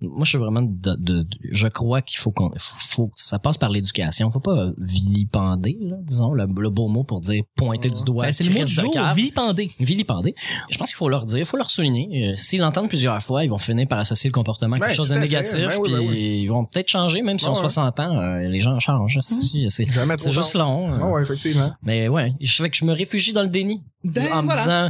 Moi, 0.00 0.24
je 0.24 0.28
suis 0.28 0.38
vraiment 0.38 0.62
de, 0.62 0.68
de- 0.96 1.22
de- 1.22 1.26
je 1.50 1.66
crois 1.66 2.02
qu'il 2.02 2.18
faut 2.20 2.30
qu'on, 2.30 2.50
faut, 2.56 2.76
faut- 2.78 3.12
ça 3.16 3.38
passe 3.40 3.56
par 3.58 3.68
l'éducation. 3.70 4.30
Faut 4.30 4.38
pas 4.40 4.68
vilipender, 4.78 5.76
là, 5.80 5.96
disons, 6.02 6.32
le, 6.32 6.46
le 6.46 6.70
beau 6.70 6.88
mot 6.88 7.04
pour 7.04 7.20
dire 7.20 7.42
pointer 7.56 7.88
du 7.88 8.02
doigt. 8.04 8.26
Ben, 8.26 8.32
c'est 8.32 8.44
le 8.44 8.50
mot 8.50 8.58
du 8.58 8.64
de 8.64 8.80
jour, 8.80 8.92
cave. 8.92 9.16
vilipender. 9.16 9.70
Vilipender. 9.80 10.34
Je 10.70 10.78
pense 10.78 10.88
qu'il 10.90 10.96
faut 10.96 11.08
leur 11.08 11.26
dire, 11.26 11.38
il 11.38 11.44
faut 11.44 11.56
leur 11.56 11.70
souligner. 11.70 12.30
Euh, 12.30 12.36
S'ils 12.36 12.60
l'entendent 12.60 12.88
plusieurs 12.88 13.20
fois, 13.22 13.44
ils 13.44 13.50
vont 13.50 13.58
finir 13.58 13.86
par 13.88 13.98
associer 13.98 14.28
le 14.30 14.34
comportement 14.34 14.76
à 14.76 14.78
Ben, 14.78 14.86
quelque 14.86 14.96
chose 14.96 15.08
de 15.08 15.14
à 15.14 15.18
négatif, 15.18 15.56
Ben 15.66 15.76
oui, 15.80 15.90
ben 15.92 15.98
puis 15.98 16.08
oui. 16.08 16.40
ils 16.42 16.46
vont 16.46 16.64
peut-être 16.64 16.88
changer, 16.88 17.22
même 17.22 17.38
si 17.38 17.46
on 17.46 17.50
a 17.50 17.54
ouais. 17.54 17.60
60 17.60 18.00
ans, 18.00 18.18
euh, 18.20 18.48
les 18.48 18.60
gens 18.60 18.78
changent. 18.78 19.18
c'est- 19.22 19.66
C'est 19.70 19.86
Jamais 19.92 20.16
trop 20.16 20.24
c'est 20.28 20.30
juste 20.34 20.54
long. 20.54 20.92
euh. 20.92 20.98
Ah 21.00 21.08
ouais, 21.10 21.22
effectivement. 21.22 21.70
Mais 21.82 22.08
ouais, 22.08 22.32
je 22.40 22.62
fais 22.62 22.70
que 22.70 22.76
je 22.76 22.84
me 22.84 22.92
réfugie 22.92 23.32
dans 23.32 23.42
le 23.42 23.48
déni. 23.48 23.82
Ben, 24.12 24.32
en 24.32 24.42
me 24.42 24.56
disant, 24.56 24.88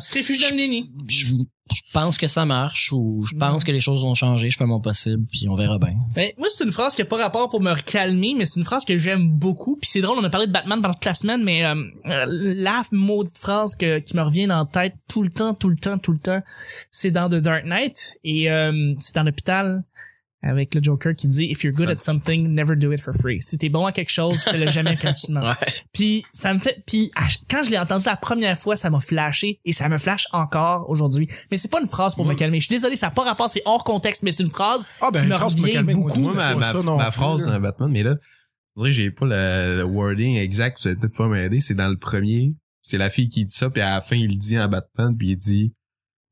je, 1.09 1.27
je 1.75 1.83
pense 1.93 2.19
que 2.19 2.27
ça 2.27 2.45
marche 2.45 2.93
ou 2.93 3.25
je 3.27 3.37
pense 3.37 3.65
que 3.65 3.73
les 3.73 3.81
choses 3.81 4.03
vont 4.03 4.15
changer, 4.15 4.51
je 4.51 4.57
fais 4.57 4.67
mon 4.67 4.81
possible, 4.81 5.25
puis 5.31 5.47
on 5.49 5.55
verra 5.55 5.79
bien. 5.79 5.95
Ben, 6.15 6.31
moi, 6.39 6.49
c'est 6.51 6.65
une 6.65 6.73
phrase 6.73 6.95
qui 6.95 7.03
a 7.03 7.05
pas 7.05 7.17
rapport 7.17 7.49
pour 7.51 7.61
me 7.61 7.75
calmer, 7.75 8.35
mais 8.37 8.47
c'est 8.47 8.61
une 8.61 8.67
phrase 8.67 8.85
que 8.85 8.97
j'aime 8.97 9.29
beaucoup. 9.31 9.77
Puis 9.77 9.91
c'est 9.91 10.01
drôle, 10.01 10.19
on 10.19 10.25
a 10.25 10.31
parlé 10.31 10.47
de 10.47 10.53
Batman 10.53 10.81
pendant 10.81 10.95
toute 10.95 11.05
la 11.05 11.15
semaine, 11.15 11.43
mais 11.45 11.65
euh, 11.65 11.75
euh, 12.07 12.27
la 12.29 12.83
maudite 12.93 13.39
phrase 13.39 13.77
que, 13.77 13.99
qui 13.99 14.17
me 14.17 14.23
revient 14.23 14.47
dans 14.47 14.61
la 14.61 14.65
tête 14.65 14.95
tout 15.09 15.23
le 15.23 15.31
temps, 15.31 15.55
tout 15.55 15.69
le 15.69 15.77
temps, 15.77 15.99
tout 15.99 16.13
le 16.13 16.19
temps, 16.19 16.43
c'est 16.91 17.11
dans 17.11 17.29
The 17.29 17.37
Dark 17.37 17.65
Knight. 17.65 18.19
Et 18.25 18.51
euh, 18.51 18.95
c'est 18.99 19.15
dans 19.15 19.25
l'hôpital 19.25 19.85
avec 20.43 20.75
le 20.75 20.83
Joker 20.83 21.15
qui 21.15 21.27
dit 21.27 21.45
«If 21.51 21.65
you're 21.65 21.73
good 21.75 21.87
Ça- 21.87 21.93
at 21.93 21.97
something, 21.97 22.49
never 22.49 22.77
do 22.77 22.93
it 22.93 23.01
for 23.01 23.13
free. 23.15 23.41
Si 23.43 23.59
t'es 23.59 23.69
bon 23.69 23.87
à 23.87 23.93
quelque 23.93 24.11
chose, 24.13 24.43
fais-le 24.45 24.69
jamais 24.71 24.95
gratuitement. 24.95 25.41
Ouais. 25.41 25.57
Puis 25.93 26.25
ça 26.33 26.55
me 26.55 26.59
fait 26.59 26.83
puis 26.87 27.11
quand 27.51 27.63
je 27.65 27.71
l'ai 27.71 27.79
entendu 27.79 28.05
la 28.07 28.17
première 28.17 28.57
fois, 28.57 28.77
ça 28.77 28.89
m'a 28.91 29.01
flashé 29.01 29.61
et 29.65 29.73
ça 29.73 29.89
me 29.89 29.99
flash 29.99 30.27
encore 30.33 30.89
aujourd'hui. 30.89 31.29
Mais 31.51 31.59
c'est 31.59 31.71
pas 31.71 31.81
une 31.81 31.89
phrase 31.89 32.15
pour 32.15 32.25
me 32.25 32.35
calmer. 32.35 32.61
Je 32.61 32.67
suis 32.67 32.75
désolé, 32.75 32.95
ça 32.97 33.09
n'a 33.09 33.11
pas 33.13 33.25
rapport, 33.25 33.49
c'est 33.49 33.63
hors 33.67 33.83
contexte, 33.85 34.23
mais 34.23 34.31
c'est 34.33 34.45
une 34.45 34.51
phrase 34.51 34.87
Ah, 35.01 35.11
ben, 35.11 35.21
qui 35.23 35.27
me 35.27 35.35
phrase 35.37 35.55
revient 35.55 35.73
calmer, 35.73 35.95
beaucoup. 35.95 36.21
Moi, 36.21 36.35
ma, 36.35 36.63
ça 36.63 36.83
non 36.83 36.97
ma 36.97 37.11
phrase 37.11 37.45
dans 37.47 37.59
Batman, 37.61 37.91
mais 37.91 38.03
là, 38.05 38.15
je 38.77 38.83
dirais 38.83 38.91
que 38.91 38.97
j'ai 38.97 39.11
pas 39.11 39.27
le, 39.27 39.79
le 39.79 39.85
wording 39.85 40.37
exact, 40.37 40.79
vous 40.81 40.89
allez 40.89 40.97
peut-être 40.97 41.17
pas 41.17 41.27
m'aider, 41.27 41.59
c'est 41.61 41.75
dans 41.75 41.89
le 41.89 41.97
premier, 41.99 42.55
c'est 42.83 42.97
la 42.99 43.11
fille 43.11 43.29
qui 43.29 43.45
dit 43.45 43.53
ça, 43.53 43.71
puis 43.71 43.83
à 43.83 43.95
la 43.97 44.01
fin, 44.01 44.15
il 44.17 44.39
dit 44.39 44.57
en 44.59 44.69
Batman, 44.69 45.17
puis 45.19 45.31
il 45.31 45.37
dit, 45.37 45.73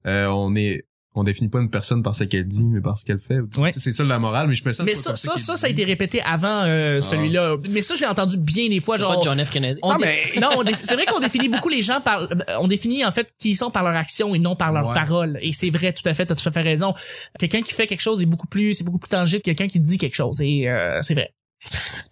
euh, 0.07 0.27
on 0.29 0.55
est, 0.55 0.86
on 1.19 1.25
définit 1.25 1.49
pas 1.49 1.61
une 1.61 1.71
personne 1.71 2.03
par 2.03 2.15
ce 2.15 2.25
qu'elle 2.25 2.47
dit, 2.47 2.63
mais 2.65 2.81
par 2.81 2.97
ce 2.97 3.05
qu'elle 3.05 3.19
fait. 3.19 3.39
Ouais. 3.59 3.73
C'est 3.73 3.91
ça 3.93 4.05
la 4.05 4.19
morale, 4.19 4.49
mais 4.49 4.55
je 4.55 4.63
me 4.65 4.73
sens 4.73 4.87
Mais 4.87 4.95
ça, 4.95 5.17
ça, 5.17 5.37
ça, 5.39 5.57
ça 5.57 5.67
a 5.67 5.71
été 5.71 5.83
répété 5.85 6.21
avant 6.23 6.63
euh, 6.65 7.01
celui-là. 7.01 7.57
Mais 7.71 7.83
ça, 7.83 7.95
je 7.95 8.03
l'ai 8.03 8.07
entendu 8.07 8.37
bien 8.39 8.69
des 8.69 8.81
fois. 8.81 8.99
Genre, 8.99 9.15
pas 9.17 9.21
John 9.23 9.45
F. 9.45 9.51
Kennedy. 9.51 9.81
on 9.83 9.93
Non, 9.93 9.99
mais- 10.01 10.41
non, 10.41 10.51
c'est 10.77 10.95
vrai 10.95 11.07
qu'on 11.07 11.19
définit 11.21 11.49
beaucoup 11.49 11.69
les 11.71 11.83
gens 11.83 12.01
par, 12.01 12.29
on 12.61 12.69
définit 12.69 13.05
en 13.05 13.11
fait 13.11 13.33
qui 13.39 13.51
ils 13.51 13.55
sont 13.57 13.71
par 13.71 13.83
leur 13.83 13.97
action 13.97 14.35
et 14.35 14.39
non 14.39 14.55
par 14.57 14.73
leurs 14.73 14.89
Ouais. 14.89 14.95
paroles. 14.95 15.39
Et 15.41 15.53
c'est 15.53 15.71
vrai, 15.71 15.93
tout 15.93 16.09
à 16.09 16.15
fait, 16.15 16.27
t'as 16.27 16.35
tout 16.35 16.49
à 16.49 16.53
fait 16.53 16.61
raison. 16.61 16.93
Quelqu'un 17.39 17.63
qui 17.63 17.73
fait 17.73 17.87
quelque 17.87 18.03
chose 18.03 18.23
est 18.23 18.27
beaucoup 18.27 18.47
plus, 18.47 18.75
c'est 18.75 18.85
beaucoup 18.85 18.99
plus 18.99 19.09
tangible 19.09 19.41
que 19.41 19.47
quelqu'un 19.51 19.69
qui 19.69 19.81
dit 19.81 19.99
quelque 19.99 20.15
chose. 20.15 20.41
Et 20.43 20.69
euh, 20.69 20.99
c'est 21.01 21.15
vrai. 21.15 21.33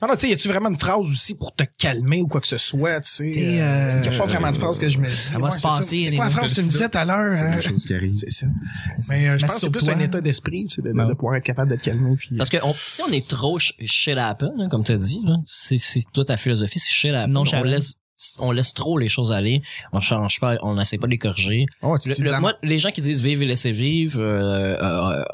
Non, 0.02 0.08
non, 0.08 0.14
tu 0.14 0.20
sais, 0.22 0.28
y 0.30 0.32
a-tu 0.32 0.48
vraiment 0.48 0.68
une 0.68 0.78
phrase 0.78 0.98
aussi 1.00 1.34
pour 1.34 1.54
te 1.54 1.64
calmer 1.78 2.20
ou 2.22 2.26
quoi 2.26 2.40
que 2.40 2.46
ce 2.48 2.58
soit, 2.58 3.00
tu 3.00 3.10
sais? 3.10 3.30
T'sais, 3.30 3.60
euh, 3.60 3.64
euh, 3.64 4.04
y 4.04 4.08
a 4.14 4.18
pas 4.18 4.26
vraiment 4.26 4.50
de 4.50 4.56
phrase 4.56 4.78
que 4.78 4.88
je 4.88 4.98
me 4.98 5.06
dis. 5.06 5.12
ça 5.14 5.38
va 5.38 5.50
se 5.50 5.60
passer, 5.60 6.00
C'est 6.00 6.10
les 6.10 6.16
quoi 6.16 6.26
la 6.26 6.30
phrase 6.30 6.50
que 6.50 6.54
tu 6.56 6.62
me 6.62 6.70
disais 6.70 6.88
tout 6.88 6.98
à 6.98 7.04
l'heure? 7.04 7.32
C'est 7.32 7.38
hein? 7.38 7.56
des 7.56 7.62
choses 7.62 7.86
qui 7.86 7.94
arrivent. 7.94 8.14
C'est 8.14 8.30
ça. 8.32 8.46
Mais 9.10 9.28
euh, 9.28 9.38
je 9.38 9.46
pense 9.46 9.54
que 9.54 9.60
c'est 9.60 9.70
plus 9.70 9.88
un 9.88 9.98
état 9.98 10.20
d'esprit, 10.20 10.66
tu 10.66 10.76
sais, 10.76 10.82
de, 10.82 10.92
de, 10.92 11.14
pouvoir 11.14 11.36
être 11.36 11.44
capable 11.44 11.70
de 11.70 11.76
te 11.76 11.82
calmer. 11.84 12.16
Puis, 12.16 12.36
Parce 12.36 12.50
que 12.50 12.58
on- 12.64 12.74
si 12.76 13.02
on 13.02 13.12
est 13.12 13.26
trop 13.26 13.58
sh- 13.58 13.74
shit 13.86 14.16
happen, 14.18 14.52
hein, 14.58 14.68
comme 14.70 14.84
tu 14.84 14.92
as 14.92 14.98
dit, 14.98 15.20
là, 15.24 15.36
c'est, 15.46 15.78
c'est 15.78 16.00
toute 16.12 16.26
ta 16.28 16.36
philosophie, 16.36 16.78
c'est 16.78 16.90
shit 16.90 17.12
happen. 17.14 17.32
Non, 17.32 17.44
on 17.52 17.62
laisse, 17.62 17.94
on 18.38 18.52
laisse 18.52 18.72
trop 18.74 18.96
les 18.98 19.08
choses 19.08 19.32
aller. 19.32 19.60
On 19.92 20.00
change 20.00 20.38
pas, 20.40 20.56
on 20.62 20.74
n'essaie 20.74 20.98
pas 20.98 21.06
de 21.06 21.12
les 21.12 21.18
corriger. 21.18 21.66
oh, 21.82 21.98
tu 21.98 22.10
Le- 22.10 22.30
le- 22.30 22.40
moi, 22.40 22.54
les 22.62 22.78
gens 22.78 22.90
qui 22.90 23.00
disent 23.00 23.22
vivre 23.22 23.42
et 23.42 23.46
laisser 23.46 23.72
vivre, 23.72 24.20
euh, 24.20 24.76
euh, 24.80 25.20
y- 25.20 25.24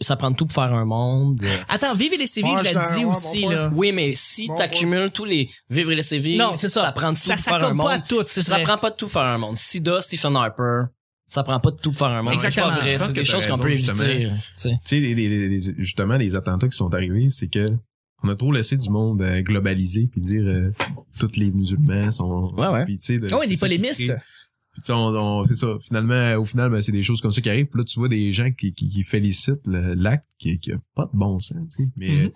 ça 0.00 0.16
prend 0.16 0.32
tout 0.32 0.46
pour 0.46 0.54
faire 0.54 0.72
un 0.74 0.84
monde. 0.84 1.40
Attends, 1.68 1.94
vive 1.94 2.12
et 2.14 2.16
laissez 2.18 2.42
vivre, 2.42 2.56
Ouais, 2.56 2.64
je 2.64 2.70
je 2.70 2.74
l'ai 2.78 2.98
dit 2.98 3.04
aussi, 3.04 3.46
là. 3.46 3.70
Oui, 3.74 3.92
mais 3.92 4.12
si 4.14 4.48
Bon, 4.48 4.54
t'accumules 4.56 5.10
tous 5.10 5.24
les 5.24 5.50
vivre 5.70 5.90
et 5.92 5.94
laisser 5.96 6.18
vivre, 6.18 6.44
Non, 6.44 6.56
c'est 6.56 6.68
ça. 6.68 6.82
ça 6.82 6.92
prend 6.92 7.10
tout 7.10 7.16
Ça 7.16 7.34
pour 7.34 7.42
faire 7.44 7.54
un 7.54 7.58
s'accorde 7.58 7.76
monde. 7.76 7.86
pas 7.86 7.92
à 7.94 7.98
tout, 8.00 8.24
c'est 8.26 8.42
ça 8.42 8.54
vrai. 8.54 8.64
prend 8.64 8.78
pas 8.78 8.90
de 8.90 8.96
tout 8.96 9.06
pour 9.06 9.12
faire 9.12 9.22
un 9.22 9.38
monde. 9.38 9.56
Sida, 9.56 10.00
Stephen 10.00 10.36
Harper, 10.36 10.82
ça 11.26 11.42
prend 11.42 11.60
pas 11.60 11.70
de 11.70 11.76
tout 11.76 11.90
pour 11.90 11.98
faire 11.98 12.16
un 12.16 12.22
monde. 12.22 12.34
Exactement. 12.34 12.68
C'est 12.98 13.12
des 13.12 13.24
choses 13.24 13.46
qu'on 13.46 13.58
peut 13.58 13.68
justement. 13.70 14.02
éviter. 14.02 14.30
tu 14.60 14.78
sais. 14.84 15.74
Justement, 15.78 16.16
les 16.16 16.34
attentats 16.36 16.68
qui 16.68 16.76
sont 16.76 16.92
arrivés, 16.94 17.28
c'est 17.30 17.48
que 17.48 17.66
on 18.22 18.28
a 18.30 18.34
trop 18.34 18.50
laissé 18.50 18.76
du 18.76 18.90
monde 18.90 19.22
euh, 19.22 19.42
globaliser 19.42 20.08
puis 20.10 20.20
dire 20.20 20.42
euh, 20.44 20.72
tous 21.20 21.36
les 21.36 21.52
musulmans 21.52 22.10
sont 22.10 22.52
Ouais, 22.56 22.66
ouais. 22.66 22.84
puis, 22.84 22.98
tu 22.98 23.20
sais, 23.20 23.20
Ah 23.32 23.38
ouais, 23.38 23.46
des 23.46 23.56
polémistes. 23.56 24.12
On, 24.90 24.92
on- 25.16 25.44
c'est 25.44 25.54
ça. 25.56 25.76
Finalement, 25.80 26.34
au 26.36 26.44
final, 26.44 26.70
ben, 26.70 26.80
c'est 26.80 26.92
des 26.92 27.02
choses 27.02 27.20
comme 27.20 27.30
ça 27.32 27.40
qui 27.40 27.50
arrivent. 27.50 27.66
Puis 27.66 27.78
là, 27.80 27.84
tu 27.84 27.98
vois 27.98 28.08
des 28.08 28.32
gens 28.32 28.50
qui, 28.52 28.72
qui, 28.72 28.88
qui 28.88 29.02
félicitent 29.02 29.66
l'acte 29.66 30.28
qui, 30.38 30.58
qui 30.58 30.72
a 30.72 30.78
pas 30.94 31.06
de 31.12 31.16
bon 31.18 31.38
sens. 31.38 31.56
tu 31.76 31.84
sais. 31.84 31.90
Mais 31.96 32.08
Mhm. 32.10 32.26
euh, 32.26 32.30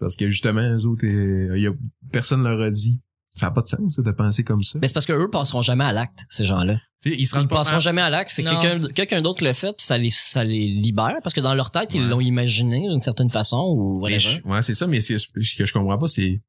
parce 0.00 0.16
que 0.16 0.28
justement, 0.28 0.60
eux 0.62 0.86
autres, 0.86 1.06
euh, 1.06 1.56
il 1.56 1.62
y 1.62 1.66
a, 1.66 1.72
personne 2.12 2.42
leur 2.42 2.60
a 2.60 2.70
dit. 2.70 3.00
Ça 3.32 3.48
a 3.48 3.50
pas 3.50 3.60
de 3.60 3.66
sens 3.66 3.96
ça, 3.96 4.00
de 4.02 4.10
penser 4.12 4.44
comme 4.44 4.62
ça. 4.62 4.78
Mais 4.80 4.88
c'est 4.88 4.94
parce 4.94 5.04
que 5.04 5.12
eux 5.12 5.28
passeront 5.30 5.60
jamais 5.60 5.84
à 5.84 5.92
l'acte, 5.92 6.20
ces 6.30 6.46
gens-là. 6.46 6.80
Tu 7.02 7.10
sais, 7.10 7.16
ils 7.18 7.26
se 7.26 7.34
Ils 7.34 7.38
rendent 7.38 7.48
pas 7.50 7.56
passeront 7.56 7.80
jamais 7.80 8.00
à 8.00 8.08
l'acte. 8.08 8.30
Fait 8.30 8.42
que 8.42 8.48
quelqu'un, 8.48 8.88
quelqu'un 8.88 9.20
d'autre 9.20 9.44
le 9.44 9.52
fait, 9.52 9.74
puis 9.76 9.84
ça 9.84 9.98
les, 9.98 10.08
ça 10.08 10.42
les 10.42 10.66
libère, 10.68 11.16
parce 11.22 11.34
que 11.34 11.42
dans 11.42 11.52
leur 11.54 11.70
tête, 11.70 11.90
ils 11.92 12.08
l'ont 12.08 12.20
imaginé 12.20 12.80
d'une 12.88 12.98
certaine 12.98 13.28
façon, 13.28 13.74
ou 13.76 13.96
Mais 14.06 14.14
whatever. 14.14 14.40
je- 14.42 14.48
ouais, 14.48 14.62
c'est 14.62 14.72
ça, 14.72 14.86
mais 14.86 15.00
ce 15.00 15.16
que 15.58 15.66
je 15.66 15.72
comprends 15.74 15.98
pas, 15.98 16.06
c'est 16.08 16.40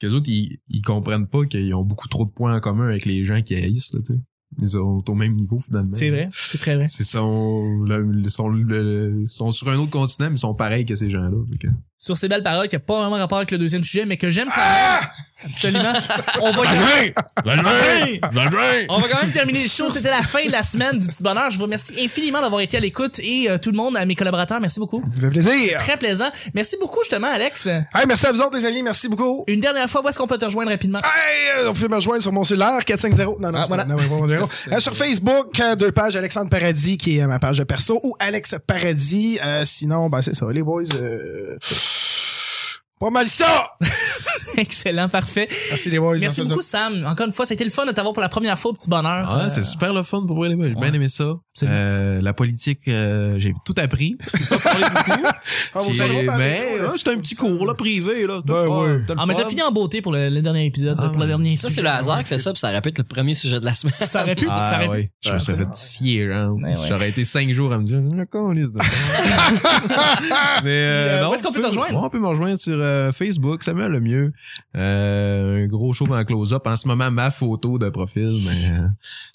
que 0.00 0.06
les 0.06 0.12
autres, 0.12 0.28
ils, 0.28 0.58
ils 0.68 0.82
comprennent 0.82 1.26
pas 1.26 1.44
qu'ils 1.44 1.74
ont 1.74 1.82
beaucoup 1.82 2.06
trop 2.06 2.24
de 2.24 2.30
points 2.30 2.54
en 2.56 2.60
commun 2.60 2.86
avec 2.86 3.04
les 3.04 3.24
gens 3.24 3.42
qui 3.42 3.56
haïssent, 3.56 3.92
là, 3.94 4.00
tu 4.06 4.14
sais. 4.14 4.20
Ils 4.60 4.70
sont 4.70 5.04
au 5.06 5.14
même 5.14 5.34
niveau, 5.34 5.58
finalement. 5.58 5.94
C'est 5.94 6.10
vrai, 6.10 6.28
c'est 6.32 6.58
très 6.58 6.74
vrai. 6.76 6.88
C'est 6.88 7.04
son, 7.04 7.82
le- 7.82 8.02
le- 8.02 8.28
sont, 8.30 8.48
le- 8.48 9.24
sont 9.28 9.50
sur 9.50 9.68
un 9.68 9.78
autre 9.78 9.90
continent, 9.90 10.28
mais 10.30 10.36
ils 10.36 10.40
sont 10.40 10.54
pareils 10.54 10.86
que 10.86 10.94
ces 10.94 11.10
gens-là. 11.10 11.30
Sur 12.00 12.16
ces 12.16 12.28
belles 12.28 12.42
paroles 12.44 12.68
qui 12.68 12.76
n'ont 12.76 12.82
pas 12.86 13.00
vraiment 13.00 13.16
rapport 13.16 13.38
avec 13.38 13.50
le 13.50 13.58
deuxième 13.58 13.82
sujet, 13.82 14.06
mais 14.06 14.16
que 14.16 14.30
j'aime 14.30 14.46
quand 14.46 14.54
Ah! 14.56 15.00
même. 15.00 15.08
Absolument. 15.44 15.92
On 16.42 16.50
va, 16.50 16.62
on 18.88 18.98
va 19.00 19.08
quand 19.08 19.20
même 19.22 19.30
terminer 19.32 19.62
le 19.62 19.68
show. 19.68 19.88
C'était 19.88 20.10
la 20.10 20.22
fin 20.24 20.44
de 20.44 20.50
la 20.50 20.62
semaine 20.64 20.98
du 20.98 21.06
petit 21.06 21.22
bonheur. 21.22 21.50
Je 21.50 21.58
vous 21.58 21.64
remercie 21.64 21.94
infiniment 22.04 22.40
d'avoir 22.40 22.60
été 22.60 22.76
à 22.76 22.80
l'écoute 22.80 23.20
et 23.20 23.48
euh, 23.48 23.56
tout 23.58 23.70
le 23.70 23.76
monde, 23.76 23.96
à 23.96 24.04
mes 24.04 24.16
collaborateurs, 24.16 24.60
merci 24.60 24.80
beaucoup. 24.80 25.00
Ça 25.14 25.20
fait 25.20 25.28
plaisir. 25.30 25.78
Très 25.78 25.96
plaisant. 25.96 26.28
Merci 26.54 26.76
beaucoup 26.80 27.00
justement, 27.02 27.28
Alex. 27.28 27.66
Hey, 27.66 27.84
merci 28.08 28.26
à 28.26 28.32
vous 28.32 28.40
autres, 28.40 28.56
les 28.58 28.64
amis. 28.64 28.82
Merci 28.82 29.08
beaucoup. 29.08 29.44
Une 29.46 29.60
dernière 29.60 29.88
fois, 29.88 30.04
où 30.04 30.08
est-ce 30.08 30.18
qu'on 30.18 30.26
peut 30.26 30.38
te 30.38 30.44
rejoindre 30.44 30.70
rapidement? 30.72 30.98
Hey, 31.00 31.64
euh, 31.66 31.70
on 31.70 31.74
peut 31.74 31.88
me 31.88 31.96
rejoindre 31.96 32.22
sur 32.22 32.32
mon 32.32 32.42
cellulaire, 32.44 32.84
450. 32.84 33.38
Non, 33.40 33.52
non, 33.52 33.58
Ah, 33.62 33.64
voilà. 33.68 33.84
pas- 33.84 33.90
non, 33.90 33.96
non, 33.96 34.08
non, 34.08 34.26
non, 34.26 34.40
non. 34.40 34.48
Euh, 34.72 34.80
sur 34.80 34.94
Facebook, 34.96 35.58
euh, 35.60 35.76
deux 35.76 35.92
pages, 35.92 36.16
Alexandre 36.16 36.50
Paradis, 36.50 36.96
qui 36.98 37.18
est 37.18 37.26
ma 37.28 37.38
page 37.38 37.58
de 37.58 37.64
perso, 37.64 38.00
ou 38.02 38.14
Alex 38.18 38.56
Paradis. 38.66 39.38
Euh, 39.44 39.64
sinon, 39.64 40.08
ben, 40.08 40.20
c'est 40.22 40.34
ça, 40.34 40.46
les 40.52 40.62
boys, 40.62 40.82
euh, 41.00 41.56
pas 43.00 43.10
mal 43.10 43.26
ça! 43.26 43.70
Excellent, 44.56 45.08
parfait. 45.08 45.46
Merci 45.68 45.90
les 45.90 45.98
boys. 46.00 46.18
Merci 46.18 46.42
beaucoup, 46.42 46.62
Sam. 46.62 47.04
Encore 47.06 47.26
une 47.26 47.32
fois, 47.32 47.46
ça 47.46 47.52
a 47.52 47.54
été 47.54 47.64
le 47.64 47.70
fun 47.70 47.86
de 47.86 47.92
t'avoir 47.92 48.12
pour 48.12 48.22
la 48.22 48.28
première 48.28 48.58
fois 48.58 48.72
au 48.72 48.74
petit 48.74 48.88
bonheur. 48.88 49.28
Ah, 49.30 49.44
Euh, 49.44 49.48
c'est 49.48 49.62
super 49.62 49.92
le 49.92 50.02
fun 50.02 50.24
pour 50.26 50.42
gars. 50.42 50.48
J'ai 50.50 50.74
bien 50.74 50.92
aimé 50.92 51.08
ça. 51.08 51.34
Euh, 51.64 52.20
la 52.22 52.32
politique, 52.32 52.80
euh, 52.88 53.34
j'ai 53.38 53.52
tout 53.64 53.74
appris. 53.78 54.16
J'ai 54.38 54.48
pas 54.48 54.58
parlé 54.58 54.84
beaucoup. 54.94 55.28
Ah, 55.74 55.80
vous 55.80 55.90
J'ai- 55.92 55.98
savez 55.98 56.24
pas, 56.24 56.38
mais 56.38 56.60
mais, 56.78 56.86
ouais, 56.86 56.92
c'était 56.96 57.10
un 57.10 57.18
petit 57.18 57.34
cours 57.34 57.66
là, 57.66 57.74
privé. 57.74 58.26
Là. 58.26 58.38
C'était 58.40 58.52
Ben 58.54 58.66
fun, 58.68 58.82
ouais. 58.84 58.98
c'était 59.00 59.12
Ah, 59.18 59.26
mais 59.26 59.34
t'as 59.34 59.46
fini 59.48 59.62
en 59.62 59.70
beauté 59.70 60.00
pour 60.00 60.12
le, 60.12 60.28
le 60.30 60.40
dernier 60.40 60.64
épisode, 60.64 60.96
Ah, 60.98 61.08
pour 61.08 61.16
le 61.16 61.20
ouais. 61.22 61.26
dernier 61.26 61.56
Ça, 61.56 61.68
c'est 61.68 61.82
le 61.82 61.88
hasard 61.88 62.18
qui 62.20 62.24
fait 62.24 62.38
ça, 62.38 62.52
puis 62.52 62.58
ça 62.58 62.70
aurait 62.70 62.80
pu 62.80 62.88
être 62.88 62.98
le 62.98 63.04
premier 63.04 63.34
sujet 63.34 63.60
de 63.60 63.64
la 63.64 63.74
semaine. 63.74 63.94
Ça 64.00 64.22
aurait 64.22 64.34
pu, 64.34 64.46
ça 64.46 64.52
Ah, 64.72 64.86
aurait 64.86 65.02
pu. 65.02 65.10
Je 65.20 65.32
me 65.32 65.38
serais 65.38 65.56
fait 65.58 65.74
scier, 65.74 66.32
hein. 66.32 66.50
Ouais. 66.50 66.74
J'aurais 66.88 67.10
été 67.10 67.24
cinq 67.24 67.50
jours 67.52 67.72
à 67.72 67.78
me 67.78 67.84
dire, 67.84 68.00
je 68.00 68.24
calisse 68.24 68.72
de 68.72 68.78
Mais, 70.64 70.70
Euh, 70.70 71.22
euh, 71.24 71.28
où 71.28 71.34
est-ce 71.34 71.42
qu'on 71.42 71.52
peut 71.52 71.60
te 71.60 71.66
rejoindre? 71.66 72.02
On 72.02 72.08
peut 72.08 72.18
me 72.18 72.26
rejoindre 72.28 72.58
sur 72.58 72.76
euh, 72.88 73.12
Facebook, 73.12 73.62
ça 73.62 73.74
me 73.74 73.88
le 73.88 74.00
mieux. 74.00 74.32
Euh, 74.76 75.64
un 75.64 75.66
gros 75.66 75.92
show 75.92 76.06
en 76.12 76.24
close-up. 76.24 76.66
En 76.66 76.76
ce 76.76 76.88
moment, 76.88 77.10
ma 77.10 77.30
photo 77.30 77.78
de 77.78 77.88
profil, 77.88 78.40
mais 78.44 78.70
euh, 78.70 78.86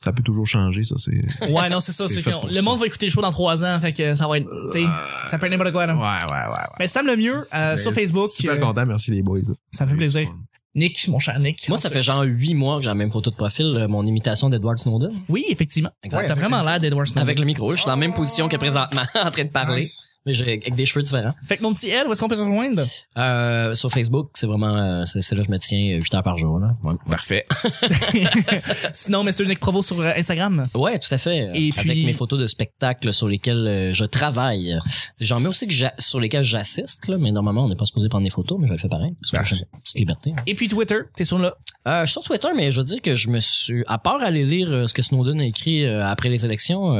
ça 0.03 0.11
peut 0.11 0.23
toujours 0.23 0.47
changer, 0.47 0.83
ça, 0.83 0.95
c'est... 0.97 1.23
Ouais, 1.49 1.69
non, 1.69 1.79
c'est 1.79 1.91
ça. 1.91 2.07
C'est 2.13 2.25
le 2.25 2.51
ça. 2.51 2.61
monde 2.61 2.79
va 2.79 2.85
écouter 2.85 3.05
le 3.07 3.11
show 3.11 3.21
dans 3.21 3.31
trois 3.31 3.63
ans, 3.63 3.79
fait 3.79 3.93
que 3.93 4.15
ça 4.15 4.27
va 4.27 4.37
être, 4.37 4.47
tu 4.71 4.79
sais, 4.81 4.85
ça 5.25 5.37
peut 5.37 5.45
être 5.45 5.51
n'importe 5.51 5.71
quoi, 5.71 5.85
là. 5.87 5.95
Ouais, 5.95 6.01
ouais, 6.01 6.31
ouais, 6.31 6.53
ouais. 6.53 6.67
Mais 6.79 6.87
Sam 6.87 7.07
le 7.07 7.15
mieux, 7.15 7.47
euh, 7.53 7.77
sur 7.77 7.93
Facebook. 7.93 8.29
Super 8.31 8.55
euh, 8.55 8.59
content, 8.59 8.85
merci 8.85 9.11
les 9.11 9.21
boys. 9.21 9.39
ça 9.71 9.85
me 9.85 9.89
fait 9.89 9.97
plaisir. 9.97 10.27
Nick, 10.75 11.07
mon 11.07 11.19
cher 11.19 11.37
Nick. 11.39 11.69
Moi, 11.69 11.77
ça 11.77 11.89
fait 11.89 12.01
genre 12.01 12.23
huit 12.23 12.55
mois 12.55 12.77
que 12.77 12.83
j'ai 12.83 12.89
la 12.89 12.95
même 12.95 13.11
photo 13.11 13.29
de 13.29 13.35
profil, 13.35 13.65
euh, 13.77 13.87
mon 13.87 14.05
imitation 14.07 14.49
d'Edward 14.49 14.79
Snowden. 14.79 15.11
Oui, 15.29 15.45
effectivement. 15.49 15.91
Exact. 16.01 16.27
T'as 16.27 16.33
vraiment 16.33 16.63
l'air 16.63 16.79
d'Edward 16.79 17.05
Snowden. 17.05 17.21
Avec 17.21 17.37
le 17.39 17.45
micro, 17.45 17.69
je 17.71 17.77
suis 17.77 17.85
dans 17.85 17.91
la 17.91 17.97
même 17.97 18.13
position 18.13 18.49
que 18.49 18.57
présentement, 18.57 19.03
en 19.23 19.29
train 19.29 19.43
de 19.43 19.49
parler, 19.49 19.81
Nice. 19.81 20.07
Mais 20.25 20.33
j'ai 20.33 20.43
avec 20.43 20.75
des 20.75 20.85
cheveux 20.85 21.03
différents. 21.03 21.33
Fait 21.47 21.57
que 21.57 21.63
mon 21.63 21.73
petit 21.73 21.89
Ed, 21.89 22.07
où 22.07 22.11
est-ce 22.11 22.21
qu'on 22.21 22.29
peut 22.29 22.35
te 22.35 22.41
rejoindre? 22.41 22.83
Euh, 23.17 23.75
sur 23.75 23.91
Facebook, 23.91 24.29
c'est 24.33 24.47
vraiment, 24.47 24.75
euh, 24.75 25.03
c'est 25.05 25.21
c'est 25.21 25.35
là 25.35 25.41
que 25.41 25.47
je 25.47 25.51
me 25.51 25.59
tiens 25.59 25.97
8 25.97 26.13
heures 26.15 26.23
par 26.23 26.37
jour, 26.37 26.59
là. 26.59 26.75
Ouais, 26.83 26.93
Parfait. 27.09 27.43
Sinon, 28.93 29.23
Mr. 29.23 29.45
Nick 29.47 29.59
Provo 29.59 29.81
sur 29.81 29.99
euh, 29.99 30.11
Instagram. 30.15 30.67
Ouais, 30.73 30.99
tout 30.99 31.13
à 31.13 31.17
fait. 31.17 31.49
Et 31.53 31.69
Avec 31.75 31.91
puis- 31.91 32.05
mes 32.05 32.13
photos 32.13 32.39
de 32.39 32.47
spectacles 32.47 33.13
sur 33.13 33.27
lesquels 33.27 33.67
euh, 33.67 33.93
je 33.93 34.05
travaille. 34.05 34.77
J'en 35.19 35.39
mets 35.39 35.49
aussi 35.49 35.67
que 35.67 35.73
j'a- 35.73 35.93
sur 35.99 36.19
lesquels 36.19 36.43
j'assiste, 36.43 37.07
là, 37.07 37.17
mais 37.17 37.31
normalement, 37.31 37.65
on 37.65 37.69
n'est 37.69 37.75
pas 37.75 37.85
supposé 37.85 38.09
prendre 38.09 38.23
des 38.23 38.29
photos, 38.29 38.57
mais 38.59 38.67
je 38.67 38.71
vais 38.71 38.77
le 38.77 38.81
faire 38.81 38.89
pareil, 38.89 39.13
parce 39.21 39.31
que 39.49 39.55
j'ai 39.55 39.61
une 39.73 39.79
petite 39.81 39.99
liberté. 39.99 40.33
Et 40.47 40.55
puis 40.55 40.67
Twitter, 40.67 40.99
t'es 41.15 41.25
sur 41.25 41.39
là? 41.39 41.55
Euh, 41.87 42.01
je 42.01 42.05
suis 42.05 42.13
sur 42.13 42.23
Twitter, 42.23 42.47
mais 42.55 42.71
je 42.71 42.79
veux 42.79 42.85
dire 42.85 43.01
que 43.01 43.13
je 43.13 43.29
me 43.29 43.39
suis, 43.39 43.83
à 43.87 43.97
part 43.97 44.21
aller 44.21 44.45
lire 44.45 44.71
euh, 44.71 44.87
ce 44.87 44.93
que 44.93 45.01
Snowden 45.01 45.39
a 45.41 45.45
écrit 45.45 45.85
euh, 45.85 46.05
après 46.05 46.29
les 46.29 46.45
élections, 46.45 46.95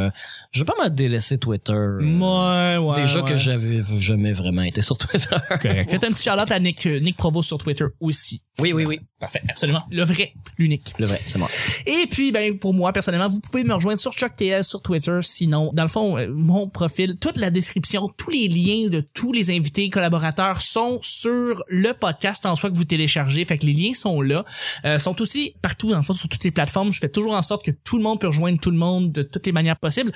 je 0.53 0.59
vais 0.59 0.65
pas 0.65 0.83
me 0.83 0.89
délaisser 0.89 1.39
Twitter. 1.39 1.73
Ouais, 1.73 2.77
ouais. 2.77 3.01
Déjà 3.01 3.23
ouais. 3.23 3.31
que 3.31 3.35
j'avais 3.35 3.81
jamais 3.97 4.33
vraiment 4.33 4.61
été 4.61 4.83
sur 4.83 4.95
Twitter. 4.99 5.35
Correct. 5.61 5.89
Faites 5.89 6.03
un 6.03 6.09
petit 6.09 6.29
shout-out 6.29 6.51
à 6.51 6.59
Nick, 6.59 6.85
euh, 6.85 6.99
Nick 6.99 7.17
Provo 7.17 7.41
sur 7.41 7.57
Twitter 7.57 7.85
aussi. 7.99 8.43
oui, 8.59 8.71
oui, 8.71 8.85
oui. 8.85 8.99
Parfait. 9.19 9.41
Absolument. 9.49 9.83
Le 9.89 10.03
vrai, 10.03 10.33
l'unique. 10.59 10.93
Le 10.99 11.07
vrai, 11.07 11.17
c'est 11.19 11.39
moi. 11.39 11.47
Et 11.87 12.05
puis, 12.11 12.31
ben, 12.31 12.59
pour 12.59 12.75
moi, 12.75 12.93
personnellement, 12.93 13.29
vous 13.29 13.39
pouvez 13.39 13.63
me 13.63 13.73
rejoindre 13.73 13.99
sur 13.99 14.13
ChuckTS 14.13 14.61
sur 14.61 14.83
Twitter. 14.83 15.17
Sinon, 15.21 15.71
dans 15.73 15.83
le 15.83 15.89
fond, 15.89 16.19
euh, 16.19 16.27
mon 16.31 16.69
profil, 16.69 17.17
toute 17.19 17.37
la 17.37 17.49
description, 17.49 18.11
tous 18.15 18.29
les 18.29 18.47
liens 18.47 18.89
de 18.89 18.99
tous 18.99 19.31
les 19.31 19.49
invités 19.49 19.89
collaborateurs 19.89 20.61
sont 20.61 20.99
sur 21.01 21.63
le 21.67 21.93
podcast 21.93 22.45
en 22.45 22.55
soi 22.55 22.69
que 22.69 22.75
vous 22.75 22.83
téléchargez. 22.83 23.43
Fait 23.45 23.57
que 23.57 23.65
les 23.65 23.73
liens 23.73 23.93
sont 23.95 24.21
là. 24.21 24.43
Euh, 24.85 24.99
sont 24.99 25.19
aussi 25.19 25.55
partout, 25.63 25.89
dans 25.89 25.97
le 25.97 26.03
fond, 26.03 26.13
sur 26.13 26.29
toutes 26.29 26.43
les 26.43 26.51
plateformes. 26.51 26.91
Je 26.91 26.99
fais 26.99 27.09
toujours 27.09 27.33
en 27.33 27.41
sorte 27.41 27.65
que 27.65 27.71
tout 27.71 27.97
le 27.97 28.03
monde 28.03 28.19
peut 28.19 28.27
rejoindre 28.27 28.59
tout 28.59 28.71
le 28.71 28.77
monde 28.77 29.11
de 29.11 29.23
toutes 29.23 29.47
les 29.47 29.51
manières 29.51 29.79
possibles. 29.79 30.11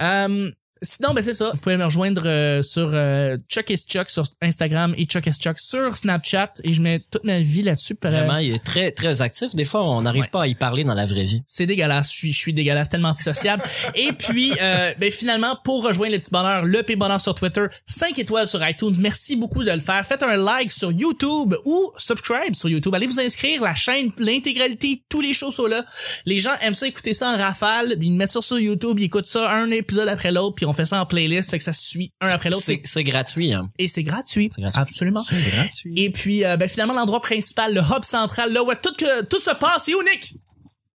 Euh, 0.00 0.50
Sinon, 0.82 1.12
ben 1.12 1.22
c'est 1.22 1.34
ça. 1.34 1.50
Vous 1.52 1.60
pouvez 1.60 1.76
me 1.76 1.84
rejoindre 1.84 2.22
euh, 2.24 2.62
sur 2.62 2.90
euh, 2.94 3.36
Chuck 3.50 3.68
is 3.68 3.84
Chuck 3.86 4.08
sur 4.08 4.24
Instagram 4.40 4.94
et 4.96 5.04
Chuck 5.04 5.26
is 5.26 5.32
Chuck 5.38 5.58
sur 5.58 5.94
Snapchat 5.94 6.52
et 6.64 6.72
je 6.72 6.80
mets 6.80 7.02
toute 7.10 7.24
ma 7.24 7.38
vie 7.40 7.62
là-dessus. 7.62 7.94
pour, 7.94 8.10
euh, 8.10 8.14
Vraiment, 8.14 8.38
il 8.38 8.54
est 8.54 8.64
très, 8.64 8.90
très 8.90 9.20
actif. 9.20 9.54
Des 9.54 9.66
fois, 9.66 9.86
on 9.86 10.00
n'arrive 10.02 10.22
Ouais. 10.22 10.28
pas 10.28 10.42
à 10.44 10.46
y 10.46 10.54
parler 10.54 10.84
dans 10.84 10.94
la 10.94 11.04
vraie 11.04 11.24
vie. 11.24 11.42
C'est 11.46 11.66
dégueulasse. 11.66 12.10
Je 12.12 12.16
suis, 12.18 12.32
je 12.32 12.38
suis 12.38 12.54
dégueulasse, 12.54 12.88
tellement 12.88 13.10
antisociable. 13.10 13.62
Et 13.94 14.12
puis, 14.12 14.52
euh, 14.62 14.92
ben 14.98 15.10
finalement, 15.10 15.58
pour 15.64 15.84
rejoindre 15.84 16.12
le 16.14 16.18
petit 16.18 16.30
bonheur, 16.30 16.64
le 16.64 16.82
P 16.82 16.96
bonheur 16.96 17.20
sur 17.20 17.34
Twitter, 17.34 17.66
5 17.84 18.18
étoiles 18.18 18.46
sur 18.46 18.66
iTunes. 18.66 18.94
Merci 19.00 19.36
beaucoup 19.36 19.64
de 19.64 19.70
le 19.70 19.80
faire. 19.80 20.04
Faites 20.06 20.22
un 20.22 20.36
like 20.36 20.72
sur 20.72 20.92
YouTube 20.92 21.54
ou 21.66 21.92
subscribe 21.98 22.54
sur 22.54 22.70
YouTube. 22.70 22.94
Allez 22.94 23.06
vous 23.06 23.20
inscrire. 23.20 23.60
La 23.62 23.74
chaîne, 23.74 24.12
l'intégralité, 24.18 25.02
tous 25.10 25.20
les 25.20 25.34
shows 25.34 25.52
sont 25.52 25.66
là. 25.66 25.84
Les 26.24 26.38
gens 26.40 26.54
aiment 26.62 26.72
ça 26.74 26.86
écouter 26.86 27.12
ça 27.12 27.30
en 27.32 27.36
rafale. 27.36 27.96
Ils 28.00 28.12
mettent 28.12 28.32
ça 28.32 28.40
sur 28.40 28.58
YouTube, 28.58 28.98
ils 28.98 29.04
écoutent 29.04 29.26
ça 29.26 29.50
un 29.54 29.70
épisode 29.70 30.08
après 30.08 30.32
l'autre, 30.32 30.54
puis 30.54 30.69
on 30.70 30.72
fait 30.72 30.86
ça 30.86 31.00
en 31.02 31.06
playlist. 31.06 31.50
Fait 31.50 31.58
que 31.58 31.64
ça 31.64 31.72
se 31.72 31.84
suit 31.84 32.12
un 32.20 32.28
après 32.28 32.48
l'autre. 32.50 32.62
C'est, 32.62 32.80
c'est 32.84 33.02
gratuit, 33.04 33.52
hein. 33.52 33.66
Et 33.78 33.88
c'est 33.88 34.02
gratuit. 34.04 34.48
C'est 34.54 34.62
gratuit. 34.62 34.80
Absolument. 34.80 35.22
C'est 35.22 35.50
gratuit. 35.56 35.92
Et 35.96 36.10
puis, 36.10 36.44
euh, 36.44 36.56
ben 36.56 36.68
finalement, 36.68 36.94
l'endroit 36.94 37.20
principal, 37.20 37.74
le 37.74 37.80
hub 37.80 38.04
central, 38.04 38.52
là 38.52 38.62
où 38.62 38.70
tout, 38.80 38.94
que, 38.96 39.24
tout 39.24 39.40
se 39.40 39.50
passe, 39.54 39.84
c'est 39.86 39.92
unique. 39.92 40.34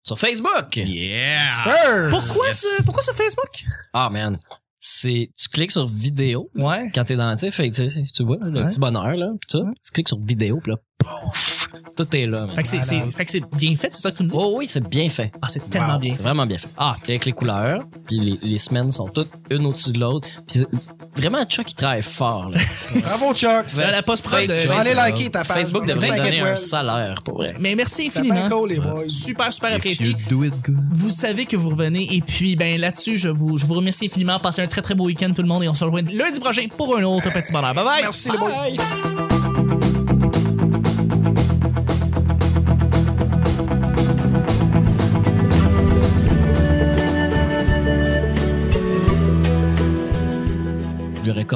Sur 0.03 0.19
Facebook. 0.19 0.75
Yeah! 0.75 1.41
Sir! 1.63 2.09
Pourquoi 2.09 2.51
ce, 2.51 2.83
pourquoi 2.83 3.03
ce 3.03 3.11
Facebook? 3.11 3.65
Ah, 3.93 4.09
man. 4.11 4.37
c'est 4.79 5.29
tu 5.37 5.47
cliques 5.49 5.71
sur 5.71 5.87
vidéo 5.87 6.49
Ouais. 6.55 6.89
quand 6.95 7.03
t'es 7.03 7.15
dans 7.15 7.35
tu 7.37 7.51
sais 7.51 7.69
tu 8.13 8.23
vois 8.23 8.37
le 8.41 8.61
Ouais. 8.61 8.67
petit 8.67 8.79
bonheur 8.79 9.15
là 9.15 9.27
pis 9.39 9.47
tout 9.47 9.63
tu 9.85 9.91
cliques 9.91 10.07
sur 10.07 10.19
vidéo 10.19 10.59
pis 10.63 10.71
là 10.71 10.77
pouf 10.97 11.60
tout 11.95 12.15
est 12.15 12.25
là 12.25 12.41
man. 12.41 12.49
Fait 12.51 12.61
que 12.63 12.67
c'est, 12.67 12.81
c'est, 12.81 12.99
fait 13.11 13.25
que 13.25 13.31
c'est 13.31 13.43
bien 13.55 13.75
fait, 13.75 13.89
c'est 13.93 14.01
ça 14.01 14.11
que 14.11 14.17
tu 14.17 14.23
me 14.23 14.29
dis? 14.29 14.35
oh 14.37 14.55
oui 14.57 14.67
c'est 14.67 14.87
bien 14.87 15.09
fait 15.09 15.31
Ah, 15.41 15.47
c'est 15.47 15.69
tellement 15.69 15.93
Wow. 15.93 15.99
bien 15.99 16.11
c'est 16.11 16.17
fait. 16.17 16.23
vraiment 16.23 16.45
bien 16.45 16.57
fait 16.57 16.67
ah 16.77 16.95
puis 17.01 17.11
avec 17.13 17.25
les 17.25 17.31
couleurs 17.33 17.83
puis 18.05 18.19
les, 18.19 18.39
les 18.41 18.57
semaines 18.57 18.91
sont 18.91 19.07
toutes 19.07 19.29
une 19.49 19.65
au-dessus 19.65 19.91
de 19.91 19.99
l'autre 19.99 20.27
puis 20.47 20.59
c'est- 20.59 20.67
vraiment 21.15 21.43
Chuck 21.45 21.71
il 21.71 21.75
travaille 21.75 22.01
fort 22.01 22.49
là 22.49 22.57
Bravo, 23.01 23.33
Chuck. 23.33 23.73
Là, 23.77 23.91
la 23.91 24.01
post-prod, 24.03 24.49
euh, 24.49 24.55
Je 24.55 24.67
vais 24.67 24.75
aller 24.75 24.93
liker 24.93 25.29
ta 25.29 25.43
page. 25.43 25.57
Facebook 25.57 25.85
devrait 25.87 26.07
Cinq 26.07 26.17
donner 26.17 26.29
un 26.39 26.43
étoiles. 26.43 26.57
salaire 26.57 27.21
pour 27.23 27.35
vrai 27.35 27.55
Mais 27.59 27.75
merci 27.75 28.09
T'as 28.13 28.21
bien 28.21 28.31
infiniment. 28.33 28.57
cool, 28.59 28.69
les 28.69 28.79
boys. 28.79 29.07
Super, 29.07 29.51
super 29.53 29.69
If 29.71 29.75
apprécié. 29.77 30.09
you 30.09 30.15
do 30.29 30.43
it 30.43 30.53
good. 30.65 30.77
Vous 30.91 31.09
savez 31.09 31.45
que 31.45 31.55
vous 31.55 31.69
revenez 31.69 32.07
et 32.15 32.21
puis 32.21 32.55
ben 32.55 32.79
là-dessus 32.79 33.17
je 33.17 33.29
vous 33.29 33.57
je 33.57 33.65
vous 33.65 33.73
remercie 33.75 34.05
infiniment. 34.05 34.39
Passez 34.39 34.61
un 34.61 34.67
très 34.67 34.81
très 34.81 34.93
beau 34.95 35.05
week-end 35.05 35.31
tout 35.35 35.41
le 35.41 35.47
monde 35.47 35.63
et 35.63 35.69
on 35.69 35.73
se 35.73 35.83
rejoint 35.83 36.01
lundi 36.01 36.39
prochain 36.39 36.65
pour 36.75 36.97
un 36.97 37.03
autre 37.03 37.31
petit 37.31 37.51
bonheur. 37.51 37.73
Bye 37.73 37.83
bye. 37.85 38.01
Merci, 38.03 38.29
les 38.31 38.37
boys. 38.37 38.51
Bye. 38.51 39.30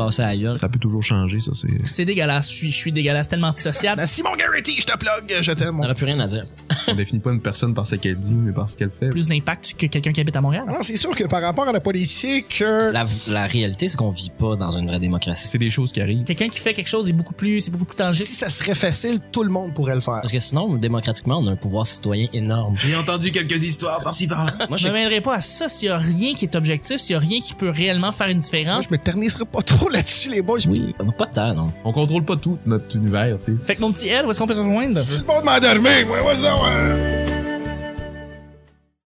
Cassé 0.05 0.21
la 0.23 0.37
gueule. 0.37 0.59
Ça 0.59 0.69
peut 0.69 0.79
toujours 0.79 1.03
changer, 1.03 1.39
ça, 1.39 1.51
c'est... 1.53 1.67
C'est 1.85 2.05
dégueulasse. 2.05 2.49
Je 2.51 2.55
suis 2.55 2.71
je 2.71 2.77
suis 2.77 2.91
dégueulasse 2.91 3.27
tellement 3.27 3.47
antisocial. 3.47 3.95
Ben, 3.95 4.05
Simon 4.05 4.31
Garrity, 4.37 4.75
je 4.79 4.85
te 4.85 4.97
plug, 4.97 5.41
je 5.41 5.51
t'aime. 5.51 5.79
On 5.79 5.81
n'aurait 5.83 5.95
plus 5.95 6.05
rien 6.05 6.19
à 6.19 6.27
dire. 6.27 6.45
On 6.87 6.95
définit 6.95 7.19
pas 7.21 7.31
une 7.31 7.41
personne 7.41 7.73
par 7.73 7.85
ce 7.87 7.95
qu'elle 7.95 8.17
dit, 8.19 8.35
mais 8.35 8.51
par 8.51 8.69
ce 8.69 8.75
qu'elle 8.77 8.89
fait. 8.91 9.09
Plus 9.09 9.27
d'impact 9.29 9.75
que 9.77 9.85
quelqu'un 9.87 10.11
qui 10.11 10.21
habite 10.21 10.35
à 10.35 10.41
Montréal. 10.41 10.63
Ah 10.67 10.71
Non, 10.73 10.77
c'est 10.81 10.97
sûr 10.97 11.11
que 11.15 11.23
par 11.25 11.41
rapport 11.41 11.67
à 11.67 11.71
la 11.71 11.79
politique, 11.79 12.61
euh, 12.61 12.91
La, 12.91 13.05
la 13.27 13.47
réalité, 13.47 13.87
c'est 13.87 13.97
qu'on 13.97 14.11
vit 14.11 14.31
pas 14.37 14.55
dans 14.55 14.71
une 14.77 14.87
vraie 14.87 14.99
démocratie. 14.99 15.47
C'est 15.47 15.57
des 15.57 15.69
choses 15.69 15.91
qui 15.91 16.01
arrivent. 16.01 16.23
Quelqu'un 16.25 16.49
qui 16.49 16.59
fait 16.59 16.73
quelque 16.73 16.87
chose 16.89 17.09
est 17.09 17.13
beaucoup 17.13 17.33
plus 17.33 17.61
c'est 17.61 17.71
beaucoup 17.71 17.85
plus 17.85 17.95
tangible. 17.95 18.25
si 18.25 18.33
ça 18.35 18.49
serait 18.49 18.75
facile, 18.75 19.19
tout 19.31 19.43
le 19.43 19.49
monde 19.49 19.73
pourrait 19.73 19.95
le 19.95 20.01
faire. 20.01 20.19
Parce 20.21 20.31
que 20.31 20.39
sinon, 20.39 20.75
démocratiquement, 20.75 21.39
on 21.39 21.47
a 21.47 21.51
un 21.51 21.55
pouvoir 21.55 21.87
citoyen 21.87 22.27
énorme. 22.33 22.75
J'ai 22.77 22.95
entendu 22.95 23.31
quelques 23.31 23.63
histoires 23.63 24.01
par-ci 24.01 24.27
par-là. 24.27 24.53
Moi, 24.69 24.77
Je 24.77 24.87
mêlerai 24.87 25.21
pas 25.21 25.35
à 25.35 25.41
ça 25.41 25.67
s'il 25.69 25.87
y 25.87 25.91
a 25.91 25.97
rien 25.97 26.33
qui 26.35 26.45
est 26.45 26.55
objectif, 26.55 26.97
s'il 26.97 27.13
y 27.13 27.15
a 27.15 27.19
rien 27.19 27.41
qui 27.41 27.53
peut 27.53 27.69
réellement 27.69 28.11
faire 28.11 28.27
une 28.27 28.37
Moi, 28.37 28.41
différence. 28.43 28.85
je 28.85 28.89
me 28.91 28.97
ternisserai 28.97 29.45
pas 29.45 29.61
trop 29.61 29.89
là-dessus, 29.95 30.29
les 30.29 30.41
boys. 30.41 30.59
Oui, 30.71 30.95
on 30.99 31.05
n'a 31.05 31.11
pas 31.11 31.25
de 31.25 31.33
temps, 31.33 31.53
non. 31.53 31.71
On 31.83 31.91
contrôle 31.91 32.23
pas 32.23 32.35
tout 32.35 32.57
notre 32.65 32.95
univers, 32.95 33.37
tu 33.39 33.53
sais. 33.53 33.57
Fait 33.65 33.75
que 33.75 33.81
mon 33.81 33.91
petit 33.91 34.07
L, 34.07 34.25
où 34.25 34.31
est-ce 34.31 34.39
qu'on 34.39 34.47
peut 34.47 34.53
te 34.53 34.59
rejoindre? 34.59 35.01
Tout 35.01 35.19
le 35.19 35.33
monde 35.33 35.43
m'a 35.43 35.59
dormi, 35.59 35.89
moi, 36.07 36.21
what's 36.23 36.41
that, 36.41 36.55
ouais? 36.55 37.34